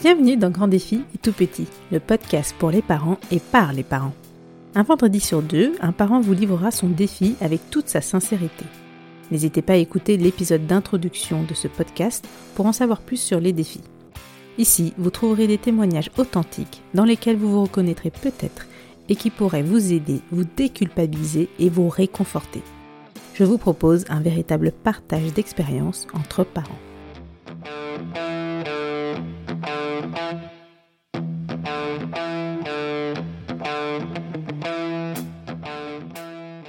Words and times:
Bienvenue 0.00 0.36
dans 0.36 0.50
Grand 0.50 0.68
Défi 0.68 1.02
et 1.14 1.18
Tout 1.18 1.32
Petit, 1.32 1.66
le 1.90 2.00
podcast 2.00 2.54
pour 2.58 2.70
les 2.70 2.82
parents 2.82 3.18
et 3.30 3.40
par 3.40 3.72
les 3.72 3.82
parents. 3.82 4.14
Un 4.74 4.82
vendredi 4.82 5.20
sur 5.20 5.42
deux, 5.42 5.72
un 5.80 5.92
parent 5.92 6.20
vous 6.20 6.32
livrera 6.32 6.70
son 6.70 6.88
défi 6.88 7.36
avec 7.40 7.68
toute 7.70 7.88
sa 7.88 8.00
sincérité. 8.00 8.64
N'hésitez 9.30 9.60
pas 9.60 9.74
à 9.74 9.76
écouter 9.76 10.16
l'épisode 10.16 10.66
d'introduction 10.66 11.42
de 11.42 11.54
ce 11.54 11.68
podcast 11.68 12.26
pour 12.54 12.66
en 12.66 12.72
savoir 12.72 13.00
plus 13.00 13.16
sur 13.16 13.40
les 13.40 13.52
défis. 13.52 13.82
Ici, 14.56 14.94
vous 14.98 15.10
trouverez 15.10 15.46
des 15.46 15.58
témoignages 15.58 16.10
authentiques 16.16 16.82
dans 16.94 17.04
lesquels 17.04 17.36
vous 17.36 17.50
vous 17.50 17.62
reconnaîtrez 17.62 18.10
peut-être 18.10 18.66
et 19.08 19.16
qui 19.16 19.30
pourraient 19.30 19.62
vous 19.62 19.92
aider, 19.92 20.20
vous 20.30 20.44
déculpabiliser 20.44 21.48
et 21.58 21.68
vous 21.68 21.88
réconforter. 21.88 22.62
Je 23.38 23.44
vous 23.44 23.56
propose 23.56 24.04
un 24.08 24.18
véritable 24.18 24.72
partage 24.72 25.32
d'expériences 25.32 26.08
entre 26.12 26.42
parents. 26.42 26.74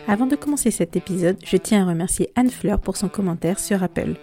Avant 0.08 0.28
de 0.28 0.36
commencer 0.36 0.70
cet 0.70 0.96
épisode, 0.96 1.38
je 1.44 1.58
tiens 1.58 1.88
à 1.88 1.90
remercier 1.90 2.30
Anne 2.36 2.52
Fleur 2.52 2.80
pour 2.80 2.98
son 2.98 3.10
commentaire 3.10 3.60
sur 3.60 3.82
Apple, 3.82 4.14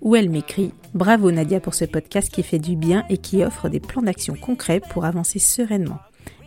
où 0.00 0.14
elle 0.14 0.30
m'écrit 0.30 0.72
Bravo 0.94 1.32
Nadia 1.32 1.58
pour 1.58 1.74
ce 1.74 1.86
podcast 1.86 2.32
qui 2.32 2.44
fait 2.44 2.60
du 2.60 2.76
bien 2.76 3.04
et 3.10 3.18
qui 3.18 3.42
offre 3.42 3.68
des 3.68 3.80
plans 3.80 4.02
d'action 4.02 4.36
concrets 4.36 4.78
pour 4.78 5.06
avancer 5.06 5.40
sereinement. 5.40 5.98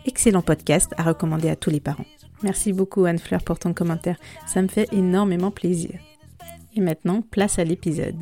Excellent 0.06 0.42
podcast 0.42 0.94
à 0.96 1.04
recommander 1.04 1.50
à 1.50 1.58
tous 1.58 1.70
les 1.70 1.82
parents. 1.82 2.06
Merci 2.44 2.74
beaucoup 2.74 3.06
Anne 3.06 3.20
Fleur 3.20 3.44
pour 3.44 3.60
ton 3.60 3.74
commentaire, 3.74 4.18
ça 4.48 4.62
me 4.62 4.68
fait 4.68 4.88
énormément 4.94 5.52
plaisir. 5.52 6.00
Et 6.76 6.82
maintenant, 6.82 7.22
place 7.22 7.60
à 7.60 7.64
l'épisode. 7.64 8.16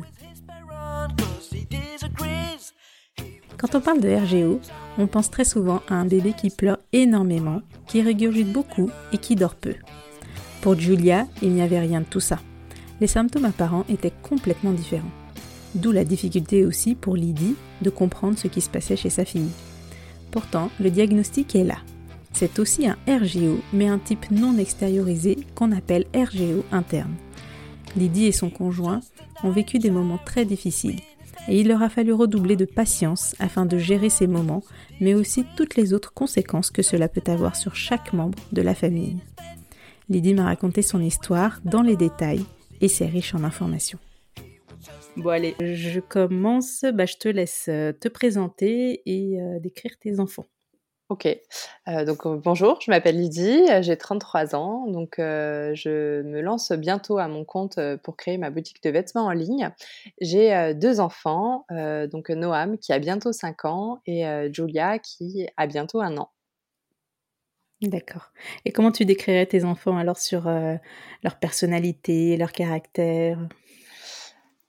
Quand 3.58 3.74
on 3.74 3.80
parle 3.80 4.00
de 4.00 4.08
RGO, 4.08 4.60
on 4.98 5.06
pense 5.06 5.30
très 5.30 5.44
souvent 5.44 5.82
à 5.88 5.94
un 5.94 6.04
bébé 6.04 6.32
qui 6.32 6.50
pleure 6.50 6.78
énormément, 6.92 7.60
qui 7.86 8.02
régurgite 8.02 8.52
beaucoup 8.52 8.90
et 9.12 9.18
qui 9.18 9.36
dort 9.36 9.56
peu. 9.56 9.74
Pour 10.60 10.78
Julia, 10.78 11.26
il 11.42 11.50
n'y 11.50 11.62
avait 11.62 11.80
rien 11.80 12.00
de 12.00 12.06
tout 12.06 12.20
ça. 12.20 12.38
Les 13.00 13.06
symptômes 13.06 13.44
apparents 13.44 13.84
étaient 13.88 14.12
complètement 14.22 14.72
différents. 14.72 15.10
D'où 15.74 15.92
la 15.92 16.04
difficulté 16.04 16.64
aussi 16.64 16.94
pour 16.94 17.16
Lydie 17.16 17.56
de 17.82 17.90
comprendre 17.90 18.38
ce 18.38 18.48
qui 18.48 18.60
se 18.60 18.70
passait 18.70 18.96
chez 18.96 19.10
sa 19.10 19.24
fille. 19.24 19.50
Pourtant, 20.30 20.70
le 20.80 20.90
diagnostic 20.90 21.54
est 21.54 21.64
là. 21.64 21.78
C'est 22.32 22.58
aussi 22.58 22.86
un 22.86 22.96
RGO, 23.08 23.60
mais 23.72 23.88
un 23.88 23.98
type 23.98 24.30
non 24.30 24.58
extériorisé 24.58 25.38
qu'on 25.54 25.72
appelle 25.72 26.06
RGO 26.14 26.64
interne. 26.70 27.14
Lydie 27.96 28.26
et 28.26 28.32
son 28.32 28.50
conjoint 28.50 29.00
ont 29.42 29.50
vécu 29.50 29.78
des 29.78 29.90
moments 29.90 30.20
très 30.24 30.44
difficiles, 30.44 31.00
et 31.48 31.60
il 31.60 31.68
leur 31.68 31.82
a 31.82 31.88
fallu 31.88 32.12
redoubler 32.12 32.56
de 32.56 32.64
patience 32.64 33.34
afin 33.38 33.66
de 33.66 33.78
gérer 33.78 34.10
ces 34.10 34.26
moments, 34.26 34.62
mais 35.00 35.14
aussi 35.14 35.44
toutes 35.56 35.76
les 35.76 35.92
autres 35.92 36.12
conséquences 36.12 36.70
que 36.70 36.82
cela 36.82 37.08
peut 37.08 37.30
avoir 37.30 37.56
sur 37.56 37.74
chaque 37.74 38.12
membre 38.12 38.38
de 38.52 38.62
la 38.62 38.74
famille. 38.74 39.16
Lydie 40.08 40.34
m'a 40.34 40.44
raconté 40.44 40.82
son 40.82 41.02
histoire 41.02 41.60
dans 41.64 41.82
les 41.82 41.96
détails 41.96 42.44
et 42.80 42.88
c'est 42.88 43.06
riche 43.06 43.34
en 43.34 43.44
informations. 43.44 43.98
Bon 45.16 45.30
allez, 45.30 45.56
je 45.60 46.00
commence, 46.00 46.84
bah, 46.94 47.04
je 47.04 47.16
te 47.16 47.28
laisse 47.28 47.66
euh, 47.68 47.92
te 47.92 48.08
présenter 48.08 49.02
et 49.04 49.40
euh, 49.40 49.58
décrire 49.58 49.92
tes 50.00 50.20
enfants. 50.20 50.46
Ok, 51.08 51.26
euh, 51.88 52.04
donc 52.04 52.26
bonjour, 52.26 52.78
je 52.82 52.90
m'appelle 52.90 53.16
Lydie, 53.16 53.62
j'ai 53.80 53.96
33 53.96 54.54
ans, 54.54 54.86
donc 54.88 55.14
je 55.18 56.20
me 56.20 56.42
lance 56.42 56.70
bientôt 56.72 57.16
à 57.16 57.28
mon 57.28 57.46
compte 57.46 57.80
pour 58.02 58.16
créer 58.16 58.36
ma 58.36 58.50
boutique 58.50 58.82
de 58.82 58.90
vêtements 58.90 59.24
en 59.24 59.30
ligne. 59.30 59.70
J'ai 60.20 60.74
deux 60.74 61.00
enfants, 61.00 61.64
donc 61.70 62.28
Noam 62.28 62.76
qui 62.76 62.92
a 62.92 62.98
bientôt 62.98 63.32
5 63.32 63.64
ans 63.64 64.02
et 64.04 64.24
Julia 64.52 64.98
qui 64.98 65.48
a 65.56 65.66
bientôt 65.66 66.02
un 66.02 66.18
an. 66.18 66.30
D'accord. 67.82 68.32
Et 68.64 68.72
comment 68.72 68.90
tu 68.90 69.04
décrirais 69.04 69.46
tes 69.46 69.64
enfants 69.64 69.96
alors 69.96 70.18
sur 70.18 70.48
euh, 70.48 70.74
leur 71.22 71.38
personnalité, 71.38 72.36
leur 72.36 72.50
caractère? 72.50 73.38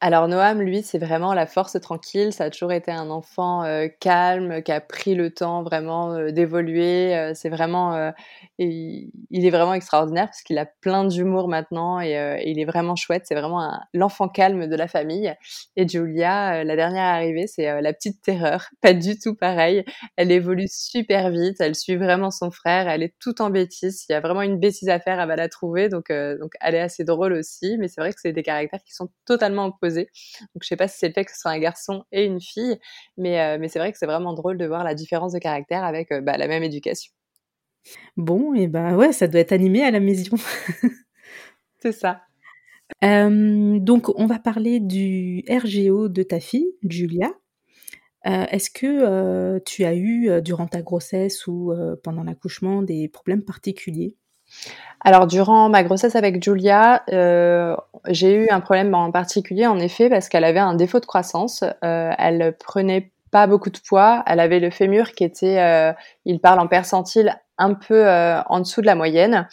Alors 0.01 0.29
Noam, 0.29 0.61
lui, 0.61 0.81
c'est 0.81 0.97
vraiment 0.97 1.33
la 1.33 1.45
force 1.45 1.77
tranquille. 1.81 2.31
Ça 2.31 2.45
a 2.45 2.49
toujours 2.49 2.71
été 2.71 2.89
un 2.89 3.09
enfant 3.09 3.65
euh, 3.65 3.87
calme, 3.99 4.63
qui 4.63 4.71
a 4.71 4.79
pris 4.79 5.13
le 5.13 5.29
temps 5.29 5.61
vraiment 5.61 6.13
euh, 6.13 6.31
d'évoluer. 6.31 7.13
Euh, 7.17 7.33
c'est 7.35 7.49
vraiment, 7.49 8.13
il, 8.57 9.11
est 9.31 9.49
vraiment 9.49 9.73
extraordinaire 9.73 10.27
parce 10.27 10.41
qu'il 10.41 10.57
a 10.57 10.65
plein 10.65 11.03
d'humour 11.03 11.49
maintenant 11.49 11.99
et, 11.99 12.41
il 12.45 12.59
est 12.59 12.65
vraiment 12.65 12.95
chouette. 12.95 13.23
C'est 13.25 13.35
vraiment 13.35 13.77
l'enfant 13.93 14.29
calme 14.29 14.67
de 14.67 14.75
la 14.77 14.87
famille. 14.87 15.33
Et 15.75 15.85
Julia, 15.85 16.63
la 16.63 16.75
dernière 16.77 17.03
arrivée, 17.03 17.47
c'est 17.47 17.81
la 17.81 17.91
petite 17.93 18.21
terreur. 18.21 18.69
Pas 18.81 18.93
du 18.93 19.19
tout 19.19 19.35
pareil. 19.35 19.83
Elle 20.15 20.31
évolue 20.31 20.67
super 20.69 21.29
vite. 21.29 21.57
Elle 21.59 21.75
suit 21.75 21.97
vraiment 21.97 22.31
son 22.31 22.51
frère. 22.51 22.87
Elle 22.87 23.03
est 23.03 23.15
tout 23.19 23.41
en 23.41 23.49
bêtise. 23.49 24.05
Il 24.07 24.13
y 24.13 24.15
a 24.15 24.21
vraiment 24.21 24.43
une 24.43 24.59
bêtise 24.59 24.87
à 24.87 24.99
faire, 24.99 25.19
elle 25.19 25.27
va 25.27 25.35
la 25.35 25.49
trouver. 25.49 25.89
Donc, 25.89 26.07
donc 26.09 26.53
elle 26.61 26.75
est 26.75 26.81
assez 26.81 27.03
drôle 27.03 27.33
aussi. 27.33 27.77
Mais 27.79 27.89
c'est 27.89 27.99
vrai 27.99 28.13
que 28.13 28.19
c'est 28.21 28.31
des 28.31 28.43
caractères 28.43 28.83
qui 28.85 28.93
sont 28.93 29.09
totalement 29.25 29.65
opposés 29.65 29.88
donc 29.95 30.61
je 30.61 30.67
sais 30.67 30.75
pas 30.75 30.87
si 30.87 30.97
c'est 30.97 31.07
le 31.07 31.13
fait 31.13 31.25
que 31.25 31.31
ce 31.31 31.39
soit 31.39 31.51
un 31.51 31.59
garçon 31.59 32.03
et 32.11 32.25
une 32.25 32.41
fille, 32.41 32.79
mais, 33.17 33.39
euh, 33.39 33.57
mais 33.59 33.67
c'est 33.67 33.79
vrai 33.79 33.91
que 33.91 33.97
c'est 33.97 34.05
vraiment 34.05 34.33
drôle 34.33 34.57
de 34.57 34.65
voir 34.65 34.83
la 34.83 34.93
différence 34.93 35.33
de 35.33 35.39
caractère 35.39 35.83
avec 35.83 36.11
euh, 36.11 36.21
bah, 36.21 36.37
la 36.37 36.47
même 36.47 36.63
éducation. 36.63 37.11
Bon, 38.17 38.53
et 38.53 38.67
ben 38.67 38.95
ouais, 38.95 39.13
ça 39.13 39.27
doit 39.27 39.39
être 39.39 39.53
animé 39.53 39.83
à 39.83 39.91
la 39.91 39.99
maison. 39.99 40.37
c'est 41.79 41.93
ça. 41.93 42.21
donc 43.01 44.09
on 44.15 44.25
va 44.25 44.39
parler 44.39 44.79
du 44.79 45.43
RGO 45.49 46.09
de 46.09 46.23
ta 46.23 46.39
fille, 46.39 46.67
Julia. 46.87 47.31
Euh, 48.27 48.45
est-ce 48.51 48.69
que 48.69 49.59
tu 49.59 49.85
as 49.85 49.95
eu 49.95 50.41
durant 50.41 50.67
ta 50.67 50.81
grossesse 50.81 51.47
ou 51.47 51.73
pendant 52.03 52.23
l'accouchement 52.23 52.83
des 52.83 53.07
problèmes 53.07 53.43
particuliers? 53.43 54.17
Alors, 55.01 55.27
durant 55.27 55.69
ma 55.69 55.83
grossesse 55.83 56.15
avec 56.15 56.43
Julia, 56.43 57.03
euh, 57.11 57.75
j'ai 58.07 58.33
eu 58.33 58.49
un 58.49 58.59
problème 58.59 58.93
en 58.93 59.11
particulier, 59.11 59.65
en 59.65 59.79
effet, 59.79 60.09
parce 60.09 60.27
qu'elle 60.27 60.43
avait 60.43 60.59
un 60.59 60.73
défaut 60.73 60.99
de 60.99 61.05
croissance. 61.05 61.63
Euh, 61.83 62.11
elle 62.17 62.55
prenait 62.59 63.11
pas 63.31 63.47
beaucoup 63.47 63.69
de 63.69 63.79
poids. 63.79 64.23
Elle 64.27 64.39
avait 64.41 64.59
le 64.59 64.69
fémur 64.69 65.13
qui 65.13 65.23
était, 65.23 65.59
euh, 65.59 65.93
il 66.25 66.39
parle 66.39 66.59
en 66.59 66.67
percentile, 66.67 67.39
un 67.57 67.73
peu 67.73 68.07
en 68.07 68.59
dessous 68.59 68.81
de 68.81 68.85
la 68.85 68.95
moyenne. 68.95 69.47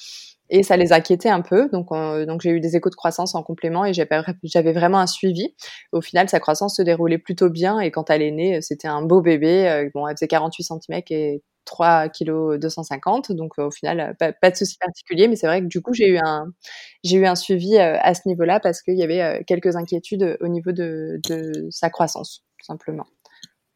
Et 0.51 0.63
ça 0.63 0.77
les 0.77 0.93
inquiétait 0.93 1.29
un 1.29 1.41
peu, 1.41 1.69
donc, 1.71 1.89
donc 1.91 2.41
j'ai 2.41 2.51
eu 2.51 2.61
des 2.61 2.77
échos 2.77 2.91
de 2.91 2.95
croissance 2.95 3.35
en 3.35 3.43
complément 3.43 3.85
et 3.85 3.93
j'avais 3.93 4.73
vraiment 4.73 4.99
un 4.99 5.07
suivi. 5.07 5.55
Au 5.93 6.01
final, 6.01 6.29
sa 6.29 6.41
croissance 6.41 6.77
se 6.77 6.83
déroulait 6.83 7.19
plutôt 7.19 7.51
bien 7.51 7.81
et 7.81 7.91
quand 7.91 8.11
elle 8.11 8.23
est 8.23 8.31
née, 8.31 8.61
c'était 8.63 8.89
un 8.89 9.03
beau 9.03 9.21
bébé. 9.21 9.91
bon, 9.95 10.07
elle 10.07 10.17
faisait 10.17 10.29
48 10.29 10.63
cm 10.63 11.03
et 11.11 11.43
3 11.65 12.09
kg 12.09 12.59
250 12.59 13.33
donc 13.33 13.59
au 13.59 13.73
final 13.73 14.17
pas, 14.19 14.51
de 14.51 14.57
souci 14.57 14.79
particulier 14.79 15.27
mais 15.27 15.35
c'est 15.35 15.49
vrai 15.49 15.61
que 15.63 15.67
du 15.67 15.83
coup 15.83 15.93
j'ai 15.93 16.09
eu 16.09 16.19
un 16.25 16.47
j'ai 17.03 17.17
eu 17.17 17.27
un 17.27 17.35
suivi 17.35 17.77
à 17.77 18.15
ce 18.15 18.21
niveau-là 18.27 18.61
parce 18.61 18.83
qu'il 18.83 18.97
y 18.97 19.03
avait 19.03 19.43
quelques 19.49 19.75
inquiétudes 19.75 20.39
au 20.41 20.47
niveau 20.47 20.71
de, 20.71 21.21
de 21.29 21.67
sa 21.71 21.91
croissance 21.91 22.45
tout 22.59 22.67
simplement. 22.67 23.07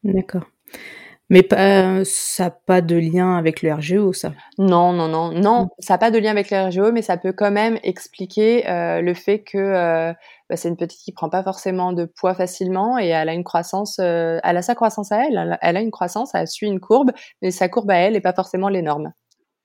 D'accord. 0.03 0.45
Mais 1.31 1.41
pas, 1.41 2.03
ça 2.05 2.43
n'a 2.43 2.51
pas 2.51 2.81
de 2.81 2.95
lien 2.95 3.35
avec 3.35 3.63
le 3.63 3.73
RGO, 3.73 4.13
ça 4.13 4.33
Non, 4.59 4.93
non, 4.93 5.07
non, 5.07 5.31
non, 5.31 5.63
mmh. 5.63 5.69
ça 5.79 5.93
n'a 5.95 5.97
pas 5.97 6.11
de 6.11 6.19
lien 6.19 6.29
avec 6.29 6.51
le 6.51 6.67
RGO, 6.67 6.91
mais 6.91 7.01
ça 7.01 7.17
peut 7.17 7.33
quand 7.33 7.51
même 7.51 7.79
expliquer 7.81 8.63
le 8.67 9.13
fait 9.15 9.39
que 9.39 10.13
bah, 10.51 10.57
c'est 10.57 10.67
une 10.67 10.75
petite 10.75 10.99
qui 10.99 11.13
prend 11.13 11.29
pas 11.29 11.43
forcément 11.43 11.93
de 11.93 12.03
poids 12.03 12.35
facilement 12.35 12.99
et 12.99 13.07
elle 13.07 13.29
a 13.29 13.33
une 13.33 13.45
croissance, 13.45 13.99
euh, 14.01 14.37
elle 14.43 14.57
a 14.57 14.61
sa 14.61 14.75
croissance 14.75 15.09
à 15.13 15.25
elle, 15.25 15.57
elle 15.61 15.77
a 15.77 15.79
une 15.79 15.91
croissance, 15.91 16.35
elle 16.35 16.45
suit 16.45 16.67
une 16.67 16.81
courbe, 16.81 17.11
mais 17.41 17.51
sa 17.51 17.69
courbe 17.69 17.89
à 17.89 17.95
elle 17.95 18.13
n'est 18.13 18.21
pas 18.21 18.33
forcément 18.33 18.67
l'énorme. 18.67 19.13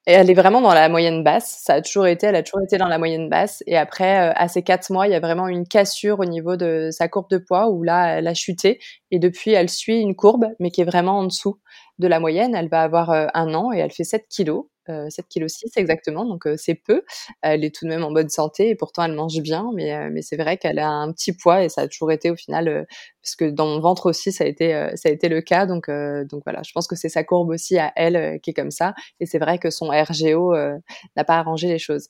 Et 0.08 0.12
elle 0.12 0.30
est 0.30 0.34
vraiment 0.34 0.60
dans 0.60 0.72
la 0.72 0.88
moyenne 0.88 1.24
basse. 1.24 1.58
Ça 1.64 1.74
a 1.74 1.82
toujours 1.82 2.06
été, 2.06 2.28
elle 2.28 2.36
a 2.36 2.42
toujours 2.44 2.62
été 2.62 2.78
dans 2.78 2.86
la 2.86 2.98
moyenne 2.98 3.28
basse. 3.28 3.64
Et 3.66 3.76
après, 3.76 4.30
euh, 4.30 4.32
à 4.36 4.46
ces 4.46 4.62
quatre 4.62 4.90
mois, 4.92 5.08
il 5.08 5.10
y 5.10 5.16
a 5.16 5.20
vraiment 5.20 5.48
une 5.48 5.66
cassure 5.66 6.20
au 6.20 6.24
niveau 6.24 6.56
de 6.56 6.90
sa 6.92 7.08
courbe 7.08 7.28
de 7.28 7.38
poids 7.38 7.70
où 7.70 7.82
là, 7.82 8.18
elle 8.18 8.28
a 8.28 8.34
chuté. 8.34 8.78
Et 9.10 9.18
depuis, 9.18 9.50
elle 9.52 9.68
suit 9.68 10.00
une 10.00 10.14
courbe, 10.14 10.46
mais 10.60 10.70
qui 10.70 10.82
est 10.82 10.84
vraiment 10.84 11.18
en 11.18 11.24
dessous 11.24 11.58
de 11.98 12.06
la 12.06 12.20
moyenne. 12.20 12.54
Elle 12.54 12.68
va 12.68 12.82
avoir 12.82 13.10
euh, 13.10 13.26
un 13.34 13.52
an 13.54 13.72
et 13.72 13.78
elle 13.78 13.90
fait 13.90 14.04
7 14.04 14.26
kilos. 14.28 14.66
7 15.08 15.26
kg 15.28 15.48
6 15.48 15.76
exactement, 15.76 16.24
donc 16.24 16.48
c'est 16.56 16.74
peu. 16.74 17.02
Elle 17.42 17.64
est 17.64 17.74
tout 17.74 17.84
de 17.84 17.90
même 17.90 18.04
en 18.04 18.10
bonne 18.10 18.28
santé 18.28 18.70
et 18.70 18.74
pourtant 18.74 19.04
elle 19.04 19.12
mange 19.12 19.40
bien, 19.40 19.70
mais, 19.74 20.10
mais 20.10 20.22
c'est 20.22 20.36
vrai 20.36 20.56
qu'elle 20.56 20.78
a 20.78 20.88
un 20.88 21.12
petit 21.12 21.32
poids 21.32 21.64
et 21.64 21.68
ça 21.68 21.82
a 21.82 21.88
toujours 21.88 22.12
été 22.12 22.30
au 22.30 22.36
final, 22.36 22.86
parce 23.22 23.36
que 23.36 23.44
dans 23.50 23.66
mon 23.66 23.80
ventre 23.80 24.10
aussi 24.10 24.32
ça 24.32 24.44
a 24.44 24.46
été, 24.46 24.72
ça 24.94 25.08
a 25.08 25.12
été 25.12 25.28
le 25.28 25.40
cas, 25.40 25.66
donc, 25.66 25.88
donc 25.88 26.42
voilà, 26.44 26.62
je 26.64 26.72
pense 26.72 26.86
que 26.86 26.96
c'est 26.96 27.08
sa 27.08 27.24
courbe 27.24 27.50
aussi 27.50 27.78
à 27.78 27.92
elle 27.96 28.40
qui 28.40 28.50
est 28.50 28.54
comme 28.54 28.70
ça, 28.70 28.94
et 29.20 29.26
c'est 29.26 29.38
vrai 29.38 29.58
que 29.58 29.70
son 29.70 29.88
RGO 29.88 30.54
n'a 30.54 31.24
pas 31.24 31.36
arrangé 31.36 31.68
les 31.68 31.78
choses. 31.78 32.08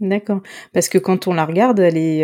D'accord, 0.00 0.40
parce 0.72 0.88
que 0.88 0.96
quand 0.96 1.26
on 1.26 1.34
la 1.34 1.44
regarde, 1.44 1.78
elle 1.78 1.98
est, 1.98 2.20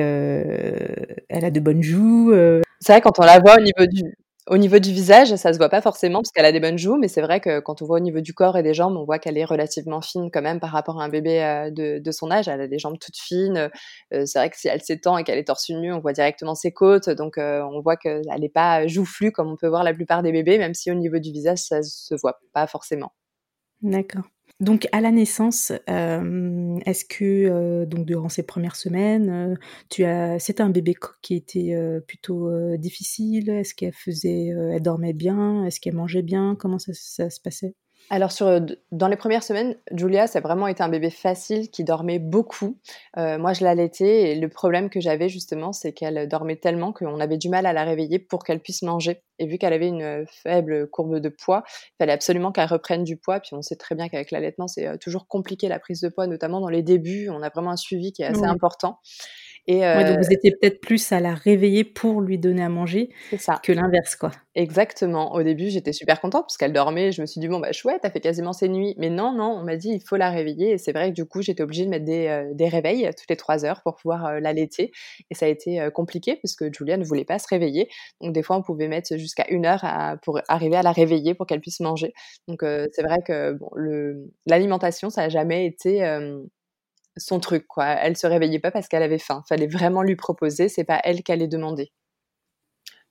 elle 1.28 1.44
a 1.44 1.50
de 1.50 1.60
bonnes 1.60 1.82
joues. 1.82 2.32
C'est 2.80 2.92
vrai 2.92 3.00
quand 3.00 3.18
on 3.18 3.24
la 3.24 3.38
voit 3.38 3.56
au 3.56 3.60
niveau 3.60 3.86
du, 3.86 4.02
Au 4.48 4.58
niveau 4.58 4.78
du 4.78 4.92
visage, 4.92 5.34
ça 5.34 5.52
se 5.52 5.58
voit 5.58 5.68
pas 5.68 5.80
forcément 5.80 6.20
parce 6.20 6.30
qu'elle 6.30 6.44
a 6.44 6.52
des 6.52 6.60
bonnes 6.60 6.78
joues, 6.78 6.96
mais 6.98 7.08
c'est 7.08 7.20
vrai 7.20 7.40
que 7.40 7.58
quand 7.58 7.82
on 7.82 7.86
voit 7.86 7.96
au 7.96 8.00
niveau 8.00 8.20
du 8.20 8.32
corps 8.32 8.56
et 8.56 8.62
des 8.62 8.74
jambes, 8.74 8.96
on 8.96 9.04
voit 9.04 9.18
qu'elle 9.18 9.36
est 9.36 9.44
relativement 9.44 10.00
fine 10.00 10.30
quand 10.30 10.40
même 10.40 10.60
par 10.60 10.70
rapport 10.70 11.00
à 11.00 11.04
un 11.04 11.08
bébé 11.08 11.42
euh, 11.42 11.70
de, 11.72 12.10
son 12.12 12.30
âge. 12.30 12.46
Elle 12.46 12.60
a 12.60 12.68
des 12.68 12.78
jambes 12.78 12.96
toutes 13.00 13.16
fines. 13.16 13.70
Euh, 14.14 14.24
c'est 14.24 14.38
vrai 14.38 14.48
que 14.48 14.56
si 14.56 14.68
elle 14.68 14.82
s'étend 14.82 15.18
et 15.18 15.24
qu'elle 15.24 15.38
est 15.38 15.48
torse 15.48 15.68
nu, 15.70 15.92
on 15.92 15.98
voit 15.98 16.12
directement 16.12 16.54
ses 16.54 16.70
côtes. 16.72 17.10
Donc 17.10 17.38
euh, 17.38 17.62
on 17.72 17.80
voit 17.80 17.96
qu'elle 17.96 18.22
n'est 18.38 18.48
pas 18.48 18.86
joufflue 18.86 19.32
comme 19.32 19.50
on 19.50 19.56
peut 19.56 19.66
voir 19.66 19.82
la 19.82 19.92
plupart 19.92 20.22
des 20.22 20.30
bébés, 20.30 20.58
même 20.58 20.74
si 20.74 20.92
au 20.92 20.94
niveau 20.94 21.18
du 21.18 21.32
visage, 21.32 21.58
ça 21.58 21.82
se 21.82 22.14
voit 22.14 22.38
pas 22.52 22.68
forcément. 22.68 23.12
D'accord. 23.82 24.22
Donc 24.60 24.88
à 24.92 25.02
la 25.02 25.10
naissance, 25.10 25.70
est-ce 25.70 27.04
que, 27.04 27.84
donc 27.84 28.06
durant 28.06 28.30
ces 28.30 28.42
premières 28.42 28.76
semaines, 28.76 29.58
tu 29.90 30.04
as 30.04 30.38
c'était 30.38 30.62
un 30.62 30.70
bébé 30.70 30.94
qui 31.20 31.34
était, 31.34 31.74
plutôt, 32.06 32.50
difficile? 32.78 33.50
Est-ce 33.50 33.74
qu'elle 33.74 33.92
faisait, 33.92 34.46
elle 34.46 34.80
dormait 34.82 35.12
bien? 35.12 35.64
Est-ce 35.66 35.78
qu'elle 35.78 35.94
mangeait 35.94 36.22
bien? 36.22 36.56
Comment 36.58 36.78
ça 36.78 36.92
ça 36.94 37.28
se 37.28 37.38
passait? 37.40 37.74
Alors 38.08 38.30
sur, 38.30 38.46
euh, 38.46 38.60
dans 38.92 39.08
les 39.08 39.16
premières 39.16 39.42
semaines, 39.42 39.76
Julia, 39.90 40.28
ça 40.28 40.38
a 40.38 40.42
vraiment 40.42 40.68
été 40.68 40.82
un 40.82 40.88
bébé 40.88 41.10
facile 41.10 41.70
qui 41.70 41.82
dormait 41.82 42.20
beaucoup. 42.20 42.78
Euh, 43.16 43.36
moi, 43.36 43.52
je 43.52 43.64
l'allaitais 43.64 44.30
et 44.30 44.34
le 44.36 44.48
problème 44.48 44.90
que 44.90 45.00
j'avais 45.00 45.28
justement, 45.28 45.72
c'est 45.72 45.92
qu'elle 45.92 46.28
dormait 46.28 46.56
tellement 46.56 46.92
qu'on 46.92 47.18
avait 47.18 47.36
du 47.36 47.48
mal 47.48 47.66
à 47.66 47.72
la 47.72 47.82
réveiller 47.82 48.20
pour 48.20 48.44
qu'elle 48.44 48.60
puisse 48.60 48.82
manger. 48.82 49.22
Et 49.40 49.46
vu 49.46 49.58
qu'elle 49.58 49.72
avait 49.72 49.88
une 49.88 50.24
faible 50.28 50.88
courbe 50.88 51.18
de 51.18 51.28
poids, 51.28 51.64
il 51.66 51.96
fallait 51.98 52.12
absolument 52.12 52.52
qu'elle 52.52 52.68
reprenne 52.68 53.02
du 53.02 53.16
poids. 53.16 53.40
Puis 53.40 53.54
on 53.54 53.62
sait 53.62 53.76
très 53.76 53.96
bien 53.96 54.08
qu'avec 54.08 54.30
l'allaitement, 54.30 54.68
c'est 54.68 54.86
euh, 54.86 54.96
toujours 54.96 55.26
compliqué 55.26 55.68
la 55.68 55.80
prise 55.80 56.00
de 56.00 56.08
poids, 56.08 56.28
notamment 56.28 56.60
dans 56.60 56.68
les 56.68 56.82
débuts. 56.82 57.28
On 57.28 57.42
a 57.42 57.48
vraiment 57.48 57.72
un 57.72 57.76
suivi 57.76 58.12
qui 58.12 58.22
est 58.22 58.26
assez 58.26 58.44
important. 58.44 59.00
Et 59.68 59.80
donc 59.80 60.18
vous 60.18 60.32
étiez 60.32 60.52
peut-être 60.52 60.80
plus 60.80 61.12
à 61.12 61.20
la 61.20 61.34
réveiller 61.34 61.84
pour 61.84 62.20
lui 62.20 62.38
donner 62.38 62.62
à 62.62 62.68
manger 62.68 63.10
que 63.62 63.72
l'inverse, 63.72 64.14
quoi. 64.16 64.30
Exactement. 64.54 65.34
Au 65.34 65.42
début, 65.42 65.68
j'étais 65.68 65.92
super 65.92 66.20
contente 66.20 66.44
parce 66.44 66.56
qu'elle 66.56 66.72
dormait. 66.72 67.12
Je 67.12 67.20
me 67.20 67.26
suis 67.26 67.40
dit, 67.40 67.48
bon, 67.48 67.58
bah 67.58 67.72
chouette, 67.72 68.00
elle 68.04 68.10
fait 68.10 68.20
quasiment 68.20 68.52
ses 68.52 68.68
nuits. 68.68 68.94
Mais 68.96 69.10
non, 69.10 69.32
non, 69.32 69.58
on 69.60 69.64
m'a 69.64 69.76
dit, 69.76 69.90
il 69.90 70.00
faut 70.00 70.16
la 70.16 70.30
réveiller. 70.30 70.72
Et 70.72 70.78
c'est 70.78 70.92
vrai 70.92 71.10
que 71.10 71.14
du 71.14 71.26
coup, 71.26 71.42
j'étais 71.42 71.62
obligée 71.62 71.84
de 71.84 71.90
mettre 71.90 72.06
des, 72.06 72.50
des 72.54 72.68
réveils 72.68 73.10
toutes 73.16 73.28
les 73.28 73.36
trois 73.36 73.64
heures 73.64 73.82
pour 73.82 73.96
pouvoir 73.96 74.40
l'allaiter. 74.40 74.92
Et 75.30 75.34
ça 75.34 75.46
a 75.46 75.48
été 75.48 75.88
compliqué 75.92 76.38
parce 76.42 76.54
que 76.54 76.72
Julia 76.72 76.96
ne 76.96 77.04
voulait 77.04 77.24
pas 77.24 77.38
se 77.38 77.48
réveiller. 77.48 77.88
Donc 78.20 78.32
des 78.32 78.42
fois, 78.42 78.56
on 78.56 78.62
pouvait 78.62 78.88
mettre 78.88 79.16
jusqu'à 79.16 79.44
une 79.50 79.66
heure 79.66 79.84
pour 80.22 80.40
arriver 80.48 80.76
à 80.76 80.82
la 80.82 80.92
réveiller 80.92 81.34
pour 81.34 81.46
qu'elle 81.46 81.60
puisse 81.60 81.80
manger. 81.80 82.14
Donc 82.48 82.60
c'est 82.62 83.02
vrai 83.02 83.18
que 83.26 83.52
bon, 83.52 83.68
l'alimentation, 84.46 85.10
ça 85.10 85.22
n'a 85.22 85.28
jamais 85.28 85.66
été 85.66 86.02
son 87.16 87.40
truc, 87.40 87.66
quoi. 87.66 87.86
Elle 87.86 88.16
se 88.16 88.26
réveillait 88.26 88.58
pas 88.58 88.70
parce 88.70 88.88
qu'elle 88.88 89.02
avait 89.02 89.18
faim. 89.18 89.42
Fallait 89.48 89.66
vraiment 89.66 90.02
lui 90.02 90.16
proposer, 90.16 90.68
c'est 90.68 90.84
pas 90.84 91.00
elle 91.04 91.22
qui 91.22 91.32
allait 91.32 91.48
demander. 91.48 91.92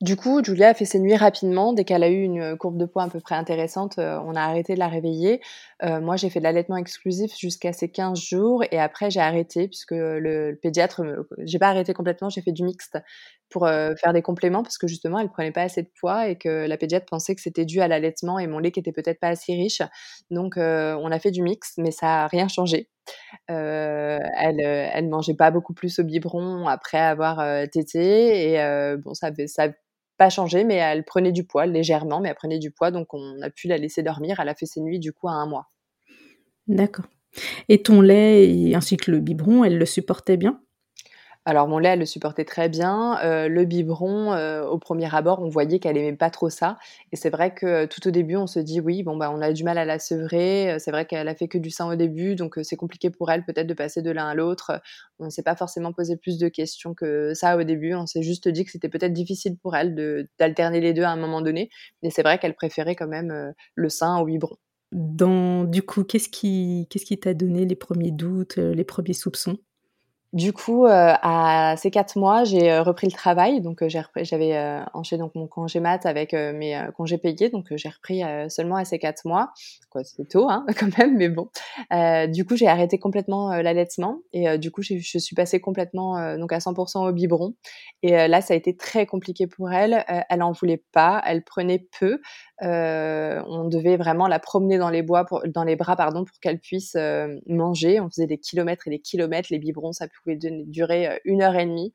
Du 0.01 0.17
coup, 0.17 0.43
Julia 0.43 0.69
a 0.69 0.73
fait 0.73 0.83
ses 0.83 0.99
nuits 0.99 1.15
rapidement. 1.15 1.71
Dès 1.71 1.85
qu'elle 1.85 2.03
a 2.03 2.09
eu 2.09 2.21
une 2.21 2.57
courbe 2.57 2.77
de 2.77 2.85
poids 2.85 3.03
à 3.03 3.09
peu 3.09 3.21
près 3.21 3.35
intéressante, 3.35 3.97
euh, 3.97 4.19
on 4.25 4.35
a 4.35 4.41
arrêté 4.41 4.73
de 4.73 4.79
la 4.79 4.89
réveiller. 4.89 5.39
Euh, 5.83 6.01
moi, 6.01 6.17
j'ai 6.17 6.29
fait 6.29 6.39
de 6.39 6.43
l'allaitement 6.43 6.75
exclusif 6.75 7.33
jusqu'à 7.37 7.71
ses 7.71 7.89
15 7.89 8.19
jours 8.19 8.63
et 8.71 8.79
après, 8.79 9.09
j'ai 9.09 9.21
arrêté 9.21 9.69
puisque 9.69 9.91
le, 9.91 10.59
pédiatre, 10.61 11.01
j'ai 11.45 11.59
pas 11.59 11.69
arrêté 11.69 11.93
complètement, 11.93 12.29
j'ai 12.29 12.41
fait 12.41 12.51
du 12.51 12.63
mixte 12.63 12.97
pour 13.49 13.65
euh, 13.65 13.95
faire 13.95 14.11
des 14.11 14.21
compléments 14.21 14.63
parce 14.63 14.77
que 14.77 14.87
justement, 14.87 15.17
elle 15.17 15.29
prenait 15.29 15.53
pas 15.53 15.61
assez 15.61 15.81
de 15.81 15.89
poids 15.97 16.27
et 16.27 16.37
que 16.37 16.67
la 16.67 16.75
pédiatre 16.77 17.05
pensait 17.05 17.33
que 17.33 17.41
c'était 17.41 17.65
dû 17.65 17.79
à 17.79 17.87
l'allaitement 17.87 18.37
et 18.37 18.47
mon 18.47 18.59
lait 18.59 18.71
qui 18.71 18.81
était 18.81 18.91
peut-être 18.91 19.21
pas 19.21 19.29
assez 19.29 19.53
riche. 19.53 19.81
Donc, 20.29 20.55
on 20.57 21.11
a 21.11 21.19
fait 21.19 21.31
du 21.31 21.41
mix, 21.41 21.75
mais 21.77 21.91
ça 21.91 22.25
a 22.25 22.27
rien 22.27 22.49
changé. 22.49 22.89
Elle, 23.47 24.59
elle 24.59 25.09
mangeait 25.09 25.35
pas 25.35 25.51
beaucoup 25.51 25.73
plus 25.73 25.99
au 25.99 26.03
biberon 26.03 26.67
après 26.67 26.99
avoir 26.99 27.69
tété 27.69 28.51
et 28.51 28.95
bon, 28.97 29.13
ça, 29.13 29.31
ça 29.47 29.69
pas 30.17 30.29
changé, 30.29 30.63
mais 30.63 30.75
elle 30.75 31.03
prenait 31.03 31.33
du 31.33 31.43
poids 31.43 31.65
légèrement, 31.65 32.21
mais 32.21 32.29
elle 32.29 32.35
prenait 32.35 32.59
du 32.59 32.71
poids, 32.71 32.89
donc 32.89 33.13
on 33.13 33.41
a 33.41 33.49
pu 33.49 33.67
la 33.67 33.77
laisser 33.77 34.01
dormir. 34.01 34.39
Elle 34.39 34.47
a 34.47 34.55
fait 34.55 34.65
ses 34.65 34.79
nuits 34.79 34.99
du 34.99 35.11
coup 35.11 35.27
à 35.27 35.33
un 35.33 35.45
mois. 35.45 35.67
D'accord. 36.67 37.05
Et 37.67 37.83
ton 37.83 37.99
lait 37.99 38.73
ainsi 38.73 38.95
que 38.95 39.11
le 39.11 39.19
biberon, 39.19 39.65
elle 39.65 39.77
le 39.77 39.85
supportait 39.85 40.37
bien? 40.37 40.61
Alors 41.47 41.67
mon 41.67 41.77
lait, 41.77 41.89
elle 41.89 41.99
le 41.99 42.05
supportait 42.07 42.43
très 42.43 42.69
bien. 42.69 43.19
Euh, 43.23 43.47
le 43.47 43.65
biberon, 43.65 44.33
euh, 44.33 44.65
au 44.65 44.79
premier 44.79 45.13
abord, 45.13 45.41
on 45.43 45.47
voyait 45.49 45.77
qu'elle 45.77 45.95
aimait 45.95 46.15
pas 46.15 46.31
trop 46.31 46.49
ça. 46.49 46.77
Et 47.11 47.15
c'est 47.15 47.29
vrai 47.29 47.53
que 47.53 47.65
euh, 47.67 47.87
tout 47.87 48.07
au 48.07 48.11
début, 48.11 48.35
on 48.35 48.47
se 48.47 48.59
dit 48.59 48.79
oui, 48.81 49.03
bon 49.03 49.15
bah 49.15 49.29
on 49.31 49.39
a 49.41 49.53
du 49.53 49.63
mal 49.63 49.77
à 49.77 49.85
la 49.85 49.99
sevrer. 49.99 50.77
C'est 50.79 50.89
vrai 50.89 51.05
qu'elle 51.05 51.27
a 51.27 51.35
fait 51.35 51.47
que 51.47 51.59
du 51.59 51.69
sein 51.69 51.87
au 51.87 51.95
début, 51.95 52.35
donc 52.35 52.59
c'est 52.63 52.75
compliqué 52.75 53.11
pour 53.11 53.29
elle 53.29 53.45
peut-être 53.45 53.67
de 53.67 53.75
passer 53.75 54.01
de 54.01 54.09
l'un 54.09 54.27
à 54.27 54.33
l'autre. 54.33 54.81
On 55.19 55.25
ne 55.25 55.29
s'est 55.29 55.43
pas 55.43 55.55
forcément 55.55 55.93
posé 55.93 56.17
plus 56.17 56.39
de 56.39 56.47
questions 56.47 56.95
que 56.95 57.35
ça 57.35 57.57
au 57.57 57.63
début. 57.63 57.93
On 57.93 58.07
s'est 58.07 58.23
juste 58.23 58.47
dit 58.47 58.65
que 58.65 58.71
c'était 58.71 58.89
peut-être 58.89 59.13
difficile 59.13 59.55
pour 59.57 59.75
elle 59.75 60.27
d'alterner 60.39 60.81
les 60.81 60.93
deux 60.93 61.03
à 61.03 61.11
un 61.11 61.15
moment 61.15 61.41
donné. 61.41 61.69
Mais 62.01 62.09
c'est 62.09 62.23
vrai 62.23 62.39
qu'elle 62.39 62.55
préférait 62.55 62.95
quand 62.95 63.07
même 63.07 63.53
le 63.75 63.89
sein 63.89 64.17
au 64.17 64.25
biberon. 64.25 64.57
Dans, 64.91 65.63
du 65.63 65.83
coup, 65.83 66.03
qu'est-ce 66.03 66.29
qui 66.29 66.87
qu'est-ce 66.89 67.05
qui 67.05 67.19
t'a 67.19 67.35
donné 67.35 67.65
les 67.65 67.75
premiers 67.75 68.11
doutes, 68.11 68.55
les 68.57 68.83
premiers 68.83 69.13
soupçons? 69.13 69.57
Du 70.35 70.51
coup, 70.51 70.85
euh, 70.85 71.13
à 71.21 71.75
ces 71.77 71.89
quatre 71.91 72.17
mois, 72.17 72.43
j'ai 72.43 72.69
euh, 72.69 72.83
repris 72.83 73.07
le 73.07 73.13
travail. 73.13 73.61
Donc, 73.61 73.81
euh, 73.81 73.87
j'avais 73.87 74.83
enchaîné 74.93 75.21
donc 75.21 75.33
mon 75.33 75.47
congé 75.47 75.79
mat 75.79 76.05
avec 76.05 76.33
mes 76.33 76.77
congés 76.97 77.17
payés. 77.17 77.49
Donc, 77.49 77.67
j'ai 77.71 77.87
repris 77.87 78.21
seulement 78.49 78.75
à 78.75 78.83
ces 78.83 78.99
quatre 78.99 79.25
mois. 79.25 79.53
C'est 80.03 80.27
tôt, 80.27 80.49
hein, 80.49 80.65
quand 80.77 80.97
même, 80.97 81.15
mais 81.15 81.29
bon. 81.29 81.49
du 82.33 82.43
coup, 82.43 82.57
j'ai 82.57 82.67
arrêté 82.67 82.99
complètement 82.99 83.55
l'allaitement 83.55 84.19
et 84.33 84.57
du 84.57 84.71
coup, 84.71 84.81
je 84.81 85.17
suis 85.17 85.35
passée 85.35 85.61
complètement 85.61 86.35
donc 86.37 86.51
à 86.51 86.57
100% 86.57 87.07
au 87.07 87.13
biberon. 87.13 87.53
Et 88.03 88.11
là, 88.27 88.41
ça 88.41 88.55
a 88.55 88.57
été 88.57 88.75
très 88.75 89.05
compliqué 89.05 89.47
pour 89.47 89.71
elle. 89.71 90.03
elle 90.29 90.43
en 90.43 90.51
voulait 90.51 90.83
pas. 90.91 91.23
Elle 91.25 91.45
prenait 91.45 91.87
peu. 91.97 92.19
On 92.61 93.67
devait 93.67 93.97
vraiment 93.97 94.27
la 94.27 94.39
promener 94.39 94.77
dans 94.77 94.89
les 94.89 95.01
bois, 95.01 95.25
pour, 95.25 95.43
dans 95.47 95.63
les 95.63 95.75
bras, 95.75 95.95
pardon, 95.95 96.25
pour 96.25 96.39
qu'elle 96.39 96.59
puisse 96.59 96.97
manger. 97.47 97.99
On 97.99 98.09
faisait 98.09 98.27
des 98.27 98.37
kilomètres 98.37 98.87
et 98.87 98.91
des 98.91 98.99
kilomètres. 98.99 99.49
Les 99.51 99.59
biberons, 99.59 99.93
ça 99.93 100.07
pouvait 100.07 100.37
durer 100.37 101.21
une 101.25 101.41
heure 101.41 101.55
et 101.55 101.65
demie 101.65 101.93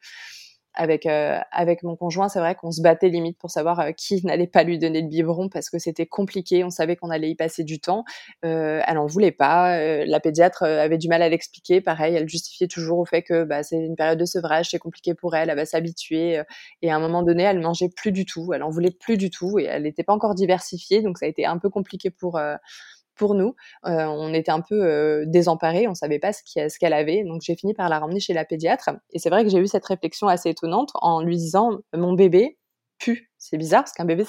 avec 0.74 1.06
euh, 1.06 1.38
avec 1.50 1.82
mon 1.82 1.96
conjoint, 1.96 2.28
c'est 2.28 2.38
vrai 2.38 2.54
qu'on 2.54 2.70
se 2.70 2.80
battait 2.80 3.08
limite 3.08 3.38
pour 3.38 3.50
savoir 3.50 3.80
euh, 3.80 3.92
qui 3.92 4.20
n'allait 4.26 4.46
pas 4.46 4.62
lui 4.62 4.78
donner 4.78 5.02
le 5.02 5.08
biberon 5.08 5.48
parce 5.48 5.70
que 5.70 5.78
c'était 5.78 6.06
compliqué. 6.06 6.64
On 6.64 6.70
savait 6.70 6.96
qu'on 6.96 7.10
allait 7.10 7.30
y 7.30 7.34
passer 7.34 7.64
du 7.64 7.80
temps. 7.80 8.04
Euh, 8.44 8.80
elle 8.86 8.98
en 8.98 9.06
voulait 9.06 9.32
pas. 9.32 9.78
La 10.04 10.20
pédiatre 10.20 10.62
avait 10.62 10.98
du 10.98 11.08
mal 11.08 11.22
à 11.22 11.28
l'expliquer. 11.28 11.80
Pareil, 11.80 12.14
elle 12.14 12.28
justifiait 12.28 12.68
toujours 12.68 12.98
au 12.98 13.04
fait 13.04 13.22
que 13.22 13.44
bah, 13.44 13.62
c'est 13.62 13.76
une 13.76 13.96
période 13.96 14.18
de 14.18 14.24
sevrage, 14.24 14.70
c'est 14.70 14.78
compliqué 14.78 15.14
pour 15.14 15.34
elle. 15.34 15.50
Elle 15.50 15.56
va 15.56 15.66
s'habituer. 15.66 16.40
Et 16.82 16.90
à 16.90 16.96
un 16.96 17.00
moment 17.00 17.22
donné, 17.22 17.44
elle 17.44 17.60
mangeait 17.60 17.88
plus 17.88 18.12
du 18.12 18.24
tout. 18.24 18.52
Elle 18.52 18.62
en 18.62 18.70
voulait 18.70 18.90
plus 18.90 19.16
du 19.16 19.30
tout 19.30 19.58
et 19.58 19.64
elle 19.64 19.82
n'était 19.82 20.04
pas 20.04 20.12
encore 20.12 20.34
diversifiée, 20.34 21.02
donc 21.02 21.18
ça 21.18 21.26
a 21.26 21.28
été 21.28 21.46
un 21.46 21.58
peu 21.58 21.70
compliqué 21.70 22.10
pour 22.10 22.38
pour 23.20 23.34
nous. 23.34 23.54
Euh, 23.84 24.06
on 24.06 24.32
était 24.32 24.50
un 24.50 24.62
peu 24.62 24.82
euh, 24.82 25.24
désemparés, 25.26 25.86
on 25.86 25.94
savait 25.94 26.18
pas 26.18 26.32
ce 26.32 26.78
qu'elle 26.78 26.92
avait, 26.94 27.22
donc 27.22 27.42
j'ai 27.42 27.54
fini 27.54 27.74
par 27.74 27.90
la 27.90 27.98
ramener 27.98 28.18
chez 28.18 28.32
la 28.32 28.46
pédiatre. 28.46 28.88
Et 29.10 29.18
c'est 29.18 29.28
vrai 29.28 29.44
que 29.44 29.50
j'ai 29.50 29.58
eu 29.58 29.66
cette 29.66 29.84
réflexion 29.84 30.26
assez 30.26 30.48
étonnante 30.48 30.88
en 30.94 31.22
lui 31.22 31.36
disant 31.36 31.80
mon 31.94 32.14
bébé 32.14 32.56
pue. 32.98 33.30
C'est 33.36 33.58
bizarre 33.58 33.82
parce 33.82 33.92
qu'un 33.92 34.06
bébé 34.06 34.24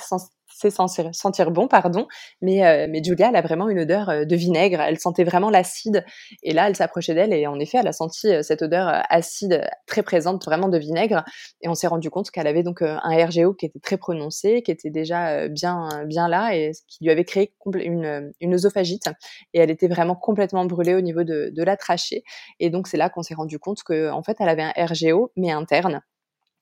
c'est 0.53 0.71
c'est 0.87 1.13
sentir 1.13 1.51
bon, 1.51 1.67
pardon. 1.67 2.07
Mais, 2.41 2.65
euh, 2.65 2.87
mais 2.89 3.03
Julia, 3.03 3.29
elle 3.29 3.35
a 3.35 3.41
vraiment 3.41 3.69
une 3.69 3.79
odeur 3.79 4.09
euh, 4.09 4.25
de 4.25 4.35
vinaigre. 4.35 4.79
Elle 4.81 4.99
sentait 4.99 5.23
vraiment 5.23 5.49
l'acide. 5.49 6.05
Et 6.43 6.53
là, 6.53 6.67
elle 6.67 6.75
s'approchait 6.75 7.13
d'elle 7.13 7.33
et 7.33 7.47
en 7.47 7.59
effet, 7.59 7.77
elle 7.79 7.87
a 7.87 7.93
senti 7.93 8.27
euh, 8.27 8.41
cette 8.41 8.61
odeur 8.61 9.03
acide 9.09 9.67
très 9.87 10.03
présente, 10.03 10.45
vraiment 10.45 10.69
de 10.69 10.77
vinaigre. 10.77 11.23
Et 11.61 11.69
on 11.69 11.75
s'est 11.75 11.87
rendu 11.87 12.09
compte 12.09 12.31
qu'elle 12.31 12.47
avait 12.47 12.63
donc 12.63 12.81
un 12.81 13.25
RGO 13.25 13.53
qui 13.53 13.65
était 13.65 13.79
très 13.79 13.97
prononcé, 13.97 14.61
qui 14.61 14.71
était 14.71 14.89
déjà 14.89 15.47
bien, 15.47 15.89
bien 16.05 16.27
là 16.27 16.55
et 16.55 16.71
qui 16.87 17.03
lui 17.03 17.11
avait 17.11 17.25
créé 17.25 17.53
une, 17.73 18.31
une 18.39 18.53
œsophagite. 18.53 19.09
Et 19.53 19.59
elle 19.59 19.71
était 19.71 19.87
vraiment 19.87 20.15
complètement 20.15 20.65
brûlée 20.65 20.95
au 20.95 21.01
niveau 21.01 21.23
de, 21.23 21.51
de 21.55 21.63
la 21.63 21.77
trachée. 21.77 22.23
Et 22.59 22.69
donc, 22.69 22.87
c'est 22.87 22.97
là 22.97 23.09
qu'on 23.09 23.23
s'est 23.23 23.33
rendu 23.33 23.59
compte 23.59 23.83
qu'en 23.83 24.17
en 24.17 24.23
fait, 24.23 24.37
elle 24.39 24.49
avait 24.49 24.63
un 24.63 24.73
RGO, 24.77 25.31
mais 25.35 25.51
interne. 25.51 26.01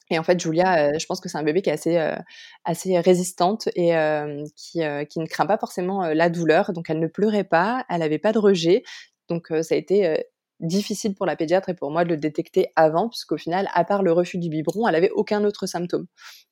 Et 0.10 0.18
en 0.20 0.24
fait, 0.24 0.40
Julia, 0.40 0.98
je 0.98 1.06
pense 1.06 1.20
que 1.20 1.30
c'est 1.30 1.38
un 1.38 1.44
bébé 1.44 1.62
qui 1.62 1.70
est 1.70 1.74
assez, 1.74 1.98
assez 2.66 3.00
résistante 3.00 3.70
et 3.76 3.92
qui, 4.56 4.82
qui 5.10 5.20
ne 5.20 5.26
craint 5.26 5.46
pas 5.46 5.58
forcément 5.58 6.08
la 6.08 6.30
douleur. 6.30 6.74
Donc, 6.74 6.90
elle 6.90 7.00
ne 7.00 7.08
pleurait 7.08 7.44
pas, 7.44 7.86
elle 7.90 8.00
n'avait 8.00 8.20
pas 8.20 8.32
de 8.32 8.40
rejet. 8.40 8.84
Donc, 9.30 9.48
ça 9.62 9.76
a 9.76 9.78
été 9.78 10.26
difficile 10.60 11.16
pour 11.16 11.26
la 11.26 11.36
pédiatre 11.36 11.70
et 11.70 11.74
pour 11.74 11.92
moi 11.92 12.04
de 12.04 12.10
le 12.10 12.18
détecter 12.18 12.72
avant, 12.76 13.08
puisqu'au 13.10 13.38
final, 13.38 13.70
à 13.74 13.86
part 13.86 14.04
le 14.04 14.12
refus 14.12 14.40
du 14.40 14.50
biberon, 14.50 14.88
elle 14.88 14.96
avait 14.96 15.12
aucun 15.12 15.44
autre 15.46 15.68
symptôme. 15.68 16.06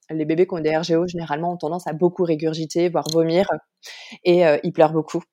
Les 0.09 0.23
bébés 0.23 0.47
qui 0.47 0.53
ont 0.53 0.59
des 0.59 0.77
RGO, 0.77 1.07
généralement, 1.07 1.51
ont 1.53 1.57
tendance 1.57 1.87
à 1.87 1.93
beaucoup 1.93 2.23
régurgiter, 2.23 2.89
voire 2.89 3.07
vomir, 3.11 3.47
et 4.23 4.43
ils 4.63 4.71
pleurent 4.71 4.93
beaucoup. 4.93 5.23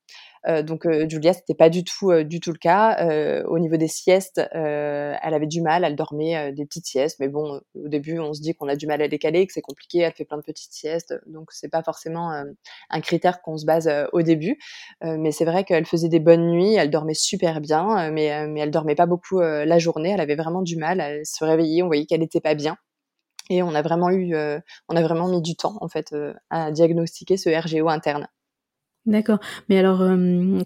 Euh, 0.46 0.62
donc 0.62 0.86
euh, 0.86 1.06
Julia, 1.08 1.32
c'était 1.32 1.54
pas 1.54 1.70
du 1.70 1.84
tout, 1.84 2.10
euh, 2.10 2.24
du 2.24 2.40
tout 2.40 2.52
le 2.52 2.58
cas. 2.58 3.44
au 3.46 3.58
niveau 3.58 3.76
des 3.76 3.88
siestes, 3.88 4.40
elle 4.52 5.34
avait 5.34 5.46
du 5.46 5.60
mal, 5.60 5.84
elle 5.84 5.96
dormait 5.96 6.52
des 6.52 6.64
petites 6.66 6.86
siestes, 6.86 7.18
mais 7.20 7.28
bon, 7.28 7.60
au 7.74 7.88
début, 7.88 8.18
on 8.18 8.32
se 8.32 8.40
dit 8.40 8.54
qu'on 8.54 8.68
a 8.68 8.76
du 8.76 8.86
mal 8.86 9.00
à 9.02 9.08
décaler, 9.08 9.46
que 9.46 9.52
c'est 9.52 9.62
compliqué. 9.62 10.00
Elle 10.00 10.12
fait 10.12 10.24
plein 10.24 10.36
de 10.36 10.42
petites 10.42 10.72
siestes, 10.72 11.14
donc 11.26 11.52
c'est 11.52 11.68
pas 11.68 11.82
forcément 11.82 12.30
un 12.90 13.00
critère 13.00 13.42
qu'on 13.42 13.56
se 13.56 13.66
base 13.66 13.90
au 14.12 14.22
début. 14.22 14.58
mais 15.02 15.32
c'est 15.32 15.44
vrai 15.44 15.64
qu'elle 15.64 15.86
faisait 15.86 16.08
des 16.08 16.20
bonnes 16.20 16.50
nuits, 16.50 16.74
elle 16.74 16.90
dormait 16.90 17.14
super 17.14 17.60
bien, 17.60 18.10
mais 18.10 18.24
elle 18.24 18.70
dormait 18.70 18.94
pas 18.94 19.06
beaucoup 19.06 19.40
la 19.40 19.78
journée. 19.78 20.10
Elle 20.10 20.20
avait 20.20 20.36
vraiment 20.36 20.62
du 20.62 20.76
mal, 20.76 21.00
elle 21.00 21.26
se 21.26 21.44
réveillait, 21.44 21.82
on 21.82 21.86
voyait 21.86 22.06
qu'elle 22.06 22.22
était 22.22 22.40
pas 22.40 22.54
bien. 22.54 22.76
Et 23.50 23.62
on 23.62 23.74
a 23.74 23.82
vraiment 23.82 24.10
eu, 24.10 24.34
on 24.88 24.96
a 24.96 25.02
vraiment 25.02 25.28
mis 25.28 25.42
du 25.42 25.56
temps 25.56 25.76
en 25.80 25.88
fait 25.88 26.14
à 26.50 26.70
diagnostiquer 26.70 27.36
ce 27.36 27.50
RGO 27.50 27.88
interne. 27.88 28.28
D'accord. 29.06 29.38
Mais 29.68 29.78
alors, 29.78 30.02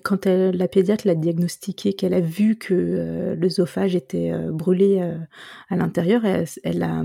quand 0.05 0.27
la 0.27 0.69
pédiatre 0.69 1.09
l'a 1.09 1.17
diagnostiqué, 1.17 1.95
qu'elle 1.95 2.15
a 2.15 2.21
vu 2.21 2.57
que 2.57 3.35
l'œsophage 3.37 3.97
était 3.97 4.33
brûlé 4.53 5.01
à 5.69 5.77
l'intérieur, 5.77 6.25
elle, 6.25 6.83
a, 6.85 7.03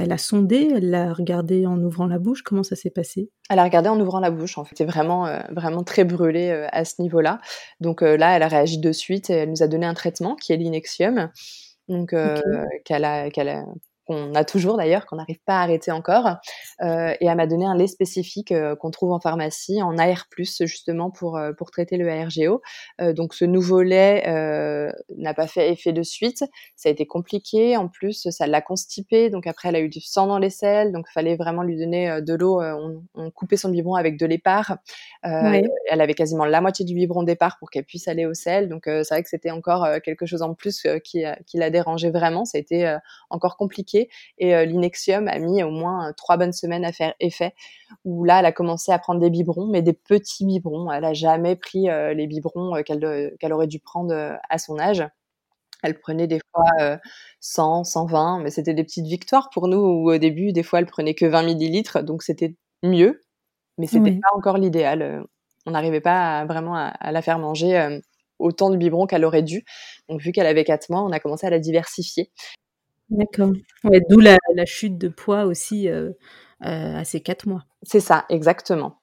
elle 0.00 0.10
a 0.10 0.18
sondé, 0.18 0.70
elle 0.74 0.90
l'a 0.90 1.12
regardé 1.12 1.66
en 1.66 1.80
ouvrant 1.80 2.06
la 2.08 2.18
bouche. 2.18 2.42
Comment 2.42 2.64
ça 2.64 2.74
s'est 2.74 2.90
passé? 2.90 3.30
Elle 3.48 3.60
a 3.60 3.64
regardé 3.64 3.90
en 3.90 4.00
ouvrant 4.00 4.18
la 4.18 4.32
bouche. 4.32 4.58
En 4.58 4.64
fait, 4.64 4.70
c'était 4.76 4.90
vraiment, 4.90 5.28
vraiment 5.50 5.84
très 5.84 6.02
brûlé 6.02 6.50
à 6.72 6.84
ce 6.84 7.00
niveau-là. 7.00 7.40
Donc 7.78 8.00
là, 8.00 8.34
elle 8.34 8.42
a 8.42 8.48
réagi 8.48 8.78
de 8.78 8.90
suite 8.90 9.30
et 9.30 9.34
elle 9.34 9.50
nous 9.50 9.62
a 9.62 9.68
donné 9.68 9.86
un 9.86 9.94
traitement 9.94 10.34
qui 10.34 10.52
est 10.52 10.56
l'inexium. 10.56 11.30
Donc, 11.86 12.12
qu'elle 12.84 13.04
a, 13.04 13.30
qu'elle 13.30 13.48
a 13.50 13.64
qu'on 14.06 14.34
a 14.34 14.44
toujours 14.44 14.76
d'ailleurs, 14.76 15.06
qu'on 15.06 15.16
n'arrive 15.16 15.38
pas 15.44 15.60
à 15.60 15.62
arrêter 15.62 15.90
encore. 15.92 16.36
Euh, 16.82 17.14
et 17.20 17.26
elle 17.26 17.36
m'a 17.36 17.46
donné 17.46 17.64
un 17.64 17.76
lait 17.76 17.86
spécifique 17.86 18.52
euh, 18.52 18.74
qu'on 18.74 18.90
trouve 18.90 19.12
en 19.12 19.20
pharmacie, 19.20 19.82
en 19.82 19.96
AR+, 19.98 20.26
justement 20.38 21.10
pour, 21.10 21.36
euh, 21.36 21.52
pour 21.52 21.70
traiter 21.70 21.96
le 21.96 22.10
ARGO. 22.10 22.62
donc 23.14 23.34
ce 23.34 23.44
nouveau 23.44 23.82
lait 23.82 24.22
n'a 25.16 25.34
pas 25.34 25.46
fait 25.46 25.72
effet 25.72 25.92
de 25.92 26.02
suite. 26.02 26.44
Ça 26.76 26.88
a 26.88 26.92
été 26.92 27.06
compliqué. 27.06 27.76
En 27.76 27.88
plus, 27.88 28.28
ça 28.30 28.46
l'a 28.46 28.60
constipé. 28.60 29.30
Donc 29.30 29.46
après, 29.46 29.68
elle 29.68 29.76
a 29.76 29.80
eu 29.80 29.88
du 29.88 30.00
sang 30.00 30.26
dans 30.26 30.38
les 30.38 30.50
selles. 30.50 30.92
Donc 30.92 31.06
il 31.08 31.12
fallait 31.12 31.36
vraiment 31.36 31.62
lui 31.62 31.76
donner 31.76 32.20
de 32.20 32.34
l'eau. 32.34 32.60
On, 32.62 33.02
on, 33.14 33.30
coupait 33.30 33.56
son 33.56 33.70
biberon 33.70 33.94
avec 33.94 34.18
de 34.18 34.26
l'épar. 34.26 34.76
Elle 35.22 36.00
avait 36.00 36.14
quasiment 36.14 36.44
la 36.44 36.60
moitié 36.60 36.84
du 36.84 36.94
biberon 36.94 37.22
départ 37.22 37.56
pour 37.58 37.70
qu'elle 37.70 37.84
puisse 37.84 38.08
aller 38.08 38.26
au 38.26 38.34
sel. 38.34 38.68
Donc 38.68 38.82
c'est 38.86 39.08
vrai 39.08 39.22
que 39.22 39.28
c'était 39.28 39.50
encore 39.50 39.86
quelque 40.02 40.26
chose 40.26 40.42
en 40.42 40.54
plus 40.54 40.86
qui, 41.04 41.24
qui 41.46 41.58
l'a 41.58 41.70
dérangé 41.70 42.10
vraiment. 42.10 42.44
Ça 42.44 42.58
a 42.58 42.60
été 42.60 42.96
encore 43.30 43.56
compliqué 43.56 43.91
et 44.38 44.54
euh, 44.54 44.64
l'inexium 44.64 45.28
a 45.28 45.38
mis 45.38 45.62
au 45.62 45.70
moins 45.70 46.08
euh, 46.08 46.12
trois 46.16 46.36
bonnes 46.36 46.52
semaines 46.52 46.84
à 46.84 46.92
faire 46.92 47.14
effet. 47.20 47.54
Où 48.04 48.24
là, 48.24 48.40
elle 48.40 48.46
a 48.46 48.52
commencé 48.52 48.92
à 48.92 48.98
prendre 48.98 49.20
des 49.20 49.30
biberons, 49.30 49.66
mais 49.66 49.82
des 49.82 49.92
petits 49.92 50.44
biberons. 50.44 50.90
Elle 50.90 51.04
a 51.04 51.14
jamais 51.14 51.56
pris 51.56 51.88
euh, 51.88 52.14
les 52.14 52.26
biberons 52.26 52.82
qu'elle 52.82 53.52
aurait 53.52 53.66
dû 53.66 53.78
prendre 53.80 54.38
à 54.48 54.58
son 54.58 54.78
âge. 54.78 55.04
Elle 55.82 55.98
prenait 55.98 56.28
des 56.28 56.40
fois 56.52 56.98
100, 57.40 57.84
120, 57.84 58.40
mais 58.40 58.50
c'était 58.50 58.74
des 58.74 58.84
petites 58.84 59.06
victoires 59.06 59.50
pour 59.50 59.66
nous. 59.66 59.78
Où 59.78 60.12
au 60.12 60.18
début, 60.18 60.52
des 60.52 60.62
fois, 60.62 60.78
elle 60.78 60.86
prenait 60.86 61.14
que 61.14 61.26
20 61.26 61.42
millilitres, 61.42 62.02
donc 62.04 62.22
c'était 62.22 62.54
mieux, 62.84 63.20
mais 63.78 63.88
c'était 63.88 64.12
pas 64.12 64.28
encore 64.36 64.58
l'idéal. 64.58 65.24
On 65.66 65.72
n'arrivait 65.72 66.00
pas 66.00 66.44
vraiment 66.44 66.76
à, 66.76 66.86
à, 66.86 67.10
la 67.10 67.20
faire 67.20 67.38
manger 67.40 68.00
autant 68.42 68.70
de 68.70 68.76
biberons 68.76 69.06
qu'elle 69.06 69.24
aurait 69.24 69.42
dû. 69.42 69.64
Donc, 70.08 70.20
vu 70.20 70.32
qu'elle 70.32 70.46
avait 70.46 70.64
4 70.64 70.90
mois, 70.90 71.02
on 71.02 71.12
a 71.12 71.20
commencé 71.20 71.46
à 71.46 71.50
la 71.50 71.58
diversifier. 71.58 72.30
D'accord. 73.12 73.52
d'où 74.08 74.20
la, 74.20 74.38
chute 74.64 74.96
de 74.96 75.08
poids 75.08 75.44
aussi 75.44 75.88
euh, 75.88 76.10
euh, 76.64 76.96
à 76.96 77.04
ces 77.04 77.20
quatre 77.20 77.46
mois. 77.46 77.64
C'est 77.82 78.00
ça, 78.00 78.24
exactement. 78.30 79.01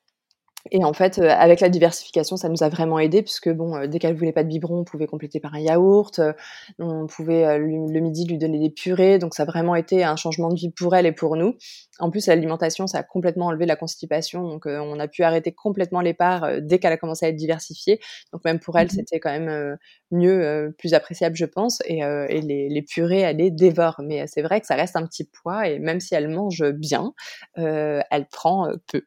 Et 0.71 0.83
en 0.83 0.93
fait, 0.93 1.19
euh, 1.19 1.29
avec 1.29 1.61
la 1.61 1.69
diversification, 1.69 2.37
ça 2.37 2.49
nous 2.49 2.63
a 2.63 2.69
vraiment 2.69 2.99
aidé 2.99 3.21
puisque 3.23 3.49
bon, 3.49 3.75
euh, 3.75 3.87
dès 3.87 3.99
qu'elle 3.99 4.15
voulait 4.15 4.31
pas 4.31 4.43
de 4.43 4.49
biberon, 4.49 4.79
on 4.79 4.83
pouvait 4.83 5.07
compléter 5.07 5.39
par 5.39 5.53
un 5.55 5.59
yaourt. 5.59 6.19
Euh, 6.19 6.33
on 6.77 7.07
pouvait 7.07 7.57
le 7.57 7.99
midi 7.99 8.25
lui 8.25 8.37
donner 8.37 8.59
des 8.59 8.69
purées. 8.69 9.19
Donc 9.19 9.33
ça 9.33 9.43
a 9.43 9.45
vraiment 9.45 9.75
été 9.75 10.03
un 10.03 10.15
changement 10.15 10.49
de 10.49 10.55
vie 10.55 10.71
pour 10.71 10.95
elle 10.95 11.05
et 11.05 11.11
pour 11.11 11.35
nous. 11.35 11.55
En 11.99 12.11
plus, 12.11 12.27
l'alimentation, 12.27 12.87
ça 12.87 12.99
a 12.99 13.03
complètement 13.03 13.47
enlevé 13.47 13.65
la 13.65 13.75
constipation. 13.75 14.47
Donc 14.47 14.65
on 14.65 14.99
a 14.99 15.07
pu 15.07 15.23
arrêter 15.23 15.51
complètement 15.51 16.01
les 16.01 16.13
parts 16.13 16.61
dès 16.61 16.79
qu'elle 16.79 16.93
a 16.93 16.97
commencé 16.97 17.25
à 17.25 17.29
être 17.29 17.35
diversifiée. 17.35 17.99
Donc 18.31 18.43
même 18.45 18.59
pour 18.59 18.77
elle, 18.77 18.87
mmh 18.87 18.89
c'était 18.89 19.19
quand 19.19 19.31
même 19.31 19.77
mieux, 20.11 20.73
plus 20.77 20.93
appréciable, 20.93 21.35
je 21.35 21.45
pense. 21.45 21.81
Et, 21.85 21.99
et 21.99 22.41
les, 22.41 22.69
les, 22.69 22.81
purées, 22.81 23.19
elle 23.19 23.37
les 23.37 23.51
dévore. 23.51 24.01
Mais 24.03 24.27
c'est 24.27 24.41
vrai 24.41 24.61
que 24.61 24.67
ça 24.67 24.75
reste 24.75 24.95
un 24.95 25.05
petit 25.05 25.25
poids 25.25 25.67
et 25.67 25.79
même 25.79 25.99
si 25.99 26.15
elle 26.15 26.29
mange 26.29 26.63
bien, 26.71 27.13
elle 27.55 28.27
prend 28.31 28.71
peu. 28.87 29.03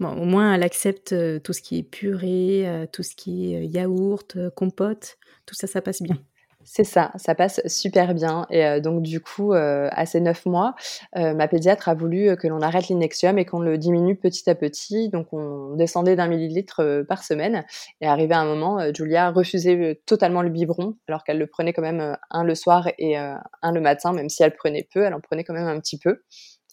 Au 0.00 0.24
moins, 0.24 0.54
elle 0.54 0.62
accepte 0.62 1.12
euh, 1.12 1.40
tout 1.40 1.52
ce 1.52 1.60
qui 1.60 1.78
est 1.78 1.82
purée, 1.82 2.68
euh, 2.68 2.86
tout 2.90 3.02
ce 3.02 3.16
qui 3.16 3.52
est 3.52 3.58
euh, 3.58 3.64
yaourt, 3.64 4.38
compote, 4.54 5.18
tout 5.44 5.56
ça, 5.56 5.66
ça 5.66 5.82
passe 5.82 6.02
bien. 6.02 6.16
C'est 6.64 6.84
ça, 6.84 7.12
ça 7.16 7.34
passe 7.34 7.62
super 7.66 8.14
bien. 8.14 8.46
Et 8.50 8.82
donc 8.82 9.02
du 9.02 9.20
coup, 9.20 9.54
à 9.54 10.04
ces 10.04 10.20
neuf 10.20 10.44
mois, 10.44 10.74
ma 11.14 11.48
pédiatre 11.48 11.88
a 11.88 11.94
voulu 11.94 12.36
que 12.36 12.46
l'on 12.46 12.60
arrête 12.60 12.88
l'inexium 12.88 13.38
et 13.38 13.46
qu'on 13.46 13.60
le 13.60 13.78
diminue 13.78 14.16
petit 14.16 14.50
à 14.50 14.54
petit. 14.54 15.08
Donc 15.08 15.32
on 15.32 15.76
descendait 15.76 16.14
d'un 16.14 16.26
millilitre 16.26 17.06
par 17.08 17.24
semaine. 17.24 17.64
Et 18.02 18.06
arrivé 18.06 18.34
à 18.34 18.40
un 18.40 18.44
moment, 18.44 18.80
Julia 18.94 19.30
refusait 19.30 20.02
totalement 20.04 20.42
le 20.42 20.50
biberon, 20.50 20.96
alors 21.08 21.24
qu'elle 21.24 21.38
le 21.38 21.46
prenait 21.46 21.72
quand 21.72 21.80
même 21.80 22.18
un 22.30 22.44
le 22.44 22.54
soir 22.54 22.90
et 22.98 23.16
un 23.16 23.72
le 23.72 23.80
matin, 23.80 24.12
même 24.12 24.28
si 24.28 24.42
elle 24.42 24.54
prenait 24.54 24.86
peu, 24.92 25.04
elle 25.04 25.14
en 25.14 25.20
prenait 25.20 25.44
quand 25.44 25.54
même 25.54 25.68
un 25.68 25.80
petit 25.80 25.98
peu. 25.98 26.20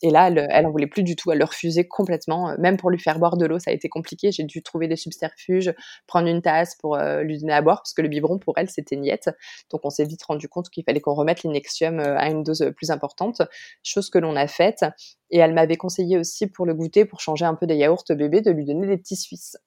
Et 0.02 0.10
là, 0.10 0.28
elle, 0.28 0.48
elle 0.50 0.66
en 0.66 0.72
voulait 0.72 0.88
plus 0.88 1.04
du 1.04 1.16
tout. 1.16 1.32
Elle 1.32 1.40
le 1.40 1.46
refusait 1.46 1.88
complètement. 1.88 2.50
Euh, 2.50 2.56
même 2.60 2.78
pour 2.78 2.90
lui 2.90 3.00
faire 3.00 3.18
boire 3.18 3.38
de 3.38 3.46
l'eau, 3.46 3.60
ça 3.60 3.72
a 3.72 3.74
été 3.74 3.88
compliqué. 3.88 4.32
J'ai 4.32 4.44
dû 4.44 4.62
trouver 4.62 4.88
des 4.88 4.98
subterfuges, 4.98 5.74
prendre 6.08 6.28
une 6.28 6.42
tasse 6.42 6.76
pour 6.76 6.96
euh, 6.96 7.22
lui 7.24 7.40
donner 7.40 7.54
à 7.54 7.62
boire, 7.62 7.78
parce 7.78 7.94
que 7.94 8.02
le 8.02 8.10
biberon, 8.10 8.38
pour 8.38 8.58
elle, 8.58 8.70
c'était 8.70 8.98
niette. 8.98 9.30
Donc, 9.72 9.82
on 9.84 9.90
s'est 9.90 10.06
vite 10.06 10.24
rendu 10.24 10.50
compte 10.50 10.70
qu'il 10.70 10.84
fallait 10.84 11.00
qu'on 11.00 11.14
remette 11.14 11.44
l'inexium 11.44 12.00
euh, 12.00 12.18
à 12.18 12.30
une 12.30 12.44
dose 12.44 12.72
plus 12.76 12.92
importante, 12.92 13.42
chose 13.84 14.10
que 14.10 14.20
l'on 14.20 14.36
a 14.36 14.48
faite. 14.48 14.86
Et 15.32 15.40
elle 15.40 15.54
m'avait 15.54 15.78
conseillé 15.78 16.18
aussi 16.18 16.48
pour 16.48 16.66
le 16.66 16.74
goûter, 16.74 17.06
pour 17.06 17.20
changer 17.20 17.46
un 17.46 17.56
peu 17.56 17.66
des 17.66 17.76
yaourts 17.76 18.04
bébés, 18.10 18.42
de 18.42 18.52
lui 18.52 18.66
donner 18.66 18.88
des 18.88 18.98
petits 18.98 19.16
Suisses. 19.16 19.58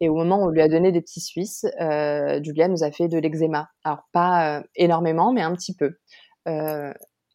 Et 0.00 0.08
au 0.08 0.14
moment 0.14 0.38
où 0.38 0.44
on 0.44 0.48
lui 0.48 0.62
a 0.62 0.68
donné 0.68 0.92
des 0.92 1.00
petits 1.00 1.20
Suisses, 1.20 1.66
Julia 2.42 2.68
nous 2.68 2.84
a 2.84 2.92
fait 2.92 3.08
de 3.08 3.18
l'eczéma. 3.18 3.68
Alors, 3.84 4.04
pas 4.12 4.62
énormément, 4.76 5.32
mais 5.32 5.42
un 5.42 5.54
petit 5.54 5.74
peu. 5.74 5.96
Euh, 6.48 6.92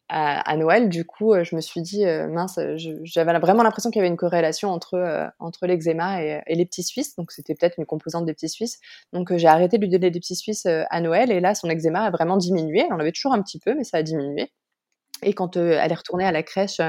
à, 0.08 0.56
Noël, 0.56 0.88
du 0.88 1.04
coup, 1.04 1.32
euh, 1.32 1.42
je 1.42 1.56
me 1.56 1.60
suis 1.60 1.82
dit, 1.82 2.04
euh, 2.04 2.28
mince, 2.28 2.60
j'avais 3.02 3.38
vraiment 3.38 3.64
l'impression 3.64 3.90
qu'il 3.90 3.98
y 3.98 4.02
avait 4.02 4.08
une 4.08 4.16
corrélation 4.16 4.70
entre, 4.70 4.94
euh, 4.94 5.26
entre 5.40 5.66
l'eczéma 5.66 6.22
et, 6.22 6.54
les 6.54 6.64
petits 6.64 6.84
Suisses. 6.84 7.16
Donc, 7.16 7.32
c'était 7.32 7.54
peut-être 7.54 7.76
une 7.78 7.86
composante 7.86 8.24
des 8.24 8.32
petits 8.32 8.48
Suisses. 8.48 8.78
Donc, 9.12 9.36
j'ai 9.36 9.48
arrêté 9.48 9.78
de 9.78 9.82
lui 9.82 9.90
donner 9.90 10.10
des 10.10 10.20
petits 10.20 10.36
Suisses 10.36 10.66
à 10.66 11.00
Noël. 11.00 11.32
Et 11.32 11.40
là, 11.40 11.54
son 11.54 11.68
eczéma 11.68 12.04
a 12.04 12.10
vraiment 12.10 12.36
diminué. 12.36 12.86
On 12.90 13.00
avait 13.00 13.12
toujours 13.12 13.32
un 13.32 13.42
petit 13.42 13.58
peu, 13.58 13.74
mais 13.74 13.84
ça 13.84 13.98
a 13.98 14.02
diminué. 14.02 14.52
Et 15.22 15.32
quand 15.32 15.56
elle 15.56 15.90
est 15.90 15.94
retournée 15.94 16.26
à 16.26 16.32
la 16.32 16.42
crèche, 16.44 16.80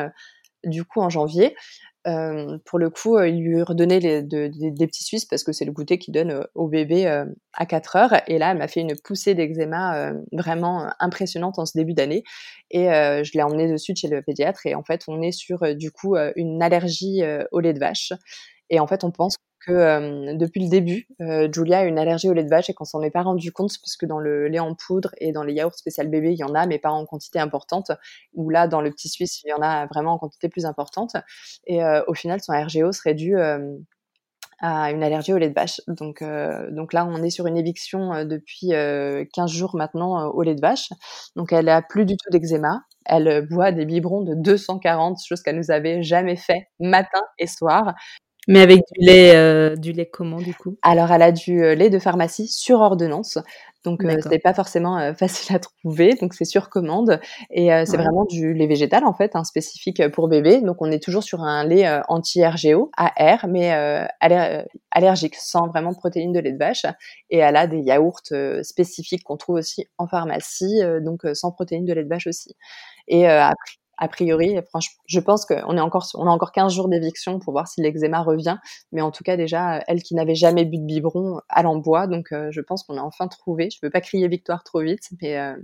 du 0.63 0.85
coup, 0.85 1.01
en 1.01 1.09
janvier, 1.09 1.55
euh, 2.07 2.57
pour 2.65 2.79
le 2.79 2.89
coup, 2.89 3.17
euh, 3.17 3.27
il 3.27 3.43
lui 3.43 3.61
redonnait 3.61 3.99
des 3.99 4.87
petits 4.87 5.03
Suisses 5.03 5.25
parce 5.25 5.43
que 5.43 5.51
c'est 5.51 5.65
le 5.65 5.71
goûter 5.71 5.97
qu'il 5.97 6.13
donne 6.13 6.31
euh, 6.31 6.43
au 6.55 6.67
bébé 6.67 7.05
à 7.53 7.65
4 7.65 7.95
heures. 7.95 8.13
Et 8.27 8.37
là, 8.37 8.51
elle 8.51 8.57
m'a 8.57 8.67
fait 8.67 8.81
une 8.81 8.95
poussée 8.95 9.35
d'eczéma 9.35 10.13
vraiment 10.31 10.89
impressionnante 10.99 11.59
en 11.59 11.65
ce 11.65 11.77
début 11.77 11.93
d'année. 11.93 12.23
Et 12.71 12.85
je 12.85 13.31
l'ai 13.33 13.41
emmenée 13.41 13.71
de 13.71 13.77
suite 13.77 13.97
chez 13.97 14.07
le 14.07 14.21
pédiatre. 14.21 14.65
Et 14.65 14.75
en 14.75 14.83
fait, 14.83 15.03
on 15.07 15.21
est 15.21 15.31
sur 15.31 15.75
du 15.75 15.91
coup 15.91 16.15
une 16.35 16.61
allergie 16.61 17.21
au 17.51 17.59
lait 17.59 17.73
de 17.73 17.79
vache. 17.79 18.13
Et 18.69 18.79
en 18.79 18.87
fait, 18.87 19.03
on 19.03 19.11
pense 19.11 19.37
que 19.67 20.35
depuis 20.35 20.63
le 20.63 20.69
début, 20.69 21.07
Julia 21.53 21.79
a 21.79 21.83
une 21.83 21.99
allergie 21.99 22.29
au 22.29 22.33
lait 22.33 22.43
de 22.43 22.49
vache 22.49 22.69
et 22.69 22.73
qu'on 22.73 22.85
s'en 22.85 23.01
est 23.01 23.11
pas 23.11 23.23
rendu 23.23 23.51
compte 23.51 23.73
parce 23.81 23.97
que 23.97 24.05
dans 24.05 24.19
le 24.19 24.47
lait 24.47 24.59
en 24.59 24.75
poudre 24.75 25.11
et 25.19 25.31
dans 25.31 25.43
les 25.43 25.53
yaourts 25.53 25.75
spécial 25.75 26.07
bébé, 26.09 26.31
il 26.33 26.39
y 26.39 26.43
en 26.43 26.55
a, 26.55 26.65
mais 26.65 26.79
pas 26.79 26.91
en 26.91 27.05
quantité 27.05 27.39
importante. 27.39 27.91
Ou 28.33 28.49
là, 28.49 28.67
dans 28.67 28.81
le 28.81 28.91
petit 28.91 29.09
Suisse, 29.09 29.41
il 29.43 29.49
y 29.49 29.53
en 29.53 29.61
a 29.61 29.85
vraiment 29.87 30.13
en 30.13 30.17
quantité 30.17 30.49
plus 30.49 30.65
importante. 30.65 31.15
Et 31.67 31.81
au 32.07 32.13
final, 32.13 32.41
son 32.41 32.53
RGO 32.53 32.91
serait 32.91 33.13
dû 33.15 33.35
à 34.59 34.91
une 34.91 35.03
allergie 35.03 35.33
au 35.33 35.37
lait 35.37 35.49
de 35.49 35.53
vache. 35.53 35.81
Donc, 35.87 36.23
donc 36.71 36.93
là, 36.93 37.05
on 37.05 37.21
est 37.21 37.29
sur 37.29 37.45
une 37.47 37.57
éviction 37.57 38.25
depuis 38.25 38.69
15 39.33 39.51
jours 39.51 39.75
maintenant 39.75 40.29
au 40.29 40.41
lait 40.41 40.55
de 40.55 40.61
vache. 40.61 40.89
Donc, 41.35 41.53
elle 41.53 41.69
a 41.69 41.81
plus 41.81 42.05
du 42.05 42.17
tout 42.17 42.29
d'eczéma. 42.31 42.81
Elle 43.05 43.47
boit 43.47 43.71
des 43.71 43.85
biberons 43.85 44.21
de 44.23 44.33
240, 44.35 45.19
chose 45.25 45.41
qu'elle 45.41 45.57
nous 45.57 45.71
avait 45.71 46.03
jamais 46.03 46.35
fait 46.35 46.67
matin 46.79 47.21
et 47.39 47.47
soir. 47.47 47.93
Mais 48.47 48.61
avec 48.61 48.79
du 48.93 49.05
lait, 49.05 49.35
euh, 49.35 49.75
du 49.75 49.91
lait 49.91 50.05
comment 50.05 50.37
du 50.37 50.53
coup? 50.53 50.77
Alors, 50.81 51.11
elle 51.11 51.21
a 51.21 51.33
du 51.33 51.61
euh, 51.61 51.75
lait 51.75 51.89
de 51.89 51.99
pharmacie 51.99 52.47
sur 52.47 52.79
ordonnance. 52.79 53.37
Donc, 53.83 54.05
euh, 54.05 54.17
ce 54.21 54.29
n'est 54.29 54.39
pas 54.39 54.53
forcément 54.53 55.13
facile 55.19 55.55
à 55.55 55.59
trouver. 55.59 56.15
Donc, 56.15 56.33
c'est 56.33 56.45
sur 56.45 56.69
commande. 56.69 57.19
Et 57.51 57.69
c'est 57.85 57.97
vraiment 57.97 58.25
du 58.25 58.53
lait 58.53 58.67
végétal, 58.67 59.05
en 59.05 59.13
fait, 59.13 59.35
hein, 59.35 59.43
spécifique 59.43 60.07
pour 60.09 60.29
bébé. 60.29 60.61
Donc, 60.61 60.77
on 60.81 60.91
est 60.91 61.03
toujours 61.03 61.23
sur 61.23 61.41
un 61.41 61.65
lait 61.65 61.87
anti-RGO, 62.07 62.91
AR, 62.97 63.47
mais 63.47 63.71
allergique, 64.91 65.35
sans 65.35 65.67
vraiment 65.67 65.91
de 65.91 65.97
protéines 65.97 66.33
de 66.33 66.39
lait 66.39 66.53
de 66.53 66.57
vache. 66.57 66.85
Et 67.29 67.37
elle 67.37 67.55
a 67.55 67.67
des 67.67 67.79
yaourts 67.79 68.21
spécifiques 68.61 69.23
qu'on 69.23 69.37
trouve 69.37 69.55
aussi 69.55 69.85
en 69.97 70.07
pharmacie, 70.07 70.81
donc 71.01 71.21
sans 71.33 71.51
protéines 71.51 71.85
de 71.85 71.93
lait 71.93 72.03
de 72.03 72.09
vache 72.09 72.27
aussi. 72.27 72.55
Et 73.07 73.25
après, 73.27 73.77
a 73.97 74.07
priori, 74.07 74.55
franchement, 74.69 75.01
je 75.07 75.19
pense 75.19 75.45
qu'on 75.45 75.77
est 75.77 75.81
encore, 75.81 76.07
on 76.15 76.27
a 76.27 76.29
encore 76.29 76.51
15 76.51 76.73
jours 76.73 76.87
d'éviction 76.89 77.39
pour 77.39 77.53
voir 77.53 77.67
si 77.67 77.81
l'eczéma 77.81 78.21
revient. 78.21 78.57
Mais 78.91 79.01
en 79.01 79.11
tout 79.11 79.23
cas, 79.23 79.37
déjà, 79.37 79.83
elle 79.87 80.03
qui 80.03 80.15
n'avait 80.15 80.35
jamais 80.35 80.65
bu 80.65 80.77
de 80.77 80.85
biberon, 80.85 81.41
elle 81.55 81.67
en 81.67 81.77
boit. 81.77 82.07
Donc, 82.07 82.31
euh, 82.31 82.49
je 82.51 82.61
pense 82.61 82.83
qu'on 82.83 82.97
a 82.97 83.01
enfin 83.01 83.27
trouvé. 83.27 83.69
Je 83.71 83.79
ne 83.81 83.87
veux 83.87 83.91
pas 83.91 84.01
crier 84.01 84.27
victoire 84.27 84.63
trop 84.63 84.81
vite, 84.81 85.09
mais, 85.21 85.37
euh, 85.37 85.55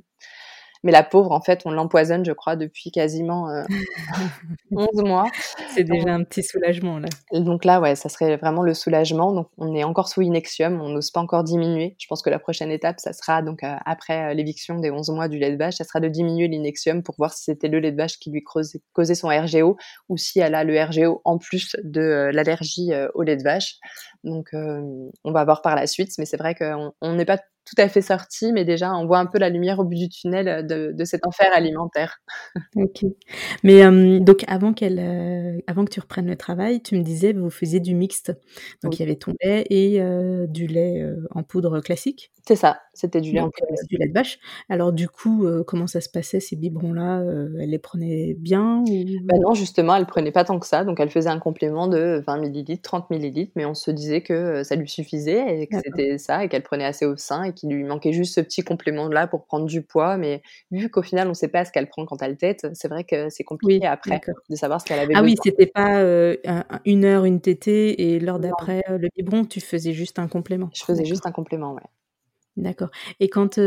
Mais 0.83 0.91
la 0.91 1.03
pauvre, 1.03 1.31
en 1.31 1.41
fait, 1.41 1.61
on 1.65 1.71
l'empoisonne, 1.71 2.25
je 2.25 2.31
crois, 2.31 2.55
depuis 2.55 2.91
quasiment 2.91 3.47
11 4.71 4.87
mois. 5.03 5.27
C'est 5.73 5.83
déjà 5.83 6.13
un 6.13 6.23
petit 6.23 6.43
soulagement, 6.43 6.99
là. 6.99 7.07
donc 7.31 7.65
là, 7.65 7.79
ouais, 7.79 7.95
ça 7.95 8.09
serait 8.09 8.37
vraiment 8.37 8.63
le 8.63 8.73
soulagement. 8.73 9.31
Donc, 9.31 9.47
on 9.57 9.75
est 9.75 9.83
encore 9.83 10.09
sous 10.09 10.21
Inexium, 10.21 10.81
on 10.81 10.89
n'ose 10.89 11.11
pas 11.11 11.21
encore 11.21 11.43
diminuer. 11.43 11.95
Je 11.99 12.07
pense 12.07 12.21
que 12.21 12.29
la 12.29 12.39
prochaine 12.39 12.71
étape, 12.71 12.99
ça 12.99 13.13
sera, 13.13 13.41
donc, 13.41 13.61
après 13.63 14.35
l'éviction 14.35 14.79
des 14.79 14.91
11 14.91 15.09
mois 15.11 15.27
du 15.27 15.39
lait 15.39 15.51
de 15.51 15.57
vache, 15.57 15.75
ça 15.75 15.83
sera 15.83 15.99
de 15.99 16.07
diminuer 16.09 16.47
l'Inexium 16.47 17.03
pour 17.03 17.15
voir 17.17 17.33
si 17.33 17.45
c'était 17.45 17.67
le 17.67 17.79
lait 17.79 17.91
de 17.91 17.97
vache 17.97 18.19
qui 18.19 18.31
lui 18.31 18.43
causait 18.43 19.15
son 19.15 19.29
RGO 19.29 19.77
ou 20.09 20.17
si 20.17 20.39
elle 20.39 20.55
a 20.55 20.63
le 20.63 20.81
RGO 20.81 21.21
en 21.23 21.37
plus 21.37 21.75
de 21.83 22.29
l'allergie 22.33 22.91
au 23.13 23.23
lait 23.23 23.37
de 23.37 23.43
vache. 23.43 23.77
Donc, 24.23 24.49
on 24.53 25.31
va 25.31 25.45
voir 25.45 25.61
par 25.61 25.75
la 25.75 25.87
suite, 25.87 26.11
mais 26.17 26.25
c'est 26.25 26.37
vrai 26.37 26.55
qu'on 26.55 27.13
n'est 27.13 27.25
pas 27.25 27.39
tout 27.65 27.81
à 27.81 27.87
fait 27.87 28.01
sorti, 28.01 28.51
mais 28.51 28.65
déjà 28.65 28.93
on 28.93 29.05
voit 29.05 29.19
un 29.19 29.25
peu 29.25 29.39
la 29.39 29.49
lumière 29.49 29.79
au 29.79 29.83
bout 29.83 29.95
du 29.95 30.09
tunnel 30.09 30.47
euh, 30.47 30.61
de, 30.61 30.91
de 30.93 31.05
cet 31.05 31.25
enfer 31.25 31.49
alimentaire. 31.53 32.19
ok. 32.75 33.05
Mais 33.63 33.85
euh, 33.85 34.19
donc 34.19 34.43
avant 34.47 34.73
qu'elle, 34.73 34.99
euh, 34.99 35.59
avant 35.67 35.85
que 35.85 35.91
tu 35.91 35.99
reprennes 35.99 36.27
le 36.27 36.35
travail, 36.35 36.81
tu 36.81 36.95
me 36.95 37.03
disais 37.03 37.33
vous 37.33 37.49
faisiez 37.49 37.79
du 37.79 37.95
mixte. 37.95 38.33
Donc 38.83 38.97
il 38.97 38.99
y 38.99 39.03
avait 39.03 39.15
ton 39.15 39.33
lait 39.41 39.65
et 39.69 39.99
du 40.47 40.67
lait 40.67 41.03
en 41.31 41.43
poudre 41.43 41.79
classique. 41.79 42.31
C'est 42.45 42.55
ça, 42.57 42.81
c'était 42.93 43.21
du 43.21 43.31
lait 43.31 43.39
en 43.39 43.49
poudre. 43.49 43.73
du 43.89 43.97
lait 43.97 44.07
de 44.07 44.13
vache. 44.13 44.37
Alors 44.69 44.91
du 44.91 45.07
coup, 45.07 45.47
comment 45.65 45.87
ça 45.87 46.01
se 46.01 46.09
passait 46.09 46.41
ces 46.41 46.55
biberons-là 46.57 47.23
Elle 47.59 47.69
les 47.69 47.79
prenait 47.79 48.35
bien 48.37 48.83
ou... 48.87 49.05
bah 49.23 49.35
Non, 49.39 49.53
justement, 49.53 49.95
elle 49.95 50.05
prenait 50.05 50.31
pas 50.31 50.43
tant 50.43 50.59
que 50.59 50.67
ça. 50.67 50.83
Donc 50.83 50.99
elle 50.99 51.09
faisait 51.09 51.29
un 51.29 51.39
complément 51.39 51.87
de 51.87 52.21
20 52.27 52.37
millilitres, 52.39 52.81
30 52.81 53.09
millilitres, 53.11 53.53
mais 53.55 53.65
on 53.65 53.73
se 53.73 53.91
disait 53.91 54.21
que 54.21 54.63
ça 54.63 54.75
lui 54.75 54.89
suffisait 54.89 55.61
et 55.61 55.67
que 55.67 55.77
c'était 55.83 56.17
ça 56.17 56.43
et 56.43 56.49
qu'elle 56.49 56.63
prenait 56.63 56.83
assez 56.83 57.05
au 57.05 57.15
sein 57.15 57.51
qu'il 57.51 57.69
lui 57.69 57.83
manquait 57.83 58.11
juste 58.11 58.35
ce 58.35 58.41
petit 58.41 58.61
complément-là 58.61 59.27
pour 59.27 59.45
prendre 59.45 59.65
du 59.65 59.81
poids. 59.81 60.17
Mais 60.17 60.41
vu 60.71 60.89
qu'au 60.89 61.01
final, 61.01 61.27
on 61.27 61.31
ne 61.31 61.35
sait 61.35 61.47
pas 61.47 61.65
ce 61.65 61.71
qu'elle 61.71 61.87
prend 61.87 62.05
quand 62.05 62.21
elle 62.21 62.37
tête, 62.37 62.67
c'est 62.73 62.87
vrai 62.87 63.03
que 63.03 63.29
c'est 63.29 63.43
compliqué 63.43 63.85
après 63.85 64.21
de 64.49 64.55
savoir 64.55 64.81
ce 64.81 64.85
qu'elle 64.85 64.99
avait 64.99 65.13
ah 65.15 65.23
oui, 65.23 65.35
c'était 65.43 65.67
pas 65.67 65.99
euh, 65.99 66.35
une 66.85 67.05
heure 67.05 67.25
une 67.25 67.41
tétée 67.41 68.13
et 68.13 68.19
l'heure 68.19 68.39
d'après 68.39 68.83
euh, 68.89 68.97
le 68.97 69.09
biberon, 69.15 69.45
tu 69.45 69.61
faisais 69.61 69.93
juste 69.93 70.19
un 70.19 70.27
complément. 70.27 70.69
Je 70.73 70.83
faisais 70.83 71.05
juste 71.05 71.25
un 71.25 71.31
complément, 71.31 71.73
ouais. 71.73 71.81
D'accord. 72.57 72.89
Et 73.19 73.29
quand 73.29 73.57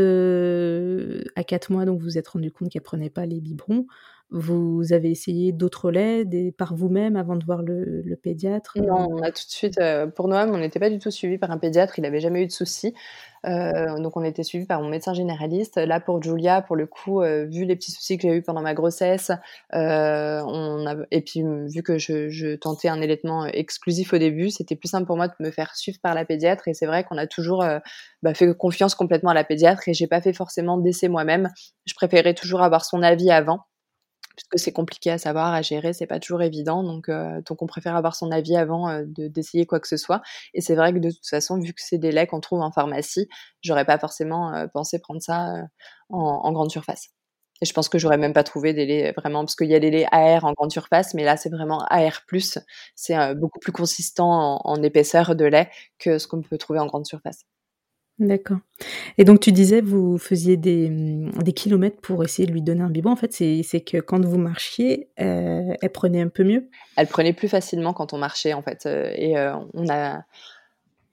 à 1.35 1.43
4 1.43 1.71
mois, 1.71 1.85
donc 1.85 1.99
vous 1.99 2.05
vous 2.05 2.17
êtes 2.17 2.27
rendu 2.29 2.51
compte 2.51 2.69
qu'elle 2.71 2.81
prenait 2.81 3.09
pas 3.09 3.25
les 3.25 3.41
biberons, 3.41 3.85
vous 4.29 4.91
avez 4.91 5.09
essayé 5.09 5.53
d'autres 5.53 5.89
laits 5.89 6.27
par 6.57 6.75
vous-même 6.75 7.15
avant 7.15 7.37
de 7.37 7.45
voir 7.45 7.61
le, 7.61 8.03
pédiatre? 8.21 8.77
Non, 8.77 9.07
on 9.09 9.21
a 9.21 9.31
tout 9.31 9.45
de 9.45 9.51
suite, 9.51 9.77
euh, 9.79 10.07
pour 10.07 10.27
Noam, 10.27 10.49
on 10.51 10.57
n'était 10.57 10.79
pas 10.79 10.89
du 10.89 10.99
tout 10.99 11.11
suivi 11.11 11.37
par 11.37 11.49
un 11.51 11.57
pédiatre, 11.57 11.97
il 11.97 12.01
n'avait 12.01 12.19
jamais 12.19 12.43
eu 12.43 12.47
de 12.47 12.51
soucis. 12.51 12.93
Euh, 13.45 13.97
donc 13.99 14.17
on 14.17 14.23
était 14.23 14.43
suivi 14.43 14.65
par 14.65 14.81
mon 14.81 14.89
médecin 14.89 15.13
généraliste. 15.13 15.77
Là 15.77 16.01
pour 16.01 16.21
Julia, 16.21 16.61
pour 16.61 16.75
le 16.75 16.87
coup, 16.87 17.21
euh, 17.21 17.45
vu 17.45 17.63
les 17.63 17.77
petits 17.77 17.91
soucis 17.91 18.17
que 18.17 18.23
j'ai 18.23 18.35
eu 18.35 18.41
pendant 18.41 18.61
ma 18.61 18.73
grossesse, 18.73 19.31
et 19.73 21.21
puis 21.25 21.43
vu 21.43 21.81
que 21.83 21.97
je, 21.97 22.55
tentais 22.55 22.89
un 22.89 23.01
allaitement 23.01 23.45
exclusif 23.45 24.11
au 24.11 24.17
début, 24.17 24.49
c'était 24.49 24.75
plus 24.75 24.89
simple 24.89 25.05
pour 25.05 25.15
moi 25.15 25.29
de 25.29 25.33
me 25.39 25.51
faire 25.51 25.73
suivre 25.75 25.99
par 26.01 26.13
la 26.13 26.25
pédiatre. 26.25 26.67
Et 26.67 26.73
c'est 26.73 26.87
vrai 26.87 27.05
qu'on 27.05 27.17
a 27.17 27.27
toujours 27.27 27.63
bah, 28.23 28.33
fait 28.33 28.53
confiance 28.57 28.93
complètement 28.93 29.29
à 29.29 29.35
la 29.35 29.45
pédiatre 29.45 29.87
et 29.87 29.93
j'ai 29.93 30.07
pas 30.07 30.19
fait 30.19 30.33
forcément 30.33 30.77
d'essai 30.77 31.07
moi-même. 31.07 31.49
Je 31.85 31.93
préférais 31.93 32.33
toujours 32.33 32.61
avoir 32.61 32.83
son 32.83 33.01
avis 33.01 33.31
avant 33.31 33.61
puisque 34.37 34.59
c'est 34.63 34.71
compliqué 34.71 35.11
à 35.11 35.17
savoir, 35.17 35.53
à 35.53 35.61
gérer, 35.61 35.93
c'est 35.93 36.05
pas 36.07 36.19
toujours 36.19 36.43
évident. 36.43 36.83
Donc, 36.83 37.09
euh, 37.09 37.41
donc 37.41 37.61
on 37.61 37.65
préfère 37.67 37.95
avoir 37.95 38.15
son 38.15 38.31
avis 38.31 38.55
avant 38.55 38.87
euh, 38.89 39.03
d'essayer 39.07 39.65
quoi 39.65 39.79
que 39.79 39.87
ce 39.87 39.97
soit. 39.97 40.21
Et 40.53 40.61
c'est 40.61 40.75
vrai 40.75 40.93
que 40.93 40.99
de 40.99 41.09
toute 41.09 41.27
façon, 41.27 41.59
vu 41.59 41.73
que 41.73 41.81
c'est 41.81 41.97
des 41.97 42.11
laits 42.11 42.29
qu'on 42.29 42.39
trouve 42.39 42.61
en 42.61 42.71
pharmacie, 42.71 43.27
j'aurais 43.61 43.85
pas 43.85 43.97
forcément 43.97 44.53
euh, 44.53 44.67
pensé 44.67 44.99
prendre 44.99 45.21
ça 45.21 45.53
en, 46.09 46.51
grande 46.53 46.71
surface. 46.71 47.09
Et 47.61 47.65
je 47.65 47.73
pense 47.73 47.89
que 47.89 47.97
j'aurais 47.97 48.17
même 48.19 48.33
pas 48.33 48.43
trouvé 48.43 48.73
des 48.73 48.85
laits 48.85 49.15
vraiment, 49.17 49.41
parce 49.43 49.55
qu'il 49.55 49.67
y 49.69 49.75
a 49.75 49.79
des 49.79 49.91
laits 49.91 50.07
AR 50.11 50.45
en 50.45 50.53
grande 50.53 50.71
surface, 50.71 51.13
mais 51.15 51.23
là 51.23 51.37
c'est 51.37 51.49
vraiment 51.49 51.79
AR+. 51.89 52.21
C'est 52.95 53.35
beaucoup 53.35 53.59
plus 53.59 53.71
consistant 53.71 54.61
en 54.63 54.83
épaisseur 54.83 55.35
de 55.35 55.45
lait 55.45 55.69
que 55.99 56.19
ce 56.19 56.27
qu'on 56.27 56.41
peut 56.41 56.57
trouver 56.59 56.79
en 56.79 56.85
grande 56.85 57.07
surface. 57.07 57.45
D'accord. 58.19 58.57
Et 59.19 59.25
donc 59.25 59.39
tu 59.39 59.51
disais, 59.51 59.79
vous 59.79 60.17
faisiez 60.17 60.57
des, 60.57 60.89
mmh, 60.89 61.43
des 61.43 61.53
kilomètres 61.53 62.01
pour 62.01 62.23
essayer 62.23 62.47
de 62.47 62.51
lui 62.51 62.63
donner 62.63 62.81
un 62.81 62.89
biberon. 62.89 63.13
En 63.13 63.15
fait, 63.15 63.31
c'est 63.31 63.81
que 63.81 63.97
quand 63.97 64.25
vous 64.25 64.39
marchiez, 64.39 65.09
euh, 65.19 65.73
elle 65.79 65.91
prenait 65.91 66.21
un 66.21 66.27
peu 66.27 66.43
mieux? 66.43 66.67
Elle 66.95 67.05
prenait 67.05 67.33
plus 67.33 67.47
facilement 67.47 67.93
quand 67.93 68.13
on 68.13 68.17
marchait, 68.17 68.53
en 68.53 68.63
fait. 68.63 68.87
Euh, 68.87 69.11
et 69.15 69.37
euh, 69.37 69.53
on, 69.75 69.87
a, 69.87 70.23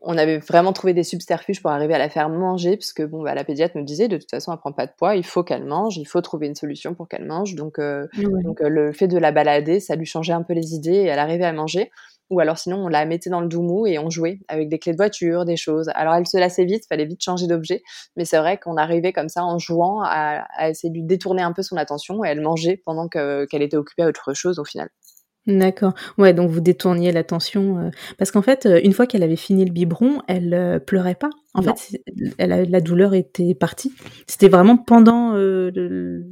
on 0.00 0.16
avait 0.16 0.38
vraiment 0.38 0.72
trouvé 0.72 0.94
des 0.94 1.02
subterfuges 1.02 1.60
pour 1.60 1.70
arriver 1.72 1.92
à 1.92 1.98
la 1.98 2.08
faire 2.08 2.30
manger, 2.30 2.78
parce 2.78 2.94
que 2.94 3.02
bon, 3.02 3.22
bah, 3.22 3.34
la 3.34 3.44
pédiatre 3.44 3.76
me 3.76 3.82
disait, 3.82 4.08
de 4.08 4.16
toute 4.16 4.30
façon, 4.30 4.52
elle 4.52 4.58
prend 4.58 4.72
pas 4.72 4.86
de 4.86 4.92
poids, 4.96 5.14
il 5.14 5.26
faut 5.26 5.44
qu'elle 5.44 5.64
mange, 5.64 5.98
il 5.98 6.06
faut 6.06 6.22
trouver 6.22 6.46
une 6.46 6.54
solution 6.54 6.94
pour 6.94 7.06
qu'elle 7.06 7.26
mange. 7.26 7.54
Donc, 7.54 7.78
donc 7.78 8.60
le 8.60 8.92
fait 8.92 9.08
de 9.08 9.18
la 9.18 9.30
balader, 9.30 9.78
ça 9.78 9.94
lui 9.94 10.06
changeait 10.06 10.32
un 10.32 10.42
peu 10.42 10.54
les 10.54 10.74
idées 10.74 10.92
et 10.92 11.06
elle 11.06 11.18
arrivait 11.18 11.44
à 11.44 11.52
manger. 11.52 11.90
Ou 12.30 12.40
alors 12.40 12.58
sinon, 12.58 12.84
on 12.84 12.88
la 12.88 13.04
mettait 13.04 13.30
dans 13.30 13.40
le 13.40 13.48
doumou 13.48 13.86
et 13.86 13.98
on 13.98 14.10
jouait 14.10 14.40
avec 14.48 14.68
des 14.68 14.78
clés 14.78 14.92
de 14.92 14.96
voiture, 14.96 15.44
des 15.44 15.56
choses. 15.56 15.90
Alors 15.94 16.14
elle 16.14 16.26
se 16.26 16.38
lassait 16.38 16.64
vite, 16.64 16.84
fallait 16.88 17.04
vite 17.04 17.22
changer 17.22 17.46
d'objet. 17.46 17.82
Mais 18.16 18.24
c'est 18.24 18.38
vrai 18.38 18.58
qu'on 18.58 18.76
arrivait 18.76 19.12
comme 19.12 19.28
ça 19.28 19.44
en 19.44 19.58
jouant 19.58 20.02
à, 20.02 20.44
essayer 20.68 20.90
de 20.90 20.94
lui 20.94 21.04
détourner 21.04 21.42
un 21.42 21.52
peu 21.52 21.62
son 21.62 21.76
attention 21.76 22.24
et 22.24 22.28
elle 22.28 22.40
mangeait 22.40 22.80
pendant 22.84 23.08
qu'elle 23.08 23.62
était 23.62 23.76
occupée 23.76 24.02
à 24.02 24.08
autre 24.08 24.32
chose 24.34 24.58
au 24.58 24.64
final. 24.64 24.88
D'accord. 25.46 25.92
Ouais, 26.16 26.32
donc 26.32 26.50
vous 26.50 26.60
détourniez 26.60 27.12
l'attention 27.12 27.78
euh, 27.78 27.90
parce 28.16 28.30
qu'en 28.30 28.40
fait, 28.40 28.64
euh, 28.64 28.80
une 28.82 28.94
fois 28.94 29.06
qu'elle 29.06 29.22
avait 29.22 29.36
fini 29.36 29.66
le 29.66 29.72
biberon, 29.72 30.22
elle 30.26 30.54
euh, 30.54 30.78
pleurait 30.78 31.14
pas. 31.14 31.28
En 31.52 31.60
fait, 31.60 32.00
elle 32.38 32.70
la 32.70 32.80
douleur 32.80 33.14
était 33.14 33.54
partie. 33.54 33.92
C'était 34.26 34.48
vraiment 34.48 34.78
pendant 34.78 35.34
le, 35.34 36.30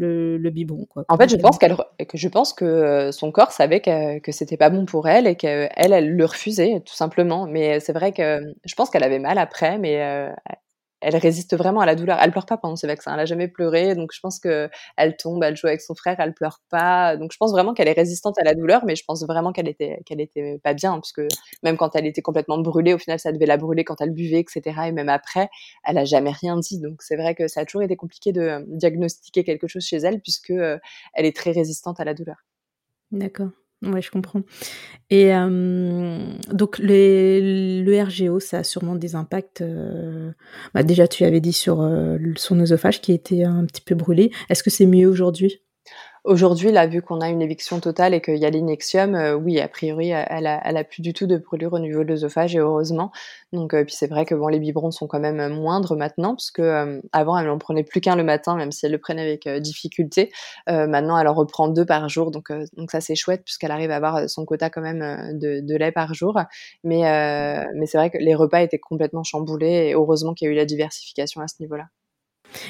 le, 0.00 0.50
biberon. 0.50 0.86
Quoi, 0.86 1.04
en 1.08 1.16
fait, 1.16 1.28
je 1.28 1.36
pense, 1.36 1.58
qu'elle, 1.58 1.76
que 2.08 2.16
je 2.16 2.28
pense 2.28 2.52
que 2.52 2.64
euh, 2.64 3.12
son 3.12 3.30
corps 3.32 3.52
savait 3.52 3.80
que, 3.80 4.18
que 4.18 4.32
c'était 4.32 4.56
pas 4.56 4.70
bon 4.70 4.84
pour 4.86 5.08
elle 5.08 5.26
et 5.26 5.36
qu'elle, 5.36 5.70
elle 5.76 6.16
le 6.16 6.24
refusait, 6.24 6.80
tout 6.84 6.94
simplement. 6.94 7.46
Mais 7.46 7.80
c'est 7.80 7.92
vrai 7.92 8.12
que 8.12 8.40
je 8.64 8.74
pense 8.74 8.90
qu'elle 8.90 9.04
avait 9.04 9.18
mal 9.18 9.38
après, 9.38 9.78
mais 9.78 10.02
euh, 10.02 10.30
elle 11.00 11.16
résiste 11.16 11.56
vraiment 11.56 11.80
à 11.80 11.86
la 11.86 11.94
douleur. 11.94 12.18
Elle 12.20 12.30
pleure 12.30 12.46
pas 12.46 12.56
pendant 12.56 12.76
ses 12.76 12.86
vaccins. 12.86 13.14
Elle 13.14 13.20
a 13.20 13.24
jamais 13.24 13.48
pleuré, 13.48 13.94
donc 13.94 14.12
je 14.12 14.20
pense 14.20 14.38
que 14.38 14.68
elle 14.96 15.16
tombe, 15.16 15.42
elle 15.42 15.56
joue 15.56 15.66
avec 15.66 15.80
son 15.80 15.94
frère, 15.94 16.16
elle 16.18 16.34
pleure 16.34 16.60
pas. 16.70 17.16
Donc 17.16 17.32
je 17.32 17.36
pense 17.38 17.52
vraiment 17.52 17.74
qu'elle 17.74 17.88
est 17.88 17.92
résistante 17.92 18.38
à 18.38 18.44
la 18.44 18.54
douleur, 18.54 18.84
mais 18.84 18.96
je 18.96 19.04
pense 19.04 19.24
vraiment 19.24 19.52
qu'elle 19.52 19.68
était 19.68 20.00
qu'elle 20.06 20.20
était 20.20 20.58
pas 20.62 20.74
bien, 20.74 20.98
puisque 21.00 21.22
même 21.62 21.76
quand 21.76 21.96
elle 21.96 22.06
était 22.06 22.22
complètement 22.22 22.58
brûlée, 22.58 22.94
au 22.94 22.98
final 22.98 23.18
ça 23.18 23.32
devait 23.32 23.46
la 23.46 23.56
brûler 23.56 23.84
quand 23.84 24.00
elle 24.00 24.12
buvait, 24.12 24.40
etc. 24.40 24.62
Et 24.88 24.92
même 24.92 25.08
après, 25.08 25.48
elle 25.84 25.98
a 25.98 26.04
jamais 26.04 26.30
rien 26.32 26.56
dit. 26.58 26.80
Donc 26.80 27.02
c'est 27.02 27.16
vrai 27.16 27.34
que 27.34 27.48
ça 27.48 27.60
a 27.60 27.64
toujours 27.64 27.82
été 27.82 27.96
compliqué 27.96 28.32
de 28.32 28.64
diagnostiquer 28.68 29.44
quelque 29.44 29.68
chose 29.68 29.84
chez 29.84 29.98
elle, 29.98 30.20
puisque 30.20 30.50
euh, 30.50 30.78
elle 31.14 31.26
est 31.26 31.36
très 31.36 31.52
résistante 31.52 32.00
à 32.00 32.04
la 32.04 32.14
douleur. 32.14 32.36
D'accord. 33.12 33.50
Ouais, 33.82 34.02
je 34.02 34.10
comprends. 34.10 34.42
Et 35.08 35.32
donc 36.52 36.78
les, 36.78 37.82
le 37.82 38.02
RGO, 38.02 38.38
ça 38.38 38.58
a 38.58 38.64
sûrement 38.64 38.94
des 38.94 39.14
impacts. 39.14 39.64
bah 40.74 40.82
déjà, 40.82 41.08
tu 41.08 41.24
avais 41.24 41.40
dit 41.40 41.54
sur 41.54 41.78
son 42.36 42.60
œsophage 42.60 43.00
qui 43.00 43.12
était 43.12 43.44
un 43.44 43.64
petit 43.64 43.80
peu 43.80 43.94
brûlé. 43.94 44.32
Est-ce 44.50 44.62
que 44.62 44.70
c'est 44.70 44.86
mieux 44.86 45.08
aujourd'hui? 45.08 45.62
Aujourd'hui, 46.24 46.70
là, 46.70 46.86
vu 46.86 47.00
qu'on 47.00 47.22
a 47.22 47.30
une 47.30 47.40
éviction 47.40 47.80
totale 47.80 48.12
et 48.12 48.20
qu'il 48.20 48.36
y 48.36 48.44
a 48.44 48.50
l'inexium, 48.50 49.14
euh, 49.14 49.34
oui, 49.34 49.58
a 49.58 49.68
priori, 49.68 50.10
elle 50.10 50.46
a, 50.46 50.60
elle 50.64 50.76
a 50.76 50.84
plus 50.84 51.00
du 51.00 51.14
tout 51.14 51.26
de 51.26 51.38
brûlure 51.38 51.72
au 51.72 51.78
niveau 51.78 52.04
de 52.04 52.08
l'œsophage 52.08 52.54
et 52.54 52.58
heureusement. 52.58 53.10
Donc, 53.54 53.72
euh, 53.72 53.84
puis 53.84 53.94
c'est 53.94 54.06
vrai 54.06 54.26
que 54.26 54.34
bon, 54.34 54.48
les 54.48 54.58
biberons 54.58 54.90
sont 54.90 55.06
quand 55.06 55.18
même 55.18 55.48
moindres 55.48 55.96
maintenant, 55.96 56.34
parce 56.34 56.50
que 56.50 56.60
euh, 56.60 57.00
avant, 57.12 57.38
elle 57.38 57.46
n'en 57.46 57.56
prenait 57.56 57.84
plus 57.84 58.02
qu'un 58.02 58.16
le 58.16 58.22
matin, 58.24 58.54
même 58.54 58.70
si 58.70 58.84
elle 58.84 58.92
le 58.92 58.98
prenait 58.98 59.22
avec 59.22 59.48
difficulté. 59.62 60.30
maintenant, 60.66 61.18
elle 61.18 61.28
en 61.28 61.34
reprend 61.34 61.68
deux 61.68 61.86
par 61.86 62.08
jour, 62.10 62.30
donc, 62.30 62.52
donc 62.76 62.90
ça 62.90 63.00
c'est 63.00 63.14
chouette 63.14 63.42
puisqu'elle 63.44 63.70
arrive 63.70 63.90
à 63.90 63.96
avoir 63.96 64.28
son 64.28 64.44
quota 64.44 64.68
quand 64.68 64.82
même 64.82 65.38
de, 65.38 65.60
de 65.60 65.76
lait 65.76 65.92
par 65.92 66.12
jour. 66.14 66.38
Mais, 66.84 67.00
mais 67.74 67.86
c'est 67.86 67.98
vrai 67.98 68.10
que 68.10 68.18
les 68.18 68.34
repas 68.34 68.60
étaient 68.60 68.78
complètement 68.78 69.22
chamboulés 69.22 69.88
et 69.88 69.94
heureusement 69.94 70.34
qu'il 70.34 70.46
y 70.46 70.50
a 70.50 70.52
eu 70.52 70.56
la 70.56 70.66
diversification 70.66 71.40
à 71.40 71.48
ce 71.48 71.54
niveau-là. 71.60 71.86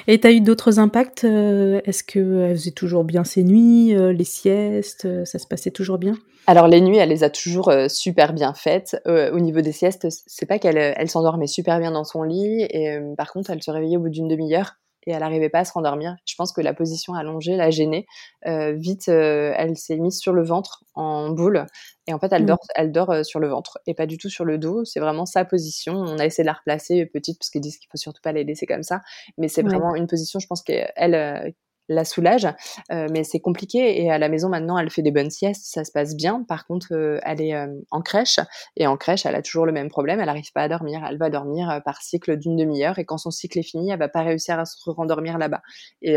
Et 0.06 0.20
tu 0.20 0.26
as 0.26 0.32
eu 0.32 0.40
d'autres 0.40 0.78
impacts 0.78 1.24
euh, 1.24 1.80
Est-ce 1.84 2.04
qu'elle 2.04 2.56
faisait 2.56 2.70
toujours 2.70 3.04
bien 3.04 3.24
ses 3.24 3.42
nuits, 3.42 3.94
euh, 3.94 4.12
les 4.12 4.24
siestes 4.24 5.04
euh, 5.04 5.24
Ça 5.24 5.38
se 5.38 5.46
passait 5.46 5.70
toujours 5.70 5.98
bien? 5.98 6.14
Alors 6.46 6.68
les 6.68 6.80
nuits, 6.80 6.96
elle 6.96 7.10
les 7.10 7.22
a 7.22 7.30
toujours 7.30 7.72
super 7.88 8.32
bien 8.32 8.54
faites. 8.54 8.96
au 9.06 9.38
niveau 9.38 9.60
des 9.60 9.72
siestes, 9.72 10.08
c'est 10.26 10.46
pas 10.46 10.58
qu'elle 10.58 10.78
elle, 10.78 11.08
s'endormait 11.08 11.46
super 11.46 11.78
bien 11.78 11.92
dans 11.92 12.02
son 12.02 12.22
lit, 12.22 12.62
et 12.62 12.98
par 13.16 13.32
contre, 13.32 13.50
elle 13.50 13.62
se 13.62 13.70
réveillait 13.70 13.98
au 13.98 14.00
bout 14.00 14.08
d'une 14.08 14.26
demi-heure 14.26 14.79
et 15.06 15.12
elle 15.12 15.20
n'arrivait 15.20 15.48
pas 15.48 15.60
à 15.60 15.64
se 15.64 15.72
rendormir. 15.72 16.16
Je 16.26 16.34
pense 16.36 16.52
que 16.52 16.60
la 16.60 16.74
position 16.74 17.14
allongée 17.14 17.56
l'a 17.56 17.70
gênée. 17.70 18.06
Euh, 18.46 18.72
vite, 18.72 19.08
euh, 19.08 19.52
elle 19.56 19.76
s'est 19.76 19.96
mise 19.96 20.18
sur 20.18 20.32
le 20.32 20.42
ventre 20.42 20.84
en 20.94 21.30
boule 21.30 21.66
et 22.06 22.12
en 22.12 22.18
fait, 22.18 22.32
elle 22.32 22.42
mmh. 22.42 22.46
dort, 22.46 22.58
elle 22.74 22.92
dort 22.92 23.10
euh, 23.10 23.22
sur 23.22 23.40
le 23.40 23.48
ventre 23.48 23.78
et 23.86 23.94
pas 23.94 24.06
du 24.06 24.18
tout 24.18 24.28
sur 24.28 24.44
le 24.44 24.58
dos. 24.58 24.84
C'est 24.84 25.00
vraiment 25.00 25.26
sa 25.26 25.44
position. 25.44 25.94
On 25.94 26.18
a 26.18 26.26
essayé 26.26 26.44
de 26.44 26.48
la 26.48 26.54
replacer 26.54 27.06
petite 27.06 27.38
parce 27.38 27.50
qu'ils 27.50 27.60
disent 27.60 27.78
qu'il 27.78 27.88
faut 27.90 27.98
surtout 27.98 28.22
pas 28.22 28.32
les 28.32 28.44
laisser 28.44 28.66
comme 28.66 28.82
ça, 28.82 29.00
mais 29.38 29.48
c'est 29.48 29.62
vraiment 29.62 29.94
une 29.94 30.06
position. 30.06 30.38
Je 30.38 30.46
pense 30.46 30.62
qu'elle 30.62 31.54
la 31.90 32.04
soulage. 32.04 32.48
mais 32.90 33.24
c'est 33.24 33.40
compliqué 33.40 34.02
et 34.02 34.10
à 34.10 34.18
la 34.18 34.28
maison 34.28 34.48
maintenant, 34.48 34.78
elle 34.78 34.90
fait 34.90 35.02
des 35.02 35.10
bonnes 35.10 35.30
siestes, 35.30 35.64
ça 35.64 35.84
se 35.84 35.92
passe 35.92 36.16
bien. 36.16 36.44
Par 36.48 36.66
contre, 36.66 37.20
elle 37.24 37.42
est 37.42 37.54
en 37.90 38.00
crèche 38.00 38.40
et 38.76 38.86
en 38.86 38.96
crèche, 38.96 39.26
elle 39.26 39.34
a 39.34 39.42
toujours 39.42 39.66
le 39.66 39.72
même 39.72 39.88
problème, 39.88 40.20
elle 40.20 40.26
n'arrive 40.26 40.52
pas 40.52 40.62
à 40.62 40.68
dormir. 40.68 41.04
Elle 41.08 41.18
va 41.18 41.30
dormir 41.30 41.80
par 41.84 42.00
cycle 42.00 42.36
d'une 42.36 42.56
demi-heure 42.56 42.98
et 42.98 43.04
quand 43.04 43.18
son 43.18 43.30
cycle 43.30 43.58
est 43.58 43.64
fini, 43.64 43.90
elle 43.90 43.98
va 43.98 44.08
pas 44.08 44.22
réussir 44.22 44.58
à 44.58 44.64
se 44.64 44.76
rendormir 44.86 45.36
là-bas. 45.36 45.62
Et 46.02 46.16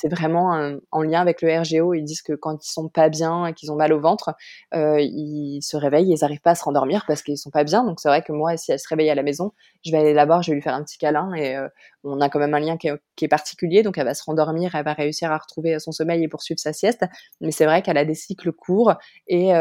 c'est 0.00 0.08
vraiment 0.08 0.76
en 0.90 1.02
lien 1.02 1.20
avec 1.20 1.42
le 1.42 1.60
RGO. 1.60 1.94
Ils 1.94 2.04
disent 2.04 2.22
que 2.22 2.32
quand 2.32 2.64
ils 2.64 2.70
sont 2.70 2.88
pas 2.88 3.08
bien 3.08 3.46
et 3.46 3.54
qu'ils 3.54 3.70
ont 3.70 3.76
mal 3.76 3.92
au 3.92 4.00
ventre, 4.00 4.34
ils 4.72 5.60
se 5.62 5.76
réveillent, 5.76 6.12
et 6.12 6.16
ils 6.16 6.22
n'arrivent 6.22 6.40
pas 6.40 6.50
à 6.50 6.54
se 6.56 6.64
rendormir 6.64 7.04
parce 7.06 7.22
qu'ils 7.22 7.38
sont 7.38 7.50
pas 7.50 7.64
bien. 7.64 7.84
Donc 7.84 8.00
c'est 8.00 8.08
vrai 8.08 8.22
que 8.22 8.32
moi, 8.32 8.56
si 8.56 8.72
elle 8.72 8.80
se 8.80 8.88
réveille 8.88 9.10
à 9.10 9.14
la 9.14 9.22
maison, 9.22 9.52
je 9.84 9.92
vais 9.92 9.98
aller 9.98 10.14
la 10.14 10.26
voir, 10.26 10.42
je 10.42 10.50
vais 10.50 10.56
lui 10.56 10.62
faire 10.62 10.74
un 10.74 10.82
petit 10.82 10.98
câlin 10.98 11.32
et 11.34 11.56
on 12.02 12.20
a 12.20 12.28
quand 12.28 12.38
même 12.38 12.54
un 12.54 12.60
lien 12.60 12.76
qui 12.76 12.88
est, 12.88 13.28
particulier. 13.28 13.82
Donc 13.82 13.96
elle 13.96 14.04
va 14.04 14.14
se 14.14 14.24
rendormir, 14.24 14.74
elle 14.74 14.84
va 14.84 14.92
réussir 15.04 15.30
à 15.30 15.38
retrouver 15.38 15.78
son 15.78 15.92
sommeil 15.92 16.22
et 16.22 16.28
poursuivre 16.28 16.58
sa 16.58 16.72
sieste. 16.72 17.04
Mais 17.40 17.50
c'est 17.50 17.64
vrai 17.66 17.82
qu'elle 17.82 17.98
a 17.98 18.04
des 18.04 18.14
cycles 18.14 18.52
courts 18.52 18.94
et 19.28 19.52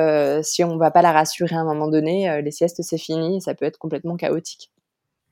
si 0.44 0.64
on 0.64 0.78
va 0.78 0.92
pas 0.92 1.02
la 1.02 1.12
rassurer 1.12 1.56
à 1.56 1.60
un 1.60 1.66
moment 1.66 1.88
donné, 1.88 2.42
les 2.42 2.52
siestes 2.52 2.82
c'est 2.82 2.98
fini, 2.98 3.38
et 3.38 3.40
ça 3.40 3.54
peut 3.56 3.66
être 3.66 3.78
complètement 3.78 4.16
chaotique. 4.16 4.72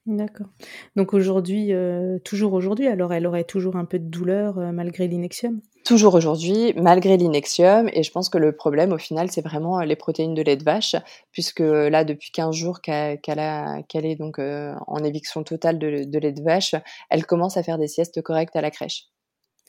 D'accord. 0.08 0.48
Donc 0.96 1.14
aujourd'hui, 1.14 1.74
euh, 1.74 2.18
toujours 2.26 2.54
aujourd'hui, 2.54 2.88
alors 2.88 3.14
elle 3.14 3.28
aurait 3.28 3.44
toujours 3.44 3.76
un 3.76 3.86
peu 3.86 4.00
de 4.00 4.10
douleur 4.10 4.58
euh, 4.58 4.72
malgré 4.72 5.08
l'inexium? 5.08 5.62
Toujours 5.86 6.16
aujourd'hui, 6.16 6.74
malgré 6.76 7.18
l'inexium. 7.18 7.88
Et 7.94 8.02
je 8.02 8.12
pense 8.12 8.28
que 8.28 8.40
le 8.40 8.52
problème, 8.52 8.94
au 8.94 8.98
final, 8.98 9.30
c'est 9.30 9.42
vraiment 9.42 9.80
euh, 9.80 9.86
les 9.86 9.96
protéines 9.96 10.34
de 10.34 10.42
lait 10.42 10.58
de 10.58 10.64
vache, 10.64 10.96
puisque 11.32 11.60
là, 11.60 12.04
depuis 12.04 12.32
15 12.32 12.56
jours 12.56 12.82
qu'elle 12.82 13.20
est 13.24 14.16
donc 14.16 14.40
en 14.40 15.04
éviction 15.04 15.44
totale 15.44 15.78
de, 15.78 16.04
de, 16.06 16.20
lait 16.20 16.32
de 16.32 16.42
vache, 16.42 16.74
elle 17.12 17.26
commence 17.26 17.58
à 17.58 17.64
faire 17.64 17.78
des 17.78 17.88
siestes 17.88 18.24
correctes 18.24 18.56
à 18.56 18.62
la 18.62 18.72
crèche. 18.72 19.06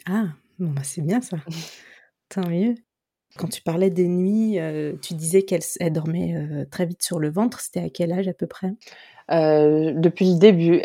Ah, 0.06 0.26
bah 0.58 0.82
c'est 0.84 1.02
bien 1.02 1.20
ça. 1.20 1.36
Tant 2.28 2.48
mieux. 2.48 2.74
Quand 3.36 3.48
tu 3.48 3.62
parlais 3.62 3.90
des 3.90 4.08
nuits, 4.08 4.58
tu 5.00 5.14
disais 5.14 5.42
qu'elle 5.42 5.62
dormait 5.90 6.66
très 6.70 6.84
vite 6.84 7.02
sur 7.02 7.18
le 7.18 7.30
ventre. 7.30 7.60
C'était 7.60 7.80
à 7.80 7.88
quel 7.88 8.12
âge 8.12 8.28
à 8.28 8.34
peu 8.34 8.46
près? 8.46 8.72
Depuis 9.30 10.32
le 10.32 10.38
début, 10.38 10.82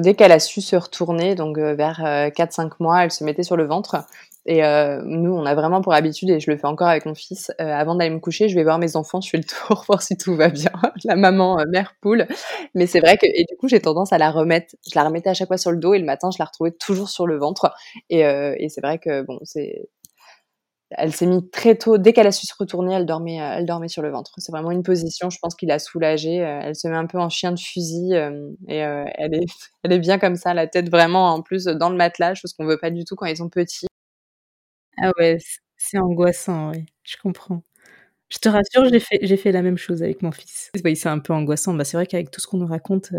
dès 0.00 0.14
qu'elle 0.14 0.32
a 0.32 0.38
su 0.38 0.62
se 0.62 0.76
retourner, 0.76 1.34
donc 1.34 1.58
vers 1.58 2.00
4-5 2.00 2.64
euh, 2.64 2.68
mois, 2.80 3.04
elle 3.04 3.10
se 3.10 3.24
mettait 3.24 3.42
sur 3.42 3.56
le 3.56 3.66
ventre. 3.66 4.06
Et 4.46 4.62
nous, 5.04 5.32
on 5.32 5.44
a 5.44 5.54
vraiment 5.54 5.80
pour 5.80 5.92
habitude, 5.92 6.30
et 6.30 6.38
je 6.38 6.50
le 6.50 6.56
fais 6.56 6.66
encore 6.66 6.86
avec 6.88 7.04
mon 7.04 7.14
fils, 7.14 7.50
avant 7.58 7.96
d'aller 7.96 8.14
me 8.14 8.20
coucher, 8.20 8.48
je 8.48 8.54
vais 8.54 8.62
voir 8.62 8.78
mes 8.78 8.94
enfants, 8.94 9.20
je 9.20 9.28
fais 9.28 9.38
le 9.38 9.44
tour, 9.44 9.84
voir 9.88 10.02
si 10.02 10.16
tout 10.16 10.36
va 10.36 10.48
bien. 10.48 10.70
la 11.04 11.16
maman 11.16 11.58
mère 11.68 11.94
poule. 12.00 12.26
Mais 12.74 12.86
c'est 12.86 13.00
vrai 13.00 13.16
que, 13.16 13.26
et 13.26 13.44
du 13.48 13.56
coup, 13.56 13.68
j'ai 13.68 13.80
tendance 13.80 14.12
à 14.12 14.18
la 14.18 14.30
remettre. 14.30 14.74
Je 14.88 14.92
la 14.94 15.04
remettais 15.04 15.30
à 15.30 15.34
chaque 15.34 15.48
fois 15.48 15.58
sur 15.58 15.72
le 15.72 15.78
dos, 15.78 15.94
et 15.94 15.98
le 15.98 16.04
matin, 16.04 16.30
je 16.30 16.36
la 16.38 16.44
retrouvais 16.44 16.70
toujours 16.72 17.08
sur 17.08 17.26
le 17.26 17.38
ventre. 17.38 17.72
Et, 18.08 18.22
c'est 18.68 18.80
vrai 18.80 18.98
que, 18.98 19.22
bon, 19.22 19.38
c'est 19.42 19.88
elle 20.90 21.12
s'est 21.12 21.26
mise 21.26 21.42
très 21.52 21.76
tôt, 21.76 21.98
dès 21.98 22.12
qu'elle 22.12 22.26
a 22.26 22.32
su 22.32 22.46
se 22.46 22.54
retourner, 22.58 22.94
elle 22.94 23.06
dormait, 23.06 23.40
euh, 23.40 23.56
elle 23.58 23.66
dormait 23.66 23.88
sur 23.88 24.02
le 24.02 24.10
ventre. 24.10 24.32
C'est 24.38 24.52
vraiment 24.52 24.70
une 24.70 24.82
position, 24.82 25.30
je 25.30 25.38
pense, 25.40 25.54
qu'il 25.54 25.70
a 25.70 25.78
soulagée. 25.78 26.44
Euh, 26.44 26.60
elle 26.62 26.76
se 26.76 26.86
met 26.88 26.96
un 26.96 27.06
peu 27.06 27.18
en 27.18 27.28
chien 27.28 27.52
de 27.52 27.58
fusil 27.58 28.14
euh, 28.14 28.50
et 28.68 28.76
elle, 28.76 29.34
est, 29.34 29.46
elle 29.82 29.92
est 29.92 29.98
bien 29.98 30.18
comme 30.18 30.36
ça, 30.36 30.54
la 30.54 30.66
tête 30.66 30.88
vraiment 30.90 31.32
en 31.34 31.42
plus 31.42 31.64
dans 31.64 31.90
le 31.90 31.96
matelas, 31.96 32.34
chose 32.34 32.52
qu'on 32.52 32.66
veut 32.66 32.78
pas 32.78 32.90
du 32.90 33.04
tout 33.04 33.16
quand 33.16 33.26
ils 33.26 33.38
sont 33.38 33.48
petits. 33.48 33.86
Ah 34.98 35.12
ouais, 35.18 35.36
c'est 35.76 35.98
angoissant, 35.98 36.70
oui, 36.72 36.86
je 37.04 37.16
comprends. 37.22 37.62
Je 38.30 38.38
te 38.38 38.48
rassure, 38.48 38.86
j'ai 38.90 39.00
fait, 39.36 39.52
la 39.52 39.62
même 39.62 39.78
chose 39.78 40.02
avec 40.02 40.22
mon 40.22 40.32
fils. 40.32 40.70
C'est 40.74 41.06
un 41.08 41.18
peu 41.20 41.32
angoissant. 41.34 41.74
Bah, 41.74 41.84
c'est 41.84 41.96
vrai 41.96 42.06
qu'avec 42.06 42.30
tout 42.30 42.40
ce 42.40 42.46
qu'on 42.48 42.58
nous 42.58 42.66
raconte. 42.66 43.12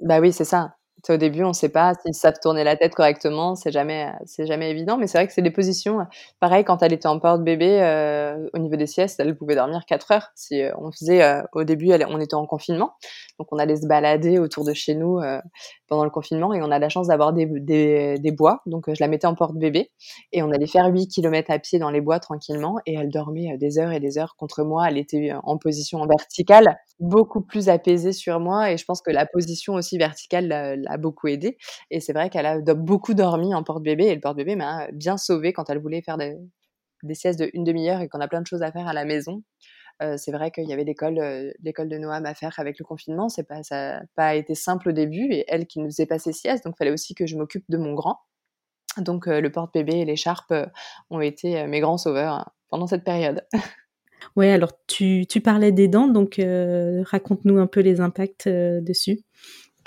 Bah 0.00 0.20
oui, 0.20 0.32
c'est 0.32 0.44
ça 0.46 0.76
au 1.08 1.16
début, 1.16 1.42
on 1.44 1.48
ne 1.48 1.52
sait 1.52 1.68
pas 1.68 1.94
s'ils 1.94 2.14
savent 2.14 2.38
tourner 2.42 2.64
la 2.64 2.76
tête 2.76 2.94
correctement, 2.94 3.54
c'est 3.54 3.72
jamais, 3.72 4.12
c'est 4.26 4.46
jamais 4.46 4.70
évident. 4.70 4.98
Mais 4.98 5.06
c'est 5.06 5.18
vrai 5.18 5.26
que 5.26 5.32
c'est 5.32 5.42
des 5.42 5.50
positions. 5.50 5.98
Pareil, 6.40 6.64
quand 6.64 6.82
elle 6.82 6.92
était 6.92 7.08
en 7.08 7.18
porte-bébé, 7.18 7.80
euh, 7.80 8.48
au 8.52 8.58
niveau 8.58 8.76
des 8.76 8.86
siestes, 8.86 9.20
elle 9.20 9.36
pouvait 9.36 9.54
dormir 9.54 9.84
4 9.86 10.12
heures. 10.12 10.28
Si 10.34 10.62
euh, 10.62 10.72
on 10.78 10.90
faisait, 10.92 11.22
euh, 11.22 11.42
au 11.52 11.64
début, 11.64 11.90
on 12.08 12.20
était 12.20 12.34
en 12.34 12.46
confinement, 12.46 12.92
donc 13.38 13.48
on 13.52 13.58
allait 13.58 13.76
se 13.76 13.86
balader 13.86 14.38
autour 14.38 14.64
de 14.64 14.72
chez 14.74 14.94
nous 14.94 15.20
pendant 15.88 16.04
le 16.04 16.10
confinement 16.10 16.52
et 16.52 16.62
on 16.62 16.70
a 16.70 16.78
la 16.78 16.88
chance 16.88 17.08
d'avoir 17.08 17.32
des, 17.32 17.46
des, 17.46 18.18
des, 18.18 18.32
bois. 18.32 18.60
Donc 18.66 18.84
je 18.88 19.00
la 19.00 19.08
mettais 19.08 19.26
en 19.26 19.34
porte-bébé 19.34 19.90
et 20.32 20.42
on 20.42 20.50
allait 20.50 20.66
faire 20.66 20.86
8 20.86 21.08
km 21.08 21.50
à 21.50 21.58
pied 21.58 21.78
dans 21.78 21.90
les 21.90 22.00
bois 22.00 22.20
tranquillement 22.20 22.76
et 22.86 22.94
elle 22.94 23.10
dormait 23.10 23.56
des 23.56 23.78
heures 23.78 23.92
et 23.92 24.00
des 24.00 24.18
heures 24.18 24.36
contre 24.36 24.62
moi. 24.62 24.88
Elle 24.88 24.98
était 24.98 25.32
en 25.42 25.56
position 25.56 26.04
verticale, 26.06 26.78
beaucoup 26.98 27.40
plus 27.40 27.68
apaisée 27.68 28.12
sur 28.12 28.40
moi 28.40 28.70
et 28.70 28.76
je 28.76 28.84
pense 28.84 29.00
que 29.00 29.10
la 29.10 29.26
position 29.26 29.74
aussi 29.74 29.98
verticale 29.98 30.86
a 30.90 30.96
beaucoup 30.96 31.28
aidé. 31.28 31.56
Et 31.90 32.00
c'est 32.00 32.12
vrai 32.12 32.30
qu'elle 32.30 32.46
a 32.46 32.60
beaucoup 32.74 33.14
dormi 33.14 33.54
en 33.54 33.62
porte-bébé 33.62 34.06
et 34.06 34.14
le 34.14 34.20
porte-bébé 34.20 34.56
m'a 34.56 34.88
bien 34.92 35.16
sauvée 35.16 35.52
quand 35.52 35.70
elle 35.70 35.78
voulait 35.78 36.02
faire 36.02 36.18
des, 36.18 36.36
des 37.02 37.14
siestes 37.14 37.38
de 37.38 37.50
demi-heure 37.54 38.00
et 38.00 38.08
qu'on 38.08 38.20
a 38.20 38.28
plein 38.28 38.40
de 38.40 38.46
choses 38.46 38.62
à 38.62 38.72
faire 38.72 38.86
à 38.86 38.92
la 38.92 39.04
maison. 39.04 39.42
Euh, 40.02 40.16
c'est 40.16 40.32
vrai 40.32 40.50
qu'il 40.50 40.68
y 40.68 40.72
avait 40.72 40.84
l'école, 40.84 41.18
euh, 41.18 41.52
l'école 41.62 41.88
de 41.88 41.98
Noam 41.98 42.24
à 42.24 42.34
faire 42.34 42.58
avec 42.58 42.78
le 42.78 42.84
confinement. 42.84 43.28
C'est 43.28 43.42
pas, 43.42 43.62
ça 43.62 43.98
n'a 43.98 44.02
pas 44.14 44.34
été 44.34 44.54
simple 44.54 44.90
au 44.90 44.92
début 44.92 45.26
et 45.30 45.44
elle 45.48 45.66
qui 45.66 45.78
nous 45.78 45.86
faisait 45.86 46.06
passer 46.06 46.32
sieste, 46.32 46.64
donc 46.64 46.74
il 46.76 46.78
fallait 46.78 46.90
aussi 46.90 47.14
que 47.14 47.26
je 47.26 47.36
m'occupe 47.36 47.64
de 47.68 47.76
mon 47.76 47.92
grand. 47.94 48.18
Donc 48.96 49.28
euh, 49.28 49.40
le 49.40 49.52
porte-bébé 49.52 49.98
et 49.98 50.04
l'écharpe 50.04 50.54
ont 51.10 51.20
été 51.20 51.66
mes 51.66 51.80
grands 51.80 51.98
sauveurs 51.98 52.34
hein, 52.34 52.46
pendant 52.68 52.86
cette 52.86 53.04
période. 53.04 53.46
Oui, 54.36 54.48
alors 54.48 54.72
tu, 54.86 55.24
tu, 55.26 55.40
parlais 55.40 55.72
des 55.72 55.88
dents, 55.88 56.06
donc 56.06 56.38
raconte-nous 56.38 57.56
un 57.56 57.66
peu 57.66 57.80
les 57.80 58.02
impacts 58.02 58.46
dessus. 58.46 59.24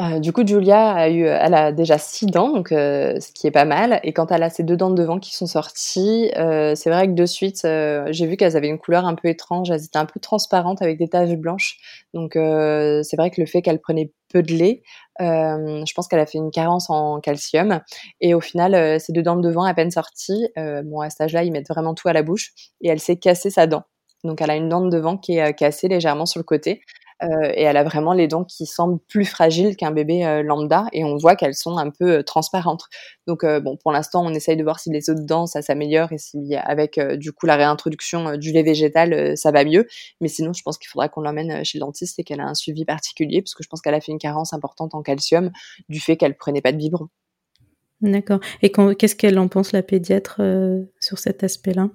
Euh, 0.02 0.20
du 0.20 0.34
coup, 0.34 0.46
Julia 0.46 0.92
a 0.92 1.10
eu, 1.10 1.24
elle 1.26 1.54
a 1.54 1.72
déjà 1.72 2.00
six 2.00 2.26
dents, 2.26 2.50
donc 2.50 2.72
euh, 2.72 3.20
ce 3.20 3.32
qui 3.32 3.46
est 3.46 3.52
pas 3.52 3.66
mal. 3.66 4.00
Et 4.04 4.12
quand 4.12 4.32
elle 4.32 4.42
a 4.42 4.50
ses 4.50 4.64
deux 4.64 4.76
dents 4.76 4.90
de 4.90 4.96
devant 4.96 5.20
qui 5.20 5.36
sont 5.36 5.46
sorties, 5.46 6.32
euh, 6.36 6.74
c'est 6.74 6.90
vrai 6.90 7.08
que 7.08 7.14
de 7.14 7.26
suite, 7.28 7.62
j'ai 7.64 8.26
vu 8.26 8.36
qu'elles 8.36 8.58
avaient 8.58 8.70
une 8.70 8.80
couleur 8.80 9.06
un 9.06 9.14
peu 9.14 9.28
étrange. 9.28 9.70
Elles 9.70 9.86
étaient 9.86 10.00
un 10.00 10.06
peu 10.06 10.20
transparentes 10.20 10.82
avec 10.82 10.98
des 10.98 11.08
taches 11.08 11.36
blanches. 11.36 11.78
Donc 12.14 12.34
c'est 12.34 13.16
vrai 13.18 13.30
que 13.30 13.40
le 13.40 13.46
fait 13.46 13.62
qu'elle 13.62 13.80
prenait 13.80 14.12
peu 14.32 14.42
de 14.42 14.54
lait, 14.54 14.82
je 15.20 15.94
pense 15.94 16.08
qu'elle 16.08 16.20
a 16.20 16.26
fait 16.26 16.40
une 16.40 16.52
carence 16.52 16.90
en 16.90 17.20
calcium. 17.20 17.80
Et 18.20 18.34
au 18.34 18.42
final, 18.42 19.00
ses 19.00 19.14
deux 19.14 19.22
dents 19.22 19.36
de 19.36 19.48
devant 19.48 19.64
à 19.64 19.74
peine 19.76 19.92
sorties, 19.92 20.48
bon 20.86 21.02
à 21.02 21.10
cet 21.12 21.22
âge-là, 21.22 21.44
ils 21.44 21.52
mettent 21.52 21.70
vraiment 21.70 21.94
tout 21.94 22.08
à 22.08 22.14
la 22.14 22.24
bouche 22.24 22.54
et 22.82 22.90
elle 22.90 23.00
s'est 23.00 23.18
cassée 23.18 23.52
sa 23.52 23.68
dent. 23.68 23.84
Donc 24.24 24.42
elle 24.42 24.50
a 24.50 24.56
une 24.56 24.70
dent 24.70 24.82
de 24.82 24.90
devant 24.90 25.18
qui 25.18 25.38
est 25.38 25.54
cassée 25.54 25.88
légèrement 25.88 26.26
sur 26.26 26.40
le 26.40 26.46
côté. 26.46 26.82
Euh, 27.24 27.52
et 27.56 27.64
elle 27.64 27.78
a 27.78 27.84
vraiment 27.84 28.14
les 28.14 28.28
dents 28.28 28.44
qui 28.44 28.66
semblent 28.66 29.00
plus 29.08 29.26
fragiles 29.26 29.76
qu'un 29.76 29.92
bébé 29.92 30.26
euh, 30.26 30.44
lambda 30.44 30.88
et 30.92 31.04
on 31.04 31.16
voit 31.18 31.36
qu'elles 31.36 31.56
sont 31.56 31.78
un 31.78 31.90
peu 31.90 32.20
euh, 32.20 32.24
transparentes. 32.24 32.86
Donc 33.28 33.46
bon, 33.46 33.78
pour 33.78 33.92
l'instant, 33.92 34.26
on 34.26 34.34
essaye 34.34 34.58
de 34.58 34.64
voir 34.64 34.80
si 34.80 34.90
les 34.90 35.10
autres 35.10 35.26
dents 35.26 35.46
ça 35.46 35.62
s'améliore 35.62 36.12
et 36.12 36.18
si 36.18 36.56
avec 36.56 37.00
du 37.00 37.32
coup 37.32 37.46
la 37.46 37.56
réintroduction 37.56 38.36
du 38.36 38.52
lait 38.52 38.64
végétal 38.64 39.38
ça 39.38 39.52
va 39.52 39.64
mieux. 39.64 39.88
Mais 40.20 40.28
sinon, 40.28 40.52
je 40.52 40.62
pense 40.62 40.78
qu'il 40.78 40.90
faudra 40.90 41.08
qu'on 41.08 41.22
l'emmène 41.22 41.64
chez 41.64 41.78
le 41.78 41.86
dentiste 41.86 42.20
et 42.20 42.24
qu'elle 42.24 42.42
a 42.42 42.46
un 42.46 42.54
suivi 42.54 42.84
particulier 42.84 43.42
parce 43.42 43.54
que 43.54 43.64
je 43.64 43.70
pense 43.70 43.82
qu'elle 43.82 43.94
a 43.94 44.02
fait 44.02 44.12
une 44.12 44.20
carence 44.20 44.54
importante 44.54 44.94
en 44.94 45.02
calcium 45.02 45.52
du 45.88 46.02
fait 46.02 46.18
qu'elle 46.18 46.36
prenait 46.36 46.62
pas 46.62 46.74
de 46.74 46.78
biberon. 46.78 47.08
D'accord. 48.02 48.42
Et 48.62 48.72
qu'est-ce 48.72 49.16
qu'elle 49.16 49.40
en 49.40 49.48
pense 49.48 49.72
la 49.72 49.84
pédiatre 49.84 50.42
sur 51.00 51.20
cet 51.20 51.44
aspect-là? 51.44 51.90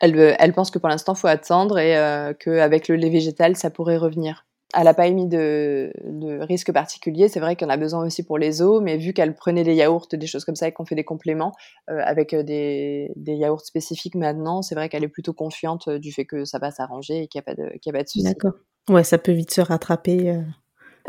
Elle, 0.00 0.36
elle 0.38 0.52
pense 0.52 0.70
que 0.70 0.78
pour 0.78 0.88
l'instant, 0.88 1.14
faut 1.14 1.28
attendre 1.28 1.78
et 1.78 1.96
euh, 1.96 2.32
qu'avec 2.34 2.88
le 2.88 2.96
lait 2.96 3.10
végétal, 3.10 3.56
ça 3.56 3.70
pourrait 3.70 3.96
revenir. 3.96 4.46
Elle 4.72 4.84
n'a 4.84 4.94
pas 4.94 5.08
émis 5.08 5.26
de, 5.26 5.92
de 6.04 6.38
risque 6.40 6.72
particulier. 6.72 7.28
C'est 7.28 7.40
vrai 7.40 7.56
qu'on 7.56 7.68
a 7.68 7.76
besoin 7.76 8.06
aussi 8.06 8.22
pour 8.22 8.38
les 8.38 8.62
os, 8.62 8.80
mais 8.80 8.98
vu 8.98 9.12
qu'elle 9.12 9.34
prenait 9.34 9.64
les 9.64 9.74
yaourts, 9.74 10.06
des 10.12 10.26
choses 10.26 10.44
comme 10.44 10.54
ça, 10.54 10.68
et 10.68 10.72
qu'on 10.72 10.84
fait 10.84 10.94
des 10.94 11.04
compléments 11.04 11.52
euh, 11.90 12.00
avec 12.04 12.34
euh, 12.34 12.44
des, 12.44 13.10
des, 13.16 13.34
yaourts 13.34 13.62
spécifiques 13.62 14.14
maintenant, 14.14 14.62
c'est 14.62 14.76
vrai 14.76 14.88
qu'elle 14.88 15.02
est 15.02 15.08
plutôt 15.08 15.32
confiante 15.32 15.88
euh, 15.88 15.98
du 15.98 16.12
fait 16.12 16.24
que 16.24 16.44
ça 16.44 16.58
va 16.58 16.70
s'arranger 16.70 17.22
et 17.22 17.26
qu'il 17.26 17.40
n'y 17.40 17.50
a 17.50 17.54
pas 17.54 17.60
de, 17.60 17.78
qu'il 17.78 17.94
a 17.94 17.98
pas 17.98 18.04
de 18.04 18.08
soucis. 18.08 18.24
D'accord. 18.24 18.52
Ouais, 18.88 19.04
ça 19.04 19.18
peut 19.18 19.32
vite 19.32 19.52
se 19.52 19.60
rattraper. 19.60 20.30
Euh. 20.30 20.42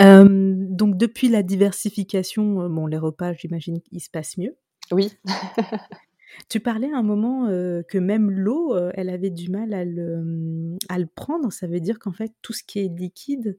Euh, 0.02 0.28
donc 0.70 0.98
depuis 0.98 1.30
la 1.30 1.44
diversification, 1.44 2.68
bon, 2.70 2.88
les 2.88 2.98
repas, 2.98 3.34
j'imagine 3.34 3.82
qu'ils 3.82 4.02
se 4.02 4.10
passent 4.10 4.38
mieux. 4.38 4.56
Oui. 4.92 5.14
Tu 6.50 6.60
parlais 6.60 6.92
à 6.94 6.98
un 6.98 7.04
moment 7.04 7.48
que 7.48 7.98
même 7.98 8.32
l'eau, 8.32 8.76
elle 8.94 9.10
avait 9.10 9.30
du 9.30 9.50
mal 9.50 9.74
à 9.74 9.86
le, 9.86 10.24
mmh, 10.24 10.78
à 10.90 11.00
le 11.00 11.08
prendre. 11.08 11.52
Ça 11.52 11.68
veut 11.68 11.80
dire 11.80 12.00
qu'en 12.00 12.14
fait, 12.14 12.32
tout 12.42 12.54
ce 12.54 12.64
qui 12.64 12.80
est 12.80 12.88
liquide, 12.88 13.58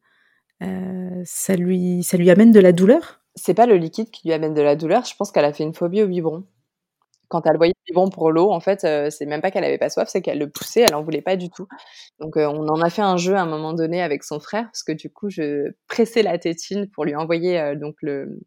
ça, 1.24 1.56
lui, 1.56 2.02
ça 2.02 2.16
lui 2.16 2.30
amène 2.30 2.52
de 2.52 2.60
la 2.60 2.72
douleur? 2.72 3.20
C'est 3.34 3.54
pas 3.54 3.66
le 3.66 3.76
liquide 3.76 4.10
qui 4.10 4.28
lui 4.28 4.34
amène 4.34 4.54
de 4.54 4.62
la 4.62 4.76
douleur. 4.76 5.04
Je 5.04 5.16
pense 5.16 5.32
qu'elle 5.32 5.44
a 5.44 5.52
fait 5.52 5.64
une 5.64 5.74
phobie 5.74 6.02
au 6.02 6.06
biberon. 6.06 6.44
Quand 7.28 7.46
elle 7.46 7.56
voyait 7.56 7.72
le 7.74 7.92
biberon 7.92 8.10
pour 8.10 8.30
l'eau, 8.30 8.50
en 8.52 8.60
fait, 8.60 8.80
c'est 9.10 9.26
même 9.26 9.40
pas 9.40 9.50
qu'elle 9.50 9.64
avait 9.64 9.78
pas 9.78 9.88
soif, 9.88 10.08
c'est 10.10 10.20
qu'elle 10.20 10.38
le 10.38 10.50
poussait, 10.50 10.82
elle 10.82 10.94
en 10.94 11.02
voulait 11.02 11.22
pas 11.22 11.36
du 11.36 11.48
tout. 11.48 11.66
Donc, 12.20 12.36
on 12.36 12.68
en 12.68 12.82
a 12.82 12.90
fait 12.90 13.00
un 13.02 13.16
jeu 13.16 13.34
à 13.34 13.40
un 13.40 13.46
moment 13.46 13.72
donné 13.72 14.02
avec 14.02 14.22
son 14.22 14.38
frère, 14.38 14.64
parce 14.64 14.82
que 14.82 14.92
du 14.92 15.08
coup, 15.10 15.30
je 15.30 15.72
pressais 15.88 16.22
la 16.22 16.38
tétine 16.38 16.90
pour 16.90 17.06
lui 17.06 17.16
envoyer 17.16 17.74
donc 17.76 17.96
le, 18.02 18.38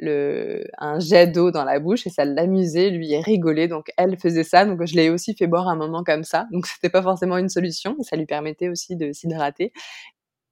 le, 0.00 0.64
un 0.78 0.98
jet 1.00 1.28
d'eau 1.28 1.50
dans 1.52 1.64
la 1.64 1.78
bouche 1.80 2.06
et 2.06 2.10
ça 2.10 2.24
l'amusait, 2.24 2.90
lui, 2.90 3.08
il 3.10 3.20
rigolait. 3.22 3.68
Donc 3.68 3.90
elle 3.96 4.18
faisait 4.18 4.44
ça. 4.44 4.64
Donc 4.66 4.84
je 4.86 4.94
l'ai 4.96 5.10
aussi 5.10 5.34
fait 5.36 5.46
boire 5.46 5.68
un 5.68 5.76
moment 5.76 6.04
comme 6.04 6.24
ça. 6.24 6.48
Donc 6.52 6.66
c'était 6.68 6.90
pas 6.90 7.02
forcément 7.02 7.38
une 7.38 7.48
solution, 7.50 7.94
mais 7.98 8.04
ça 8.04 8.16
lui 8.16 8.26
permettait 8.26 8.68
aussi 8.68 8.96
de 8.96 9.12
s'hydrater. 9.12 9.72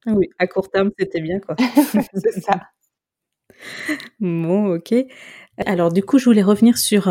Oui, 0.07 0.29
à 0.39 0.47
court 0.49 0.71
terme, 0.71 0.91
c'était 0.99 1.21
bien 1.21 1.41
quoi. 1.41 1.57
c'est 2.15 2.41
ça. 2.43 2.61
Bon, 4.21 4.75
OK. 4.75 4.95
Alors 5.67 5.93
du 5.93 6.03
coup, 6.03 6.19
je 6.19 6.25
voulais 6.27 6.43
revenir 6.43 6.79
sur 6.79 7.09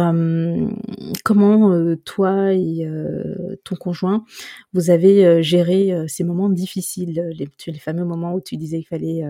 comment 1.26 1.96
toi 2.06 2.54
et 2.54 2.88
ton 3.66 3.76
conjoint, 3.76 4.24
vous 4.74 4.90
avez 4.90 5.44
géré 5.44 5.92
ces 6.08 6.24
moments 6.24 6.50
difficiles, 6.50 7.22
les, 7.38 7.48
les 7.68 7.80
fameux 7.80 8.06
moments 8.06 8.34
où 8.34 8.42
tu 8.42 8.56
disais 8.58 8.78
qu'il 8.78 8.88
fallait 8.88 9.24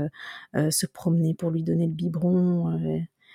se 0.70 0.86
promener 0.86 1.34
pour 1.34 1.50
lui 1.52 1.64
donner 1.64 1.88
le 1.88 1.94
biberon. 1.94 2.80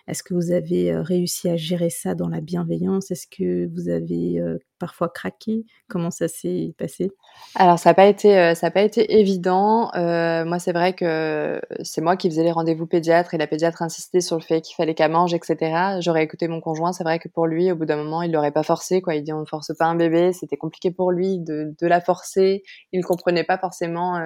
Est-ce 0.08 0.22
que 0.22 0.34
vous 0.34 0.50
avez 0.52 0.96
réussi 0.96 1.48
à 1.48 1.56
gérer 1.56 1.90
ça 1.90 2.14
dans 2.14 2.28
la 2.28 2.40
bienveillance? 2.40 3.10
Est-ce 3.10 3.26
que 3.26 3.68
vous 3.72 3.88
avez 3.88 4.42
parfois 4.78 5.08
craqué? 5.08 5.64
Comment 5.88 6.10
ça 6.10 6.28
s'est 6.28 6.74
passé? 6.76 7.12
Alors 7.54 7.78
ça 7.78 7.90
n'a 7.90 7.94
pas 7.94 8.06
été 8.06 8.52
pas 8.74 8.82
été 8.82 9.20
évident. 9.20 9.90
moi 9.94 10.58
c'est 10.58 10.72
vrai 10.72 10.94
que 10.94 11.60
c'est 11.82 12.00
moi 12.00 12.16
qui 12.16 12.28
faisais 12.28 12.42
les 12.42 12.50
rendez-vous 12.52 12.86
pédiatre 12.86 13.34
et 13.34 13.38
la 13.38 13.46
pédiatre 13.46 13.82
insistait 13.82 14.20
sur 14.20 14.36
le 14.36 14.42
fait 14.42 14.60
qu'il 14.60 14.74
fallait 14.74 14.94
qu'elle 14.94 15.12
mange, 15.12 15.34
etc. 15.34 15.98
J'aurais 16.00 16.24
écouté 16.24 16.48
mon 16.48 16.60
conjoint. 16.60 16.92
C'est 16.92 17.04
vrai 17.04 17.18
que 17.18 17.28
pour 17.28 17.46
lui, 17.46 17.70
au 17.70 17.76
bout 17.76 17.86
d'un 17.86 17.96
moment, 17.96 18.22
il 18.22 18.32
l'aurait 18.32 18.52
pas 18.52 18.62
forcé. 18.62 19.00
Quoi, 19.02 19.14
il 19.14 19.22
dit 19.22 19.32
on 19.32 19.40
ne 19.40 19.46
force 19.46 19.72
pas 19.78 19.86
un 19.86 19.94
bébé. 19.94 20.32
C'était 20.32 20.56
compliqué 20.56 20.90
pour 20.90 21.12
lui 21.12 21.38
de, 21.38 21.74
de 21.80 21.86
la 21.86 22.00
forcer. 22.00 22.62
Il 22.92 23.04
comprenait 23.04 23.44
pas 23.44 23.58
forcément 23.58 24.18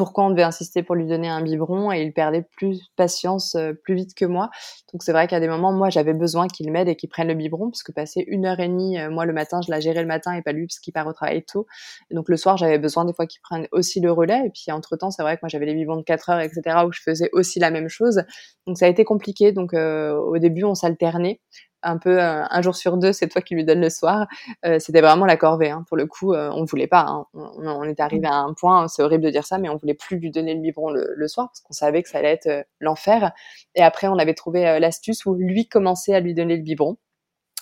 pourquoi 0.00 0.24
on 0.24 0.30
devait 0.30 0.44
insister 0.44 0.82
pour 0.82 0.94
lui 0.94 1.04
donner 1.04 1.28
un 1.28 1.42
biberon 1.42 1.92
et 1.92 2.00
il 2.00 2.14
perdait 2.14 2.46
plus 2.56 2.88
patience 2.96 3.54
euh, 3.54 3.74
plus 3.74 3.94
vite 3.94 4.14
que 4.14 4.24
moi. 4.24 4.48
Donc 4.94 5.02
c'est 5.02 5.12
vrai 5.12 5.26
qu'à 5.26 5.40
des 5.40 5.46
moments, 5.46 5.74
moi, 5.74 5.90
j'avais 5.90 6.14
besoin 6.14 6.48
qu'il 6.48 6.72
m'aide 6.72 6.88
et 6.88 6.96
qu'il 6.96 7.10
prenne 7.10 7.28
le 7.28 7.34
biberon 7.34 7.68
parce 7.68 7.82
que 7.82 7.92
passer 7.92 8.24
une 8.26 8.46
heure 8.46 8.60
et 8.60 8.68
demie, 8.68 8.98
euh, 8.98 9.10
moi 9.10 9.26
le 9.26 9.34
matin, 9.34 9.60
je 9.60 9.70
la 9.70 9.78
gérais 9.78 10.00
le 10.00 10.06
matin 10.06 10.32
et 10.32 10.40
pas 10.40 10.52
lui 10.52 10.66
parce 10.66 10.78
qu'il 10.78 10.94
part 10.94 11.06
au 11.06 11.12
travail 11.12 11.44
tôt. 11.44 11.66
donc 12.10 12.30
le 12.30 12.38
soir, 12.38 12.56
j'avais 12.56 12.78
besoin 12.78 13.04
des 13.04 13.12
fois 13.12 13.26
qu'il 13.26 13.42
prenne 13.42 13.68
aussi 13.72 14.00
le 14.00 14.10
relais. 14.10 14.46
Et 14.46 14.50
puis 14.50 14.72
entre 14.72 14.96
temps, 14.96 15.10
c'est 15.10 15.20
vrai 15.20 15.36
que 15.36 15.40
moi 15.42 15.50
j'avais 15.50 15.66
les 15.66 15.74
biberons 15.74 15.98
de 15.98 16.02
4 16.02 16.30
heures, 16.30 16.40
etc. 16.40 16.78
où 16.86 16.92
je 16.92 17.02
faisais 17.02 17.28
aussi 17.34 17.58
la 17.58 17.70
même 17.70 17.90
chose. 17.90 18.22
Donc 18.66 18.78
ça 18.78 18.86
a 18.86 18.88
été 18.88 19.04
compliqué. 19.04 19.52
Donc 19.52 19.74
euh, 19.74 20.14
au 20.14 20.38
début, 20.38 20.64
on 20.64 20.74
s'alternait 20.74 21.40
un 21.82 21.98
peu 21.98 22.20
euh, 22.20 22.44
un 22.48 22.62
jour 22.62 22.76
sur 22.76 22.96
deux, 22.96 23.12
c'est 23.12 23.28
toi 23.28 23.42
qui 23.42 23.54
lui 23.54 23.64
donnes 23.64 23.80
le 23.80 23.90
soir. 23.90 24.26
Euh, 24.64 24.78
c'était 24.78 25.00
vraiment 25.00 25.26
la 25.26 25.36
corvée. 25.36 25.70
Hein. 25.70 25.84
Pour 25.88 25.96
le 25.96 26.06
coup, 26.06 26.34
euh, 26.34 26.50
on 26.52 26.64
voulait 26.64 26.86
pas. 26.86 27.06
Hein. 27.08 27.26
On, 27.34 27.66
on, 27.66 27.84
est 27.84 28.00
arrivé 28.00 28.26
à 28.26 28.36
un 28.36 28.54
point, 28.54 28.88
c'est 28.88 29.02
horrible 29.02 29.24
de 29.24 29.30
dire 29.30 29.44
ça, 29.44 29.58
mais 29.58 29.68
on 29.68 29.76
voulait 29.76 29.94
plus 29.94 30.18
lui 30.18 30.30
donner 30.30 30.54
le 30.54 30.60
biberon 30.60 30.90
le, 30.90 31.28
soir 31.28 31.48
parce 31.48 31.60
qu'on 31.60 31.72
savait 31.72 32.02
que 32.02 32.08
ça 32.08 32.18
allait 32.18 32.32
être 32.32 32.66
l'enfer. 32.80 33.32
Et 33.74 33.82
après, 33.82 34.08
on 34.08 34.18
avait 34.18 34.34
trouvé 34.34 34.78
l'astuce 34.80 35.26
où 35.26 35.34
lui 35.34 35.68
commençait 35.68 36.14
à 36.14 36.20
lui 36.20 36.34
donner 36.34 36.56
le 36.56 36.62
biberon. 36.62 36.96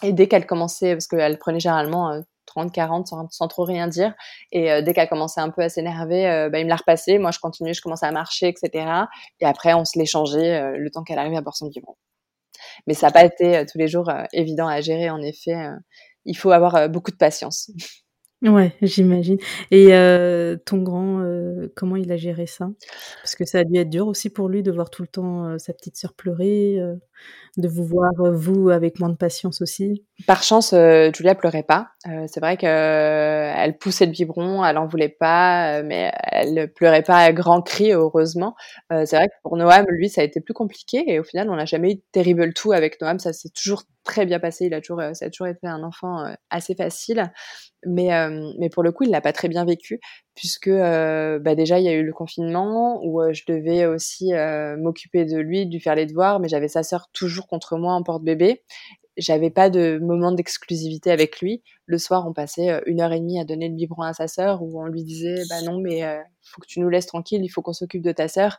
Et 0.03 0.13
dès 0.13 0.29
qu'elle 0.29 0.47
commençait, 0.47 0.95
parce 0.95 1.09
qu'elle 1.09 1.39
prenait 1.39 1.61
généralement 1.61 2.23
30, 2.47 2.73
40 2.73 3.09
sans, 3.31 3.49
trop 3.49 3.65
rien 3.65 3.89
dire. 3.89 4.15
Et 4.53 4.83
dès 4.83 4.95
qu'elle 4.95 5.09
commençait 5.09 5.41
un 5.41 5.51
peu 5.51 5.63
à 5.63 5.69
s'énerver, 5.69 6.49
bah, 6.51 6.59
il 6.61 6.65
me 6.65 6.71
l'a 6.71 6.77
repassé. 6.77 7.19
Moi, 7.19 7.31
je 7.31 7.41
continuais, 7.41 7.75
je 7.75 7.83
commençais 7.83 8.07
à 8.07 8.13
marcher, 8.13 8.49
etc. 8.49 8.87
Et 9.41 9.45
après, 9.45 9.75
on 9.75 9.85
se 9.85 9.99
l'échangeait 9.99 10.79
le 10.79 10.91
temps 10.91 11.03
qu'elle 11.03 11.19
arrivait 11.19 11.37
à 11.37 11.41
boire 11.41 11.57
son 11.57 11.67
biberon. 11.67 11.97
Mais 12.87 12.95
ça 12.95 13.09
n'a 13.09 13.13
pas 13.13 13.25
été 13.25 13.57
euh, 13.57 13.65
tous 13.71 13.79
les 13.79 13.89
jours 13.89 14.09
euh, 14.09 14.25
évident 14.33 14.67
à 14.67 14.81
gérer, 14.81 15.11
en 15.11 15.21
effet. 15.23 15.55
Euh, 15.55 15.77
il 16.25 16.37
faut 16.37 16.51
avoir 16.51 16.89
beaucoup 16.89 17.11
de 17.11 17.17
patience. 17.17 17.71
Ouais, 18.41 18.73
j'imagine. 18.83 19.39
Et 19.73 19.89
ton 20.65 20.79
grand, 20.79 21.25
comment 21.75 21.97
il 21.97 22.13
a 22.13 22.17
géré 22.17 22.47
ça? 22.47 22.69
Parce 23.21 23.35
que 23.35 23.45
ça 23.45 23.59
a 23.59 23.65
dû 23.65 23.77
être 23.81 23.91
dur 23.91 24.07
aussi 24.07 24.31
pour 24.31 24.49
lui 24.49 24.63
de 24.63 24.71
voir 24.71 24.91
tout 24.91 25.03
le 25.03 25.09
temps 25.09 25.59
sa 25.59 25.73
petite 25.73 25.97
sœur 25.97 26.15
pleurer 26.15 26.79
de 27.57 27.69
vous 27.69 27.85
voir, 27.85 28.13
vous, 28.33 28.71
avec 28.71 29.01
moins 29.01 29.09
de 29.09 29.17
patience 29.17 29.61
aussi 29.61 30.05
Par 30.29 30.45
chance, 30.45 30.73
Julia 30.73 31.35
pleurait 31.35 31.65
pas. 31.65 31.89
Euh, 32.07 32.27
c'est 32.29 32.39
vrai 32.39 32.57
qu'elle 32.57 33.77
poussait 33.79 34.07
le 34.07 34.13
biberon, 34.13 34.65
elle 34.65 34.79
en 34.79 34.87
voulait 34.87 35.09
pas, 35.09 35.83
mais 35.83 36.13
elle 36.23 36.73
pleurait 36.73 37.03
pas 37.03 37.19
à 37.19 37.33
grands 37.33 37.61
cris, 37.61 37.93
heureusement. 37.93 38.55
c'est 38.91 39.17
vrai 39.17 39.27
que 39.29 39.35
pour 39.43 39.57
Noam, 39.57 39.85
lui, 39.89 40.09
ça 40.09 40.21
a 40.21 40.25
été 40.25 40.41
plus 40.41 40.55
compliqué 40.55 41.03
et 41.07 41.19
au 41.19 41.25
final, 41.25 41.51
on 41.51 41.57
n'a 41.57 41.65
jamais 41.65 41.95
eu 41.95 42.01
terrible 42.13 42.55
tout 42.55 42.71
avec 42.73 43.01
Noam. 43.01 43.19
Ça 43.19 43.33
s'est 43.33 43.51
toujours 43.51 43.83
très 44.05 44.27
bien 44.27 44.39
passé. 44.39 44.67
Il 44.67 44.75
a 44.75 44.81
toujours, 44.81 45.03
ça 45.13 45.27
a 45.27 45.31
toujours 45.31 45.49
été 45.49 45.67
un 45.67 45.83
enfant 45.83 46.25
assez 46.51 46.77
facile. 46.77 47.33
Mais, 47.85 48.11
mais 48.59 48.69
pour 48.71 48.83
le 48.85 48.93
coup, 48.93 49.05
il 49.05 49.11
l'a 49.11 49.21
pas 49.21 49.33
très 49.33 49.49
bien 49.49 49.65
vécu 49.65 50.01
puisque 50.35 50.71
bah 50.71 51.55
déjà 51.57 51.81
il 51.81 51.85
y 51.85 51.89
a 51.89 51.93
eu 51.95 52.05
le 52.05 52.13
confinement 52.13 53.01
où 53.05 53.21
je 53.33 53.43
devais 53.49 53.87
aussi 53.87 54.33
m'occuper 54.79 55.25
de 55.25 55.39
lui, 55.39 55.67
de 55.67 55.73
lui 55.73 55.81
faire 55.81 55.97
les 55.97 56.07
devoirs, 56.07 56.39
mais 56.39 56.49
j'avais 56.49 56.69
sa 56.69 56.85
sœur 56.85 57.09
toujours 57.13 57.49
contre 57.49 57.77
moi 57.77 57.95
en 57.95 58.03
porte-bébé. 58.05 58.63
J'avais 59.19 59.51
pas 59.51 59.69
de 59.69 59.99
moment 60.01 60.33
d'exclusivité 60.33 61.11
avec 61.11 61.41
lui. 61.41 61.63
Le 61.87 61.99
soir, 61.99 62.27
on 62.27 62.33
passait 62.33 62.83
une 62.87 63.01
heure 63.01 63.13
et 63.13 63.21
demie 63.21 63.39
à 63.39 63.45
donner 63.45 63.69
le 63.69 63.75
biberon 63.75 64.03
à 64.03 64.15
sa 64.15 64.29
sœur, 64.29 64.63
où 64.63 64.81
on 64.81 64.87
lui 64.87 65.05
disait 65.05 65.43
bah 65.51 65.63
non 65.63 65.79
mais 65.79 66.05
euh, 66.05 66.19
faut 66.43 66.61
que 66.63 66.67
tu 66.67 66.81
nous 66.81 66.89
laisses 66.89 67.07
tranquille, 67.07 67.43
il 67.45 67.49
faut 67.49 67.63
qu'on 67.63 67.73
s'occupe 67.73 68.03
de 68.03 68.13
ta 68.13 68.29
sœur. 68.29 68.59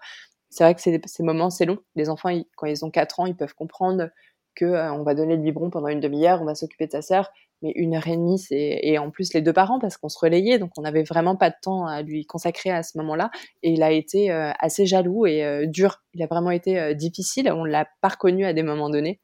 C'est 0.49 0.63
vrai 0.63 0.75
que 0.75 0.81
ces 0.81 1.23
moments 1.23 1.49
c'est 1.49 1.65
long. 1.65 1.79
Les 1.95 2.09
enfants 2.09 2.29
quand 2.55 2.67
ils 2.67 2.85
ont 2.85 2.91
4 2.91 3.19
ans, 3.19 3.25
ils 3.25 3.35
peuvent 3.35 3.55
comprendre 3.55 4.09
que 4.55 4.65
on 4.91 5.03
va 5.03 5.15
donner 5.15 5.35
le 5.35 5.41
biberon 5.41 5.69
pendant 5.69 5.87
une 5.87 5.99
demi-heure, 5.99 6.41
on 6.41 6.45
va 6.45 6.55
s'occuper 6.55 6.87
de 6.87 6.91
sa 6.91 7.01
sœur, 7.01 7.31
mais 7.61 7.71
une 7.75 7.95
heure 7.95 8.07
et 8.07 8.15
demie, 8.15 8.39
c'est 8.39 8.79
et 8.81 8.97
en 8.97 9.11
plus 9.11 9.33
les 9.33 9.41
deux 9.41 9.53
parents 9.53 9.79
parce 9.79 9.97
qu'on 9.97 10.09
se 10.09 10.17
relayait, 10.19 10.59
donc 10.59 10.71
on 10.77 10.81
n'avait 10.81 11.03
vraiment 11.03 11.35
pas 11.35 11.49
de 11.49 11.55
temps 11.61 11.85
à 11.85 12.01
lui 12.01 12.25
consacrer 12.25 12.71
à 12.71 12.83
ce 12.83 12.97
moment-là. 12.99 13.31
Et 13.63 13.71
il 13.71 13.83
a 13.83 13.91
été 13.91 14.31
euh, 14.31 14.51
assez 14.59 14.85
jaloux 14.85 15.25
et 15.25 15.43
euh, 15.43 15.65
dur. 15.65 16.01
Il 16.13 16.23
a 16.23 16.27
vraiment 16.27 16.51
été 16.51 16.79
euh, 16.79 16.93
difficile. 16.93 17.51
On 17.51 17.65
l'a 17.65 17.87
pas 18.01 18.09
reconnu 18.09 18.45
à 18.45 18.53
des 18.53 18.63
moments 18.63 18.89
donnés. 18.89 19.19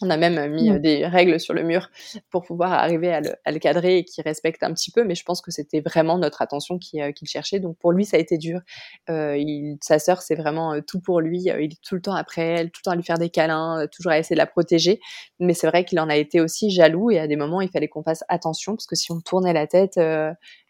On 0.00 0.10
a 0.10 0.16
même 0.16 0.52
mis 0.52 0.70
mmh. 0.70 0.78
des 0.78 1.06
règles 1.06 1.38
sur 1.38 1.54
le 1.54 1.62
mur 1.62 1.88
pour 2.30 2.42
pouvoir 2.42 2.72
arriver 2.72 3.12
à 3.12 3.20
le, 3.20 3.58
cadrer 3.58 3.98
et 3.98 4.04
qu'il 4.04 4.22
respecte 4.24 4.62
un 4.62 4.72
petit 4.72 4.90
peu, 4.90 5.04
mais 5.04 5.14
je 5.14 5.22
pense 5.24 5.40
que 5.40 5.50
c'était 5.50 5.80
vraiment 5.80 6.18
notre 6.18 6.42
attention 6.42 6.78
qu'il 6.78 7.14
cherchait. 7.24 7.60
Donc 7.60 7.76
pour 7.78 7.92
lui, 7.92 8.04
ça 8.04 8.16
a 8.16 8.20
été 8.20 8.36
dur. 8.38 8.60
il, 9.08 9.76
sa 9.82 9.98
sœur, 9.98 10.22
c'est 10.22 10.34
vraiment 10.34 10.80
tout 10.82 11.00
pour 11.00 11.20
lui. 11.20 11.42
il 11.42 11.48
est 11.48 11.82
tout 11.82 11.94
le 11.94 12.00
temps 12.00 12.14
après 12.14 12.42
elle, 12.42 12.70
tout 12.70 12.80
le 12.84 12.84
temps 12.84 12.90
à 12.92 12.96
lui 12.96 13.04
faire 13.04 13.18
des 13.18 13.30
câlins, 13.30 13.86
toujours 13.92 14.12
à 14.12 14.18
essayer 14.18 14.34
de 14.34 14.40
la 14.40 14.46
protéger. 14.46 15.00
Mais 15.38 15.54
c'est 15.54 15.66
vrai 15.66 15.84
qu'il 15.84 16.00
en 16.00 16.08
a 16.08 16.16
été 16.16 16.40
aussi 16.40 16.70
jaloux 16.70 17.10
et 17.10 17.18
à 17.18 17.26
des 17.26 17.36
moments, 17.36 17.60
il 17.60 17.70
fallait 17.70 17.88
qu'on 17.88 18.02
fasse 18.02 18.24
attention 18.28 18.74
parce 18.74 18.86
que 18.86 18.96
si 18.96 19.12
on 19.12 19.20
tournait 19.20 19.52
la 19.52 19.66
tête, 19.66 19.98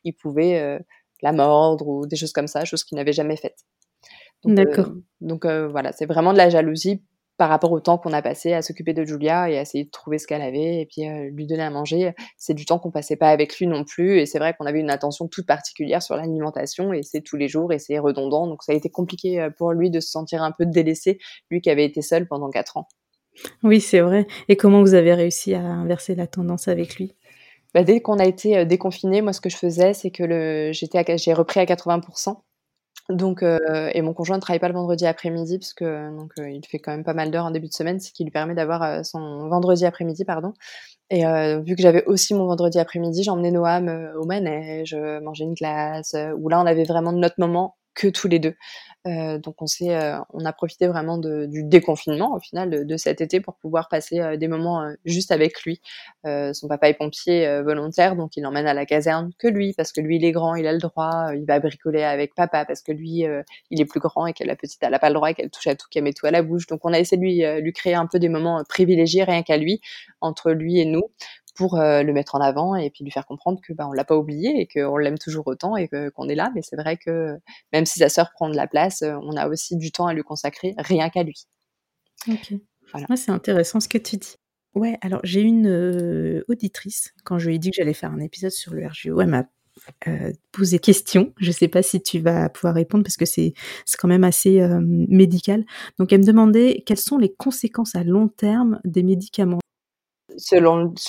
il 0.04 0.12
pouvait 0.12 0.78
la 1.22 1.32
mordre 1.32 1.88
ou 1.88 2.06
des 2.06 2.16
choses 2.16 2.32
comme 2.32 2.48
ça, 2.48 2.64
choses 2.64 2.84
qu'il 2.84 2.96
n'avait 2.96 3.12
jamais 3.12 3.36
faites. 3.36 3.64
D'accord. 4.44 4.90
donc 5.22 5.46
voilà, 5.46 5.92
c'est 5.92 6.04
vraiment 6.04 6.34
de 6.34 6.38
la 6.38 6.50
jalousie 6.50 7.02
par 7.36 7.48
rapport 7.48 7.72
au 7.72 7.80
temps 7.80 7.98
qu'on 7.98 8.12
a 8.12 8.22
passé 8.22 8.52
à 8.52 8.62
s'occuper 8.62 8.92
de 8.92 9.04
Julia 9.04 9.50
et 9.50 9.58
à 9.58 9.62
essayer 9.62 9.84
de 9.84 9.90
trouver 9.90 10.18
ce 10.18 10.26
qu'elle 10.26 10.42
avait 10.42 10.80
et 10.80 10.86
puis 10.86 11.08
euh, 11.08 11.30
lui 11.32 11.46
donner 11.46 11.62
à 11.62 11.70
manger. 11.70 12.12
C'est 12.36 12.54
du 12.54 12.64
temps 12.64 12.78
qu'on 12.78 12.90
passait 12.90 13.16
pas 13.16 13.30
avec 13.30 13.58
lui 13.58 13.66
non 13.66 13.84
plus 13.84 14.18
et 14.18 14.26
c'est 14.26 14.38
vrai 14.38 14.54
qu'on 14.54 14.66
avait 14.66 14.80
une 14.80 14.90
attention 14.90 15.26
toute 15.26 15.46
particulière 15.46 16.02
sur 16.02 16.16
l'alimentation 16.16 16.92
et 16.92 17.02
c'est 17.02 17.22
tous 17.22 17.36
les 17.36 17.48
jours 17.48 17.72
et 17.72 17.78
c'est 17.78 17.98
redondant 17.98 18.46
donc 18.46 18.62
ça 18.62 18.72
a 18.72 18.74
été 18.74 18.88
compliqué 18.90 19.40
euh, 19.40 19.50
pour 19.50 19.72
lui 19.72 19.90
de 19.90 20.00
se 20.00 20.10
sentir 20.10 20.42
un 20.42 20.52
peu 20.52 20.66
délaissé, 20.66 21.18
lui 21.50 21.60
qui 21.60 21.70
avait 21.70 21.84
été 21.84 22.02
seul 22.02 22.28
pendant 22.28 22.50
quatre 22.50 22.76
ans. 22.76 22.86
Oui, 23.64 23.80
c'est 23.80 24.00
vrai. 24.00 24.28
Et 24.48 24.56
comment 24.56 24.80
vous 24.80 24.94
avez 24.94 25.12
réussi 25.12 25.54
à 25.54 25.60
inverser 25.60 26.14
la 26.14 26.28
tendance 26.28 26.68
avec 26.68 26.96
lui? 26.96 27.16
Bah, 27.74 27.82
Dès 27.82 28.00
qu'on 28.00 28.20
a 28.20 28.24
été 28.24 28.58
euh, 28.58 28.64
déconfiné, 28.64 29.22
moi 29.22 29.32
ce 29.32 29.40
que 29.40 29.50
je 29.50 29.56
faisais, 29.56 29.92
c'est 29.92 30.10
que 30.10 30.22
le... 30.22 30.72
j'étais 30.72 31.04
j'ai 31.18 31.32
repris 31.32 31.58
à 31.60 31.64
80%. 31.64 32.36
Donc, 33.10 33.42
euh, 33.42 33.90
et 33.92 34.00
mon 34.00 34.14
conjoint 34.14 34.36
ne 34.36 34.40
travaille 34.40 34.60
pas 34.60 34.68
le 34.68 34.74
vendredi 34.74 35.04
après-midi 35.06 35.58
parce 35.58 35.74
que 35.74 36.16
donc 36.16 36.32
euh, 36.38 36.48
il 36.48 36.64
fait 36.66 36.78
quand 36.78 36.90
même 36.90 37.04
pas 37.04 37.12
mal 37.12 37.30
d'heures 37.30 37.44
en 37.44 37.50
début 37.50 37.68
de 37.68 37.74
semaine, 37.74 38.00
ce 38.00 38.10
qui 38.10 38.24
lui 38.24 38.30
permet 38.30 38.54
d'avoir 38.54 38.82
euh, 38.82 39.02
son 39.02 39.48
vendredi 39.48 39.84
après-midi, 39.84 40.24
pardon. 40.24 40.54
Et 41.10 41.24
vu 41.64 41.76
que 41.76 41.82
j'avais 41.82 42.04
aussi 42.06 42.34
mon 42.34 42.46
vendredi 42.46 42.78
après-midi, 42.78 43.22
j'emmenais 43.24 43.50
Noam 43.50 43.88
au 44.18 44.24
manège, 44.24 44.96
manger 45.22 45.44
une 45.44 45.54
glace, 45.54 46.16
où 46.38 46.48
là 46.48 46.60
on 46.60 46.66
avait 46.66 46.84
vraiment 46.84 47.12
notre 47.12 47.36
moment 47.38 47.76
que 47.94 48.08
tous 48.08 48.28
les 48.28 48.38
deux. 48.38 48.54
Euh, 49.06 49.38
donc 49.38 49.60
on 49.60 49.66
s'est, 49.66 49.94
euh, 49.94 50.18
on 50.32 50.46
a 50.46 50.52
profité 50.54 50.86
vraiment 50.86 51.18
du 51.18 51.62
déconfinement 51.62 52.34
au 52.34 52.38
final 52.40 52.86
de, 52.86 52.96
cet 52.96 53.20
été 53.20 53.40
pour 53.40 53.56
pouvoir 53.56 53.88
passer 53.88 54.20
euh, 54.20 54.36
des 54.38 54.48
moments 54.48 54.90
juste 55.04 55.30
avec 55.30 55.62
lui. 55.62 55.80
son 56.24 56.68
papa 56.68 56.88
est 56.88 56.94
pompier 56.94 57.60
volontaire, 57.62 58.16
donc 58.16 58.36
il 58.36 58.42
l'emmène 58.42 58.66
à 58.66 58.74
la 58.74 58.86
caserne 58.86 59.30
que 59.38 59.48
lui 59.48 59.74
parce 59.74 59.92
que 59.92 60.00
lui 60.00 60.16
il 60.16 60.24
est 60.24 60.32
grand, 60.32 60.54
il 60.54 60.66
a 60.66 60.72
le 60.72 60.78
droit. 60.78 61.32
il 61.34 61.44
va 61.44 61.60
bricoler 61.60 62.02
avec 62.02 62.34
papa 62.34 62.64
parce 62.64 62.82
que 62.82 62.92
lui 62.92 63.24
il 63.70 63.80
est 63.80 63.84
plus 63.84 64.00
grand 64.00 64.26
et 64.26 64.32
que 64.32 64.44
la 64.44 64.56
petite 64.56 64.82
elle 64.82 64.94
a 64.94 64.98
pas 64.98 65.08
le 65.10 65.14
droit 65.14 65.30
et 65.30 65.34
qu'elle 65.34 65.50
touche 65.50 65.66
à 65.66 65.74
tout, 65.74 65.86
qu'elle 65.90 66.04
met 66.04 66.12
tout 66.12 66.26
à 66.26 66.30
la 66.30 66.42
bouche. 66.42 66.66
Donc 66.66 66.80
on 66.84 66.92
a 66.92 66.98
essayé 66.98 67.18
de 67.18 67.22
lui, 67.22 67.62
lui 67.62 67.72
créer 67.72 67.94
un 67.94 68.06
peu 68.06 68.18
des 68.18 68.28
moments 68.28 68.62
privilégiés 68.68 69.24
rien 69.24 69.42
qu'à 69.42 69.56
lui 69.56 69.80
entre 70.20 70.52
lui 70.52 70.80
et 70.80 70.86
nous 70.86 71.10
pour 71.54 71.78
euh, 71.78 72.02
le 72.02 72.12
mettre 72.12 72.34
en 72.34 72.40
avant 72.40 72.74
et 72.74 72.90
puis 72.90 73.04
lui 73.04 73.10
faire 73.10 73.26
comprendre 73.26 73.60
que 73.62 73.72
bah, 73.72 73.86
on 73.88 73.92
l'a 73.92 74.04
pas 74.04 74.16
oublié 74.16 74.60
et 74.60 74.66
qu'on 74.66 74.96
l'aime 74.96 75.18
toujours 75.18 75.46
autant 75.46 75.76
et 75.76 75.88
qu'on 75.88 76.28
est 76.28 76.34
là. 76.34 76.50
Mais 76.54 76.62
c'est 76.62 76.76
vrai 76.76 76.96
que 76.96 77.38
même 77.72 77.86
si 77.86 78.00
sa 78.00 78.08
sœur 78.08 78.30
prend 78.32 78.48
de 78.48 78.56
la 78.56 78.66
place, 78.66 79.02
euh, 79.02 79.14
on 79.22 79.36
a 79.36 79.48
aussi 79.48 79.76
du 79.76 79.92
temps 79.92 80.06
à 80.06 80.14
lui 80.14 80.22
consacrer, 80.22 80.74
rien 80.78 81.08
qu'à 81.10 81.22
lui. 81.22 81.46
Ok. 82.28 82.54
Voilà. 82.92 83.16
c'est 83.16 83.30
intéressant 83.30 83.80
ce 83.80 83.88
que 83.88 83.98
tu 83.98 84.16
dis. 84.16 84.36
Ouais, 84.74 84.98
alors 85.02 85.20
j'ai 85.22 85.40
une 85.40 85.68
euh, 85.68 86.44
auditrice, 86.48 87.12
quand 87.24 87.38
je 87.38 87.48
lui 87.48 87.56
ai 87.56 87.58
dit 87.58 87.70
que 87.70 87.76
j'allais 87.76 87.94
faire 87.94 88.12
un 88.12 88.20
épisode 88.20 88.50
sur 88.50 88.74
le 88.74 88.86
RGO, 88.86 89.20
elle 89.20 89.28
m'a 89.28 89.44
posé 90.52 90.78
question. 90.78 91.32
Je 91.38 91.48
ne 91.48 91.52
sais 91.52 91.66
pas 91.66 91.82
si 91.82 92.00
tu 92.00 92.20
vas 92.20 92.48
pouvoir 92.48 92.74
répondre 92.74 93.02
parce 93.02 93.16
que 93.16 93.24
c'est 93.24 93.54
quand 93.98 94.06
même 94.06 94.22
assez 94.22 94.60
médical. 94.78 95.64
Donc 95.98 96.12
elle 96.12 96.20
me 96.20 96.26
demandait 96.26 96.84
quelles 96.86 96.98
sont 96.98 97.18
les 97.18 97.32
conséquences 97.32 97.96
à 97.96 98.04
long 98.04 98.28
terme 98.28 98.80
des 98.84 99.02
médicaments 99.02 99.58
Sur 100.36 100.60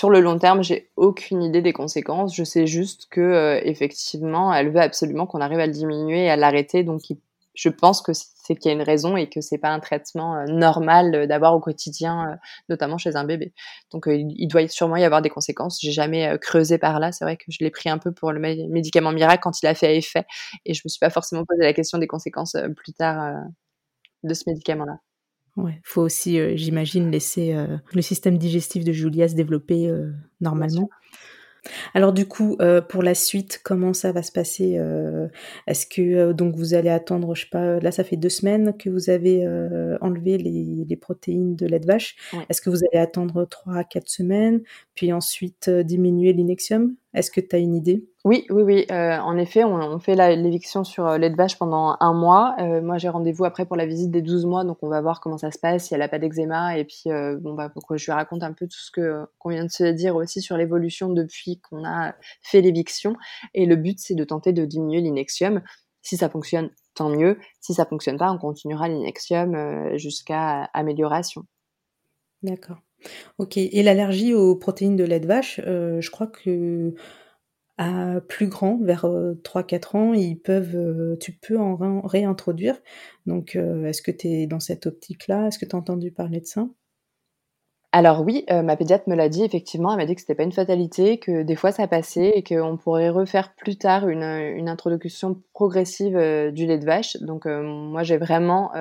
le 0.09 0.19
long 0.19 0.37
terme, 0.39 0.63
j'ai 0.63 0.91
aucune 0.95 1.41
idée 1.43 1.61
des 1.61 1.73
conséquences. 1.73 2.35
Je 2.35 2.43
sais 2.43 2.67
juste 2.67 3.07
que 3.09 3.21
euh, 3.21 3.59
effectivement, 3.63 4.53
elle 4.53 4.71
veut 4.71 4.81
absolument 4.81 5.25
qu'on 5.25 5.41
arrive 5.41 5.59
à 5.59 5.65
le 5.67 5.73
diminuer 5.73 6.25
et 6.25 6.29
à 6.29 6.35
l'arrêter. 6.35 6.83
Donc, 6.83 7.01
je 7.55 7.69
pense 7.69 8.01
que 8.01 8.11
c'est 8.13 8.55
qu'il 8.55 8.69
y 8.69 8.73
a 8.73 8.77
une 8.77 8.83
raison 8.83 9.17
et 9.17 9.29
que 9.29 9.41
c'est 9.41 9.57
pas 9.57 9.69
un 9.69 9.79
traitement 9.79 10.35
euh, 10.35 10.45
normal 10.47 11.27
d'avoir 11.27 11.55
au 11.55 11.59
quotidien, 11.59 12.31
euh, 12.31 12.35
notamment 12.69 12.97
chez 12.97 13.15
un 13.15 13.23
bébé. 13.23 13.53
Donc 13.91 14.07
euh, 14.07 14.15
il 14.15 14.47
doit 14.47 14.67
sûrement 14.67 14.97
y 14.97 15.03
avoir 15.03 15.21
des 15.21 15.29
conséquences. 15.29 15.79
J'ai 15.81 15.91
jamais 15.91 16.37
creusé 16.39 16.77
par 16.77 16.99
là. 16.99 17.11
C'est 17.11 17.25
vrai 17.25 17.37
que 17.37 17.45
je 17.47 17.57
l'ai 17.61 17.71
pris 17.71 17.89
un 17.89 17.97
peu 17.97 18.11
pour 18.13 18.31
le 18.31 18.39
médicament 18.39 19.11
miracle 19.11 19.41
quand 19.41 19.61
il 19.61 19.67
a 19.67 19.73
fait 19.73 19.97
effet 19.97 20.25
et 20.65 20.73
je 20.73 20.81
me 20.85 20.89
suis 20.89 20.99
pas 20.99 21.09
forcément 21.09 21.45
posé 21.45 21.63
la 21.63 21.73
question 21.73 21.97
des 21.97 22.07
conséquences 22.07 22.55
plus 22.75 22.93
tard 22.93 23.33
de 24.23 24.33
ce 24.33 24.43
médicament-là. 24.47 25.04
Ouais, 25.55 25.79
faut 25.83 26.01
aussi, 26.01 26.57
j'imagine, 26.57 27.11
laisser 27.11 27.55
le 27.93 28.01
système 28.01 28.37
digestif 28.37 28.83
de 28.83 28.91
Julia 28.91 29.29
se 29.29 29.35
développer 29.35 29.89
normalement. 30.41 30.89
Alors 31.93 32.13
du 32.13 32.27
coup, 32.27 32.57
euh, 32.61 32.81
pour 32.81 33.03
la 33.03 33.15
suite, 33.15 33.61
comment 33.63 33.93
ça 33.93 34.11
va 34.11 34.23
se 34.23 34.31
passer 34.31 34.77
euh, 34.77 35.27
Est-ce 35.67 35.85
que 35.87 36.01
euh, 36.01 36.33
donc 36.33 36.55
vous 36.55 36.73
allez 36.73 36.89
attendre, 36.89 37.35
je 37.35 37.43
sais 37.43 37.49
pas, 37.49 37.79
là 37.79 37.91
ça 37.91 38.03
fait 38.03 38.17
deux 38.17 38.29
semaines 38.29 38.75
que 38.77 38.89
vous 38.89 39.09
avez 39.09 39.47
enlevé 40.01 40.37
les, 40.37 40.95
protéines 40.95 41.55
de 41.55 41.65
lait 41.65 41.79
de 41.79 41.87
vache. 41.87 42.15
Est-ce 42.49 42.61
que 42.61 42.69
vous 42.69 42.79
allez 42.91 43.01
attendre 43.01 43.45
trois 43.45 43.77
à 43.77 43.83
quatre 43.83 44.09
semaines, 44.09 44.61
puis 44.95 45.11
ensuite 45.13 45.69
diminuer 45.69 46.33
l'inexium? 46.33 46.95
Est-ce 47.13 47.31
que 47.31 47.41
tu 47.41 47.55
as 47.55 47.59
une 47.59 47.75
idée? 47.75 48.05
Oui, 48.25 48.47
oui, 48.49 48.63
oui. 48.63 48.85
Euh, 48.91 49.19
en 49.19 49.37
effet, 49.37 49.63
on, 49.63 49.99
fait 49.99 50.15
l'éviction 50.35 50.83
sur 50.83 51.05
euh, 51.05 51.19
lait 51.19 51.29
de 51.29 51.35
vache 51.35 51.59
pendant 51.59 51.95
un 51.99 52.11
mois. 52.11 52.55
Euh, 52.59 52.81
moi, 52.81 52.97
j'ai 52.97 53.07
rendez-vous 53.07 53.45
après 53.45 53.67
pour 53.67 53.75
la 53.75 53.85
visite 53.85 54.09
des 54.09 54.23
12 54.23 54.47
mois, 54.47 54.63
donc 54.63 54.79
on 54.81 54.89
va 54.89 54.99
voir 54.99 55.21
comment 55.21 55.37
ça 55.37 55.51
se 55.51 55.59
passe, 55.59 55.85
si 55.85 55.93
elle 55.93 55.99
n'a 55.99 56.07
pas 56.07 56.17
d'eczéma. 56.17 56.75
Et 56.75 56.85
puis, 56.85 57.11
bon, 57.39 57.53
bah, 57.53 57.69
pourquoi 57.69 57.97
je 57.97 58.05
lui 58.05 58.13
raconte 58.13 58.41
un 58.41 58.53
peu 58.53 58.65
tout 58.65 58.79
ce 58.79 58.89
que 58.89 59.27
qu'on 59.37 59.49
vient 59.49 59.63
de 59.63 59.69
se 59.69 59.83
dire 59.83 60.15
aussi 60.15 60.41
sur 60.41 60.57
l'évolution 60.57 61.09
depuis 61.09 61.61
qu'on 61.61 61.85
a 61.85 62.15
fait 62.41 62.61
l'éviction. 62.61 63.15
Et 63.53 63.67
le 63.67 63.75
but, 63.75 63.99
c'est 63.99 64.15
de 64.15 64.23
tenter 64.23 64.53
de 64.53 64.65
diminuer 64.65 65.01
l'inexium. 65.01 65.61
Si 66.01 66.17
ça 66.17 66.27
fonctionne, 66.27 66.71
tant 66.95 67.09
mieux. 67.09 67.37
Si 67.61 67.75
ça 67.75 67.85
fonctionne 67.85 68.17
pas, 68.17 68.31
on 68.31 68.39
continuera 68.39 68.87
l'inexium 68.87 69.95
jusqu'à 69.97 70.63
amélioration. 70.73 71.43
D'accord. 72.41 72.77
Ok. 73.37 73.57
Et 73.57 73.83
l'allergie 73.83 74.33
aux 74.33 74.55
protéines 74.55 74.95
de 74.95 75.03
lait 75.03 75.19
de 75.19 75.27
vache, 75.27 75.61
je 75.63 76.09
crois 76.09 76.27
que 76.27 76.95
plus 78.27 78.47
grand, 78.47 78.79
vers 78.81 79.05
3-4 79.05 79.95
ans, 79.95 80.13
ils 80.13 80.39
peuvent, 80.39 81.17
tu 81.19 81.33
peux 81.33 81.59
en 81.59 82.01
réintroduire. 82.01 82.81
Donc, 83.25 83.55
est-ce 83.55 84.01
que 84.01 84.11
tu 84.11 84.27
es 84.27 84.47
dans 84.47 84.59
cette 84.59 84.85
optique-là? 84.85 85.47
Est-ce 85.47 85.59
que 85.59 85.65
tu 85.65 85.75
as 85.75 85.79
entendu 85.79 86.11
parler 86.11 86.39
de 86.39 86.45
ça? 86.45 86.67
Alors 87.91 88.25
oui, 88.25 88.45
ma 88.49 88.75
pédiatre 88.75 89.07
me 89.07 89.15
l'a 89.15 89.29
dit 89.29 89.45
effectivement, 89.45 89.91
elle 89.91 89.97
m'a 89.97 90.05
dit 90.05 90.15
que 90.15 90.19
c'était 90.19 90.35
pas 90.35 90.43
une 90.43 90.51
fatalité, 90.51 91.17
que 91.17 91.43
des 91.43 91.55
fois 91.55 91.71
ça 91.71 91.87
passait 91.87 92.33
et 92.35 92.43
qu'on 92.43 92.75
pourrait 92.75 93.07
refaire 93.07 93.55
plus 93.55 93.77
tard 93.77 94.09
une 94.09 94.67
introduction 94.67 95.41
progressive 95.53 96.17
du 96.51 96.65
lait 96.65 96.77
de 96.77 96.85
vache. 96.85 97.15
Donc 97.21 97.45
moi 97.45 98.03
j'ai 98.03 98.17
vraiment 98.17 98.71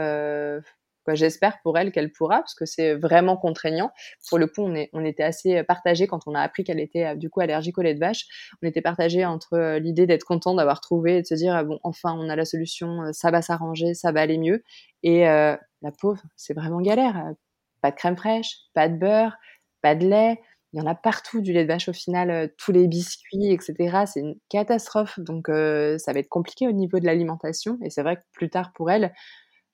J'espère 1.12 1.60
pour 1.62 1.76
elle 1.76 1.92
qu'elle 1.92 2.10
pourra, 2.10 2.38
parce 2.38 2.54
que 2.54 2.64
c'est 2.64 2.94
vraiment 2.94 3.36
contraignant. 3.36 3.90
Pour 4.28 4.38
le 4.38 4.46
coup, 4.46 4.62
on, 4.62 5.04
était 5.04 5.22
assez 5.22 5.62
partagés 5.64 6.06
quand 6.06 6.20
on 6.26 6.34
a 6.34 6.40
appris 6.40 6.64
qu'elle 6.64 6.80
était 6.80 7.04
euh, 7.04 7.14
du 7.14 7.28
coup 7.28 7.40
allergique 7.40 7.76
au 7.78 7.82
lait 7.82 7.94
de 7.94 8.00
vache. 8.00 8.26
On 8.62 8.66
était 8.66 8.80
partagés 8.80 9.24
entre 9.24 9.54
euh, 9.54 9.78
l'idée 9.78 10.06
d'être 10.06 10.24
content 10.24 10.54
d'avoir 10.54 10.80
trouvé 10.80 11.18
et 11.18 11.22
de 11.22 11.26
se 11.26 11.34
dire 11.34 11.62
bon, 11.64 11.78
enfin, 11.82 12.14
on 12.18 12.28
a 12.28 12.36
la 12.36 12.44
solution, 12.44 13.02
euh, 13.02 13.12
ça 13.12 13.30
va 13.30 13.42
s'arranger, 13.42 13.94
ça 13.94 14.12
va 14.12 14.20
aller 14.20 14.38
mieux. 14.38 14.62
Et 15.02 15.24
la 15.24 15.58
pauvre, 16.00 16.22
c'est 16.34 16.54
vraiment 16.54 16.80
galère. 16.80 17.34
Pas 17.82 17.90
de 17.90 17.96
crème 17.96 18.16
fraîche, 18.16 18.56
pas 18.72 18.88
de 18.88 18.96
beurre, 18.96 19.36
pas 19.82 19.94
de 19.94 20.06
lait. 20.06 20.40
Il 20.72 20.78
y 20.78 20.80
en 20.80 20.86
a 20.86 20.94
partout 20.94 21.42
du 21.42 21.52
lait 21.52 21.64
de 21.64 21.68
vache 21.68 21.90
au 21.90 21.92
final, 21.92 22.50
tous 22.56 22.72
les 22.72 22.88
biscuits, 22.88 23.52
etc. 23.52 24.04
C'est 24.06 24.20
une 24.20 24.36
catastrophe. 24.48 25.20
Donc 25.20 25.48
ça 25.48 26.12
va 26.14 26.18
être 26.20 26.30
compliqué 26.30 26.66
au 26.66 26.72
niveau 26.72 27.00
de 27.00 27.04
l'alimentation. 27.04 27.76
Et 27.84 27.90
c'est 27.90 28.02
vrai 28.02 28.16
que 28.16 28.22
plus 28.32 28.48
tard 28.48 28.72
pour 28.72 28.90
elle, 28.90 29.12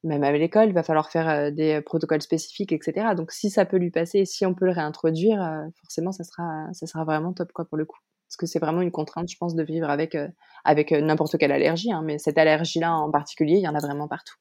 même 0.04 0.22
à 0.24 0.32
l'école, 0.32 0.68
il 0.68 0.74
va 0.74 0.82
falloir 0.82 1.10
faire 1.10 1.52
des 1.52 1.80
protocoles 1.82 2.22
spécifiques, 2.22 2.72
etc. 2.72 3.14
Donc 3.16 3.32
si 3.32 3.50
ça 3.50 3.64
peut 3.64 3.76
lui 3.76 3.90
passer, 3.90 4.24
si 4.24 4.46
on 4.46 4.54
peut 4.54 4.66
le 4.66 4.72
réintroduire, 4.72 5.66
forcément 5.80 6.12
ça 6.12 6.24
sera, 6.24 6.66
ça 6.72 6.86
sera 6.86 7.04
vraiment 7.04 7.32
top 7.32 7.52
quoi 7.52 7.64
pour 7.66 7.76
le 7.76 7.84
coup. 7.84 7.98
Parce 8.28 8.36
que 8.36 8.46
c'est 8.46 8.60
vraiment 8.60 8.80
une 8.80 8.92
contrainte, 8.92 9.28
je 9.28 9.36
pense, 9.36 9.54
de 9.54 9.62
vivre 9.62 9.90
avec, 9.90 10.16
avec 10.64 10.92
n'importe 10.92 11.36
quelle 11.36 11.52
allergie. 11.52 11.92
Hein, 11.92 12.02
mais 12.04 12.18
cette 12.18 12.38
allergie-là 12.38 12.94
en 12.94 13.10
particulier, 13.10 13.56
il 13.56 13.62
y 13.62 13.68
en 13.68 13.74
a 13.74 13.80
vraiment 13.80 14.08
partout. 14.08 14.36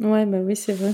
Ouais, 0.00 0.26
bah 0.26 0.38
oui, 0.42 0.56
c'est 0.56 0.72
vrai. 0.72 0.92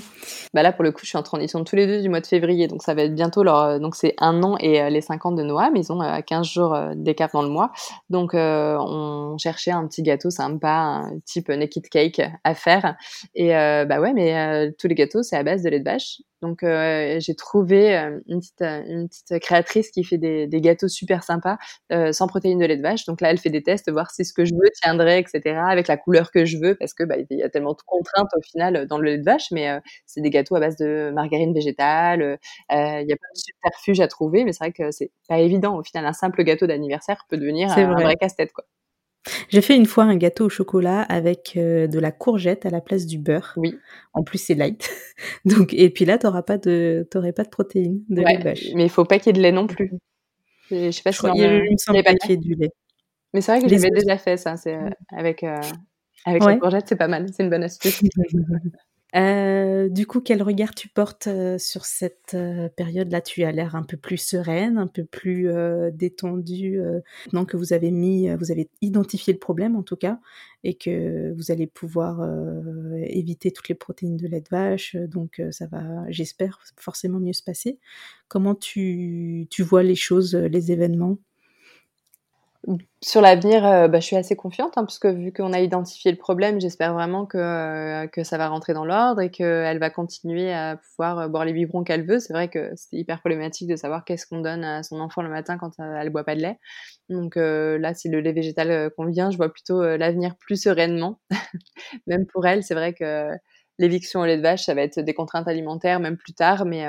Bah 0.52 0.62
là, 0.62 0.72
pour 0.72 0.84
le 0.84 0.92
coup, 0.92 1.00
je 1.04 1.08
suis 1.08 1.16
en 1.16 1.22
transition 1.22 1.64
tous 1.64 1.74
les 1.74 1.86
deux 1.86 2.02
du 2.02 2.10
mois 2.10 2.20
de 2.20 2.26
février, 2.26 2.68
donc 2.68 2.82
ça 2.82 2.92
va 2.92 3.04
être 3.04 3.14
bientôt 3.14 3.42
leur. 3.42 3.58
Euh, 3.58 3.78
donc 3.78 3.96
c'est 3.96 4.14
un 4.18 4.42
an 4.42 4.58
et 4.60 4.82
euh, 4.82 4.90
les 4.90 5.00
cinq 5.00 5.24
ans 5.24 5.32
de 5.32 5.42
Noah, 5.42 5.70
mais 5.70 5.80
ils 5.80 5.90
ont 5.90 6.00
15 6.00 6.40
euh, 6.40 6.50
jours 6.50 6.78
d'écart 6.96 7.30
dans 7.32 7.40
le 7.40 7.48
mois. 7.48 7.72
Donc 8.10 8.32
on 8.34 9.38
cherchait 9.38 9.70
un 9.70 9.86
petit 9.86 10.02
gâteau 10.02 10.28
sympa, 10.28 10.68
un 10.68 11.18
type 11.24 11.48
naked 11.48 11.88
cake 11.88 12.20
à 12.44 12.54
faire. 12.54 12.96
Et 13.34 13.48
bah 13.50 14.00
ouais, 14.00 14.12
mais 14.12 14.70
tous 14.78 14.86
les 14.86 14.94
gâteaux, 14.94 15.22
c'est 15.22 15.36
à 15.36 15.42
base 15.42 15.62
de 15.62 15.70
lait 15.70 15.80
de 15.80 15.84
vache. 15.84 16.20
Donc 16.42 16.62
euh, 16.62 17.18
j'ai 17.20 17.34
trouvé 17.34 17.96
euh, 17.96 18.18
une, 18.26 18.40
petite, 18.40 18.62
euh, 18.62 18.82
une 18.86 19.08
petite 19.08 19.38
créatrice 19.40 19.90
qui 19.90 20.04
fait 20.04 20.18
des, 20.18 20.46
des 20.46 20.60
gâteaux 20.60 20.88
super 20.88 21.22
sympas 21.22 21.58
sans 22.12 22.26
protéines 22.28 22.58
de 22.58 22.66
lait 22.66 22.76
de 22.76 22.82
vache. 22.82 23.04
Donc 23.04 23.20
là, 23.20 23.30
elle 23.30 23.38
fait 23.38 23.50
des 23.50 23.62
tests, 23.62 23.90
voir 23.90 24.10
si 24.10 24.24
ce 24.24 24.32
que 24.32 24.44
je 24.44 24.54
veux 24.54 24.70
tiendrait, 24.82 25.20
etc. 25.20 25.58
Avec 25.68 25.88
la 25.88 25.96
couleur 25.96 26.30
que 26.30 26.44
je 26.44 26.58
veux, 26.58 26.74
parce 26.74 26.94
que 26.94 27.04
bah, 27.04 27.16
il 27.30 27.38
y 27.38 27.42
a 27.42 27.48
tellement 27.48 27.72
de 27.72 27.82
contraintes 27.86 28.30
au 28.36 28.42
final 28.42 28.86
dans 28.86 28.98
le 28.98 29.10
lait 29.10 29.18
de 29.18 29.24
vache. 29.24 29.50
Mais 29.50 29.80
c'est 30.06 30.20
des 30.20 30.30
gâteaux 30.30 30.56
à 30.56 30.60
base 30.60 30.76
de 30.76 31.10
margarine 31.14 31.52
végétale. 31.52 32.38
Il 32.70 32.76
y 32.76 33.12
a 33.12 33.16
plein 33.16 33.30
de 33.34 33.38
subterfuges 33.38 34.00
à 34.00 34.08
trouver, 34.08 34.44
mais 34.44 34.52
c'est 34.52 34.64
vrai 34.64 34.72
que 34.72 34.90
c'est 34.90 35.10
pas 35.28 35.38
évident. 35.38 35.76
Au 35.76 35.82
final, 35.82 36.06
un 36.06 36.12
simple 36.12 36.42
gâteau 36.44 36.66
d'anniversaire 36.66 37.24
peut 37.28 37.36
devenir 37.36 37.70
un 37.72 37.94
vrai 37.94 38.16
casse-tête, 38.16 38.52
quoi. 38.52 38.64
J'ai 39.48 39.60
fait 39.60 39.76
une 39.76 39.86
fois 39.86 40.04
un 40.04 40.16
gâteau 40.16 40.46
au 40.46 40.48
chocolat 40.48 41.02
avec 41.02 41.54
euh, 41.56 41.86
de 41.86 41.98
la 41.98 42.10
courgette 42.10 42.64
à 42.64 42.70
la 42.70 42.80
place 42.80 43.06
du 43.06 43.18
beurre. 43.18 43.52
Oui. 43.56 43.78
En 44.14 44.22
plus, 44.22 44.38
c'est 44.38 44.54
light. 44.54 44.90
Donc, 45.44 45.74
et 45.74 45.90
puis 45.90 46.04
là, 46.04 46.18
t'auras 46.18 46.42
pas 46.42 46.58
de, 46.58 47.06
t'aurais 47.10 47.32
pas 47.32 47.44
de 47.44 47.50
protéines, 47.50 48.02
de 48.08 48.22
lait 48.22 48.38
vache. 48.38 48.66
Mais 48.74 48.84
il 48.84 48.90
faut 48.90 49.04
pas 49.04 49.18
qu'il 49.18 49.28
y 49.28 49.30
ait 49.30 49.38
de 49.38 49.42
lait 49.42 49.52
non 49.52 49.66
plus. 49.66 49.92
Je 50.70 50.90
sais 50.90 51.02
pas 51.02 51.12
si 51.12 51.26
il 51.34 51.72
me 51.72 51.76
semble 51.76 52.02
pas 52.02 52.14
qu'il 52.14 52.30
y 52.30 52.34
ait 52.34 52.36
du 52.36 52.54
lait. 52.54 52.70
Mais 53.32 53.40
c'est 53.40 53.52
vrai 53.52 53.62
que 53.62 53.68
j'avais 53.68 53.90
déjà 53.90 54.18
fait 54.18 54.36
ça. 54.36 54.56
C'est 54.56 54.74
euh, 54.74 54.90
avec 55.10 55.44
euh, 55.44 55.60
avec 56.24 56.44
la 56.44 56.56
courgette, 56.56 56.88
c'est 56.88 56.96
pas 56.96 57.08
mal. 57.08 57.26
C'est 57.32 57.42
une 57.42 57.50
bonne 57.50 57.64
astuce. 57.64 58.02
Euh, 59.16 59.88
du 59.88 60.06
coup, 60.06 60.20
quel 60.20 60.42
regard 60.42 60.74
tu 60.74 60.88
portes 60.88 61.26
euh, 61.26 61.58
sur 61.58 61.84
cette 61.84 62.34
euh, 62.34 62.68
période-là? 62.68 63.20
Tu 63.20 63.42
as 63.44 63.52
l'air 63.52 63.74
un 63.74 63.82
peu 63.82 63.96
plus 63.96 64.16
sereine, 64.16 64.78
un 64.78 64.86
peu 64.86 65.04
plus 65.04 65.48
détendue, 65.92 66.80
maintenant 67.26 67.44
que 67.44 67.56
vous 67.56 67.72
avez 67.72 67.90
mis, 67.90 68.28
vous 68.36 68.50
avez 68.52 68.68
identifié 68.80 69.32
le 69.32 69.38
problème 69.38 69.76
en 69.76 69.82
tout 69.82 69.96
cas, 69.96 70.20
et 70.64 70.74
que 70.74 71.32
vous 71.34 71.50
allez 71.50 71.66
pouvoir 71.66 72.20
éviter 73.02 73.50
toutes 73.50 73.68
les 73.68 73.74
protéines 73.74 74.16
de 74.16 74.26
lait 74.26 74.40
de 74.40 74.48
vache. 74.50 74.96
Donc, 74.96 75.42
ça 75.50 75.66
va, 75.66 76.04
j'espère, 76.10 76.60
forcément 76.76 77.20
mieux 77.20 77.32
se 77.32 77.42
passer. 77.42 77.78
Comment 78.28 78.54
tu, 78.54 79.46
tu 79.50 79.62
vois 79.62 79.82
les 79.82 79.94
choses, 79.96 80.34
les 80.34 80.72
événements? 80.72 81.18
Sur 83.02 83.22
l'avenir, 83.22 83.64
euh, 83.64 83.88
bah, 83.88 84.00
je 84.00 84.06
suis 84.06 84.16
assez 84.16 84.36
confiante, 84.36 84.76
hein, 84.76 84.84
puisque 84.84 85.06
vu 85.06 85.32
qu'on 85.32 85.52
a 85.54 85.60
identifié 85.60 86.10
le 86.10 86.18
problème, 86.18 86.60
j'espère 86.60 86.92
vraiment 86.92 87.24
que, 87.24 87.38
euh, 87.38 88.06
que 88.06 88.22
ça 88.22 88.36
va 88.36 88.48
rentrer 88.48 88.74
dans 88.74 88.84
l'ordre 88.84 89.22
et 89.22 89.30
qu'elle 89.30 89.78
va 89.78 89.88
continuer 89.88 90.52
à 90.52 90.76
pouvoir 90.76 91.18
euh, 91.20 91.28
boire 91.28 91.46
les 91.46 91.54
biberons 91.54 91.84
qu'elle 91.84 92.06
veut. 92.06 92.18
C'est 92.18 92.34
vrai 92.34 92.48
que 92.48 92.70
c'est 92.76 92.96
hyper 92.96 93.20
problématique 93.20 93.68
de 93.68 93.76
savoir 93.76 94.04
qu'est-ce 94.04 94.26
qu'on 94.26 94.40
donne 94.40 94.64
à 94.64 94.82
son 94.82 95.00
enfant 95.00 95.22
le 95.22 95.30
matin 95.30 95.56
quand 95.56 95.72
elle 95.78 96.04
ne 96.04 96.10
boit 96.10 96.24
pas 96.24 96.34
de 96.36 96.42
lait. 96.42 96.58
Donc 97.08 97.34
là, 97.36 97.94
c'est 97.94 98.08
le 98.08 98.20
lait 98.20 98.32
végétal 98.32 98.90
qu'on 98.96 99.06
vient. 99.06 99.30
Je 99.30 99.36
vois 99.36 99.52
plutôt 99.52 99.82
l'avenir 99.96 100.36
plus 100.38 100.62
sereinement. 100.62 101.20
même 102.06 102.26
pour 102.26 102.46
elle, 102.46 102.62
c'est 102.62 102.74
vrai 102.74 102.94
que 102.94 103.30
l'éviction 103.78 104.20
au 104.20 104.26
lait 104.26 104.36
de 104.36 104.42
vache, 104.42 104.64
ça 104.64 104.74
va 104.74 104.82
être 104.82 105.00
des 105.00 105.14
contraintes 105.14 105.48
alimentaires, 105.48 105.98
même 106.00 106.16
plus 106.16 106.34
tard, 106.34 106.66
mais 106.66 106.86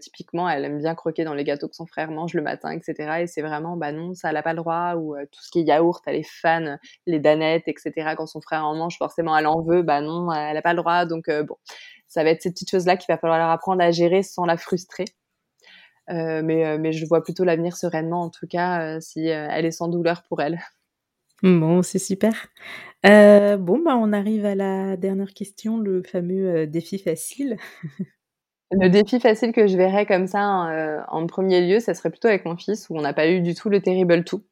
typiquement, 0.00 0.48
elle 0.48 0.64
aime 0.64 0.78
bien 0.78 0.94
croquer 0.94 1.24
dans 1.24 1.34
les 1.34 1.44
gâteaux 1.44 1.68
que 1.68 1.76
son 1.76 1.86
frère 1.86 2.10
mange 2.10 2.34
le 2.34 2.42
matin, 2.42 2.70
etc. 2.70 3.22
Et 3.22 3.26
c'est 3.26 3.42
vraiment, 3.42 3.76
bah 3.76 3.92
non, 3.92 4.14
ça, 4.14 4.28
elle 4.28 4.34
n'a 4.34 4.42
pas 4.42 4.52
le 4.52 4.58
droit. 4.58 4.94
Ou 4.96 5.14
euh, 5.16 5.24
tout 5.30 5.42
ce 5.42 5.50
qui 5.50 5.60
est 5.60 5.62
yaourt, 5.64 6.02
elle 6.06 6.16
est 6.16 6.28
fan, 6.28 6.78
les 7.06 7.18
danettes, 7.18 7.68
etc. 7.68 8.14
Quand 8.16 8.26
son 8.26 8.40
frère 8.40 8.64
en 8.64 8.74
mange, 8.74 8.96
forcément, 8.98 9.36
elle 9.36 9.46
en 9.46 9.62
veut. 9.62 9.82
Bah 9.82 10.00
non, 10.00 10.32
elle 10.32 10.54
n'a 10.54 10.62
pas 10.62 10.72
le 10.72 10.78
droit. 10.78 11.04
Donc, 11.04 11.28
euh, 11.28 11.42
bon, 11.42 11.56
ça 12.06 12.24
va 12.24 12.30
être 12.30 12.42
ces 12.42 12.50
petites 12.50 12.70
choses-là 12.70 12.96
qu'il 12.96 13.12
va 13.12 13.18
falloir 13.18 13.38
leur 13.38 13.50
apprendre 13.50 13.82
à 13.82 13.90
gérer 13.90 14.22
sans 14.22 14.44
la 14.46 14.56
frustrer. 14.56 15.04
Euh, 16.08 16.40
mais, 16.42 16.78
mais 16.78 16.92
je 16.92 17.04
vois 17.04 17.22
plutôt 17.22 17.44
l'avenir 17.44 17.76
sereinement, 17.76 18.22
en 18.22 18.30
tout 18.30 18.46
cas, 18.46 19.00
si 19.00 19.26
elle 19.26 19.66
est 19.66 19.72
sans 19.72 19.88
douleur 19.88 20.22
pour 20.28 20.40
elle. 20.40 20.60
Bon, 21.42 21.82
c'est 21.82 21.98
super. 21.98 22.32
bon, 23.02 23.82
bah, 23.84 23.96
on 23.96 24.12
arrive 24.12 24.46
à 24.46 24.54
la 24.54 24.96
dernière 24.96 25.34
question, 25.34 25.78
le 25.78 26.02
fameux 26.02 26.66
défi 26.66 26.98
facile. 26.98 27.56
Le 28.72 28.88
défi 28.88 29.20
facile 29.20 29.52
que 29.52 29.68
je 29.68 29.76
verrais 29.76 30.06
comme 30.06 30.26
ça 30.26 30.68
euh, 30.70 31.00
en 31.08 31.26
premier 31.26 31.60
lieu, 31.60 31.78
ça 31.78 31.94
serait 31.94 32.10
plutôt 32.10 32.28
avec 32.28 32.44
mon 32.44 32.56
fils 32.56 32.90
où 32.90 32.96
on 32.96 33.00
n'a 33.00 33.12
pas 33.12 33.28
eu 33.28 33.40
du 33.40 33.54
tout 33.54 33.68
le 33.68 33.80
terrible 33.80 34.24
tout. 34.24 34.42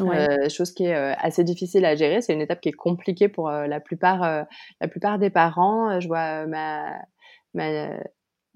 Euh, 0.00 0.48
chose 0.48 0.70
qui 0.70 0.84
est 0.84 0.94
euh, 0.94 1.12
assez 1.18 1.42
difficile 1.42 1.84
à 1.84 1.96
gérer. 1.96 2.22
C'est 2.22 2.32
une 2.32 2.40
étape 2.40 2.60
qui 2.60 2.68
est 2.68 2.72
compliquée 2.72 3.28
pour 3.28 3.50
la 3.50 3.80
plupart, 3.80 4.46
la 4.80 4.88
plupart 4.88 5.18
des 5.18 5.30
parents. 5.30 5.98
Je 5.98 6.06
vois 6.06 6.46
ma, 6.46 6.94
ma, 7.54 7.90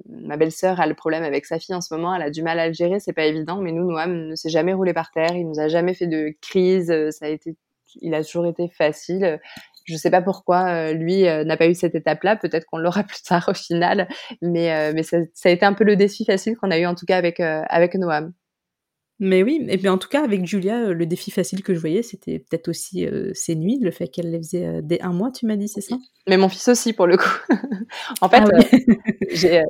ma 0.09 0.37
belle-sœur 0.37 0.81
a 0.81 0.87
le 0.87 0.95
problème 0.95 1.25
avec 1.25 1.45
sa 1.47 1.59
fille 1.59 1.75
en 1.75 1.81
ce 1.81 1.93
moment. 1.93 2.15
Elle 2.15 2.23
a 2.23 2.31
du 2.31 2.45
mal 2.45 2.61
à 2.61 2.69
le 2.69 2.73
gérer. 2.73 3.01
C'est 3.01 3.13
pas 3.13 3.25
évident. 3.25 3.57
Mais 3.57 3.73
nous, 3.73 3.91
Noam 3.91 4.29
ne 4.29 4.37
s'est 4.37 4.51
jamais 4.51 4.73
roulé 4.73 4.93
par 4.93 5.11
terre. 5.11 5.35
Il 5.35 5.49
nous 5.49 5.59
a 5.59 5.67
jamais 5.67 5.95
fait 5.95 6.07
de 6.07 6.33
crise. 6.41 6.95
Ça 7.11 7.27
a 7.27 7.29
été, 7.29 7.57
il 8.01 8.15
a 8.15 8.23
toujours 8.23 8.47
été 8.47 8.69
facile. 8.69 9.41
Je 9.85 9.97
sais 9.97 10.11
pas 10.11 10.23
pourquoi 10.23 10.93
lui 10.93 11.23
n'a 11.23 11.57
pas 11.57 11.69
eu 11.69 11.75
cette 11.75 11.95
étape-là. 11.95 12.37
Peut-être 12.37 12.67
qu'on 12.67 12.79
l'aura 12.79 13.03
plus 13.05 13.23
tard 13.23 13.49
au 13.49 13.55
final, 13.55 14.09
mais 14.41 14.93
mais 14.93 15.03
ça, 15.03 15.19
ça, 15.35 15.49
a 15.49 15.53
été 15.53 15.65
un 15.65 15.75
peu 15.75 15.85
le 15.85 15.97
défi 15.97 16.25
facile 16.25 16.57
qu'on 16.57 16.71
a 16.71 16.79
eu 16.79 16.87
en 16.87 16.95
tout 16.95 17.07
cas 17.07 17.17
avec 17.17 17.41
avec 17.41 17.95
Noam. 17.95 18.33
Mais 19.19 19.43
oui, 19.45 19.65
et 19.69 19.77
bien 19.77 19.93
en 19.93 19.99
tout 19.99 20.09
cas 20.09 20.25
avec 20.25 20.47
Julia, 20.47 20.89
le 20.89 21.07
défi 21.07 21.31
facile 21.31 21.63
que 21.63 21.75
je 21.75 21.79
voyais, 21.79 22.03
c'était 22.03 22.41
peut-être 22.41 22.69
aussi 22.69 23.07
ses 23.35 23.55
nuits, 23.55 23.79
le 23.81 23.91
fait 23.91 24.09
qu'elle 24.09 24.31
les 24.31 24.39
faisait 24.39 24.83
dès 24.83 25.01
un 25.03 25.13
mois, 25.13 25.31
tu 25.31 25.47
m'as 25.47 25.57
dit, 25.57 25.69
c'est 25.69 25.81
ça? 25.81 25.97
Mais 26.29 26.37
mon 26.37 26.49
fils 26.49 26.67
aussi 26.69 26.93
pour 26.93 27.07
le 27.07 27.17
coup. 27.17 27.39
en 28.21 28.29
fait, 28.29 28.43
ah 28.43 29.63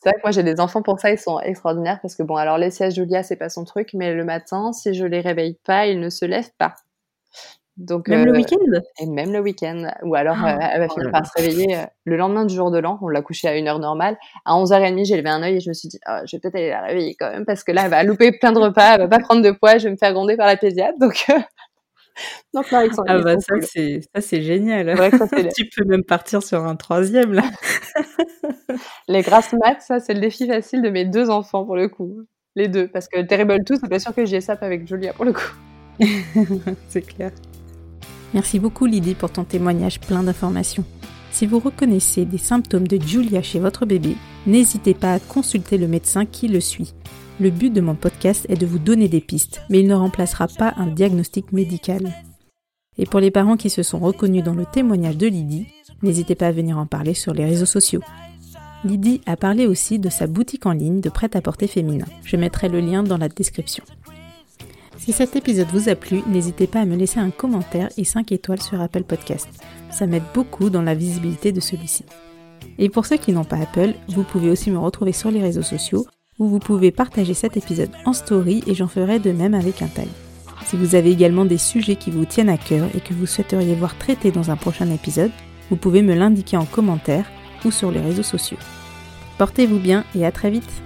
c'est 0.00 0.10
vrai 0.10 0.16
que 0.16 0.22
moi 0.22 0.30
j'ai 0.30 0.44
des 0.44 0.60
enfants 0.60 0.82
pour 0.82 1.00
ça, 1.00 1.10
ils 1.10 1.18
sont 1.18 1.40
extraordinaires 1.40 1.98
parce 2.00 2.14
que 2.14 2.22
bon, 2.22 2.36
alors 2.36 2.56
les 2.56 2.70
siestes 2.70 2.96
Julia, 2.96 3.22
c'est 3.22 3.36
pas 3.36 3.48
son 3.48 3.64
truc, 3.64 3.90
mais 3.94 4.14
le 4.14 4.24
matin, 4.24 4.72
si 4.72 4.94
je 4.94 5.04
les 5.04 5.20
réveille 5.20 5.58
pas, 5.64 5.86
ils 5.86 5.98
ne 5.98 6.08
se 6.08 6.24
lèvent 6.24 6.52
pas. 6.56 6.74
Donc, 7.78 8.08
même 8.08 8.24
le 8.24 8.32
euh, 8.32 8.36
week-end? 8.36 8.80
Et 9.00 9.06
même 9.06 9.32
le 9.32 9.38
week-end. 9.38 9.86
Ou 10.02 10.16
alors, 10.16 10.36
ah, 10.42 10.54
euh, 10.54 10.68
elle 10.72 10.80
va 10.80 10.88
finir 10.88 11.12
par 11.12 11.24
se 11.24 11.30
réveiller 11.36 11.76
euh, 11.76 11.82
le 12.04 12.16
lendemain 12.16 12.44
du 12.44 12.52
jour 12.52 12.72
de 12.72 12.78
l'an. 12.78 12.98
On 13.02 13.08
l'a 13.08 13.22
couché 13.22 13.46
à 13.46 13.56
une 13.56 13.68
heure 13.68 13.78
normale. 13.78 14.18
À 14.44 14.54
11h30, 14.54 15.06
j'ai 15.06 15.16
levé 15.16 15.28
un 15.28 15.42
œil 15.44 15.56
et 15.56 15.60
je 15.60 15.68
me 15.68 15.74
suis 15.74 15.88
dit, 15.88 16.00
oh, 16.08 16.18
je 16.26 16.36
vais 16.36 16.40
peut-être 16.40 16.56
aller 16.56 16.70
la 16.70 16.82
réveiller 16.82 17.14
quand 17.14 17.30
même 17.30 17.46
parce 17.46 17.62
que 17.62 17.70
là, 17.70 17.82
elle 17.84 17.90
va 17.90 18.02
louper 18.02 18.32
plein 18.32 18.50
de 18.50 18.58
repas, 18.58 18.94
elle 18.94 19.02
va 19.02 19.08
pas 19.08 19.20
prendre 19.20 19.42
de 19.42 19.52
poids, 19.52 19.78
je 19.78 19.84
vais 19.84 19.92
me 19.92 19.96
faire 19.96 20.12
gronder 20.12 20.36
par 20.36 20.48
la 20.48 20.56
pédiatre. 20.56 20.98
Donc, 20.98 21.24
donc 22.52 22.68
là, 22.72 22.84
ils 22.84 22.92
sont, 22.92 23.04
ah 23.06 23.20
bah 23.20 23.38
ça 23.38 23.54
c'est 23.62 24.00
ça 24.12 24.20
c'est 24.20 24.42
génial. 24.42 24.92
tu 25.56 25.68
peux 25.68 25.84
même 25.84 26.02
partir 26.02 26.42
sur 26.42 26.64
un 26.64 26.74
troisième 26.74 27.32
là. 27.32 27.44
les 29.08 29.22
grasses 29.22 29.52
maths, 29.52 29.82
ça 29.82 30.00
c'est 30.00 30.14
le 30.14 30.20
défi 30.20 30.48
facile 30.48 30.82
de 30.82 30.90
mes 30.90 31.04
deux 31.04 31.30
enfants 31.30 31.64
pour 31.64 31.76
le 31.76 31.88
coup, 31.88 32.24
les 32.56 32.66
deux, 32.66 32.88
parce 32.88 33.06
que 33.06 33.22
Terrible 33.22 33.62
2, 33.62 33.76
c'est 33.76 33.88
pas 33.88 34.00
sûr 34.00 34.12
que 34.12 34.24
j'y 34.24 34.42
ça 34.42 34.58
avec 34.60 34.88
Julia 34.88 35.12
pour 35.12 35.24
le 35.24 35.32
coup. 35.32 35.52
c'est 36.88 37.02
clair. 37.02 37.30
Merci 38.34 38.58
beaucoup 38.58 38.86
Lydie 38.86 39.14
pour 39.14 39.30
ton 39.30 39.44
témoignage 39.44 40.00
plein 40.00 40.22
d'informations. 40.22 40.84
Si 41.30 41.46
vous 41.46 41.58
reconnaissez 41.58 42.24
des 42.24 42.38
symptômes 42.38 42.86
de 42.86 43.00
Julia 43.00 43.42
chez 43.42 43.58
votre 43.58 43.86
bébé, 43.86 44.16
n'hésitez 44.46 44.94
pas 44.94 45.14
à 45.14 45.20
consulter 45.20 45.78
le 45.78 45.88
médecin 45.88 46.26
qui 46.26 46.48
le 46.48 46.60
suit. 46.60 46.94
Le 47.40 47.50
but 47.50 47.70
de 47.72 47.80
mon 47.80 47.94
podcast 47.94 48.46
est 48.48 48.56
de 48.56 48.66
vous 48.66 48.78
donner 48.78 49.08
des 49.08 49.20
pistes, 49.20 49.62
mais 49.70 49.80
il 49.80 49.86
ne 49.86 49.94
remplacera 49.94 50.48
pas 50.48 50.74
un 50.76 50.88
diagnostic 50.88 51.52
médical. 51.52 52.12
Et 52.98 53.06
pour 53.06 53.20
les 53.20 53.30
parents 53.30 53.56
qui 53.56 53.70
se 53.70 53.82
sont 53.82 54.00
reconnus 54.00 54.42
dans 54.42 54.54
le 54.54 54.66
témoignage 54.66 55.16
de 55.16 55.28
Lydie, 55.28 55.68
n'hésitez 56.02 56.34
pas 56.34 56.48
à 56.48 56.52
venir 56.52 56.76
en 56.78 56.86
parler 56.86 57.14
sur 57.14 57.32
les 57.32 57.44
réseaux 57.44 57.66
sociaux. 57.66 58.02
Lydie 58.84 59.20
a 59.26 59.36
parlé 59.36 59.66
aussi 59.66 59.98
de 59.98 60.08
sa 60.08 60.26
boutique 60.26 60.66
en 60.66 60.72
ligne 60.72 61.00
de 61.00 61.08
prêt-à-porter 61.08 61.66
féminin. 61.66 62.06
Je 62.24 62.36
mettrai 62.36 62.68
le 62.68 62.80
lien 62.80 63.02
dans 63.02 63.18
la 63.18 63.28
description. 63.28 63.84
Si 65.08 65.14
cet 65.14 65.36
épisode 65.36 65.68
vous 65.72 65.88
a 65.88 65.94
plu, 65.94 66.20
n'hésitez 66.26 66.66
pas 66.66 66.80
à 66.80 66.84
me 66.84 66.94
laisser 66.94 67.18
un 67.18 67.30
commentaire 67.30 67.88
et 67.96 68.04
5 68.04 68.30
étoiles 68.30 68.60
sur 68.60 68.78
Apple 68.78 69.04
Podcast. 69.04 69.48
Ça 69.90 70.06
m'aide 70.06 70.22
beaucoup 70.34 70.68
dans 70.68 70.82
la 70.82 70.94
visibilité 70.94 71.50
de 71.50 71.60
celui-ci. 71.60 72.04
Et 72.76 72.90
pour 72.90 73.06
ceux 73.06 73.16
qui 73.16 73.32
n'ont 73.32 73.42
pas 73.42 73.56
Apple, 73.56 73.94
vous 74.08 74.22
pouvez 74.22 74.50
aussi 74.50 74.70
me 74.70 74.76
retrouver 74.76 75.12
sur 75.12 75.30
les 75.30 75.40
réseaux 75.40 75.62
sociaux 75.62 76.06
où 76.38 76.46
vous 76.46 76.58
pouvez 76.58 76.90
partager 76.90 77.32
cet 77.32 77.56
épisode 77.56 77.88
en 78.04 78.12
story 78.12 78.62
et 78.66 78.74
j'en 78.74 78.86
ferai 78.86 79.18
de 79.18 79.32
même 79.32 79.54
avec 79.54 79.80
un 79.80 79.86
tag. 79.86 80.08
Si 80.66 80.76
vous 80.76 80.94
avez 80.94 81.10
également 81.10 81.46
des 81.46 81.56
sujets 81.56 81.96
qui 81.96 82.10
vous 82.10 82.26
tiennent 82.26 82.50
à 82.50 82.58
cœur 82.58 82.86
et 82.94 83.00
que 83.00 83.14
vous 83.14 83.24
souhaiteriez 83.24 83.76
voir 83.76 83.96
traités 83.96 84.30
dans 84.30 84.50
un 84.50 84.56
prochain 84.56 84.90
épisode, 84.92 85.32
vous 85.70 85.76
pouvez 85.76 86.02
me 86.02 86.14
l'indiquer 86.14 86.58
en 86.58 86.66
commentaire 86.66 87.24
ou 87.64 87.70
sur 87.70 87.90
les 87.90 88.00
réseaux 88.00 88.22
sociaux. 88.22 88.58
Portez-vous 89.38 89.78
bien 89.78 90.04
et 90.14 90.26
à 90.26 90.32
très 90.32 90.50
vite 90.50 90.82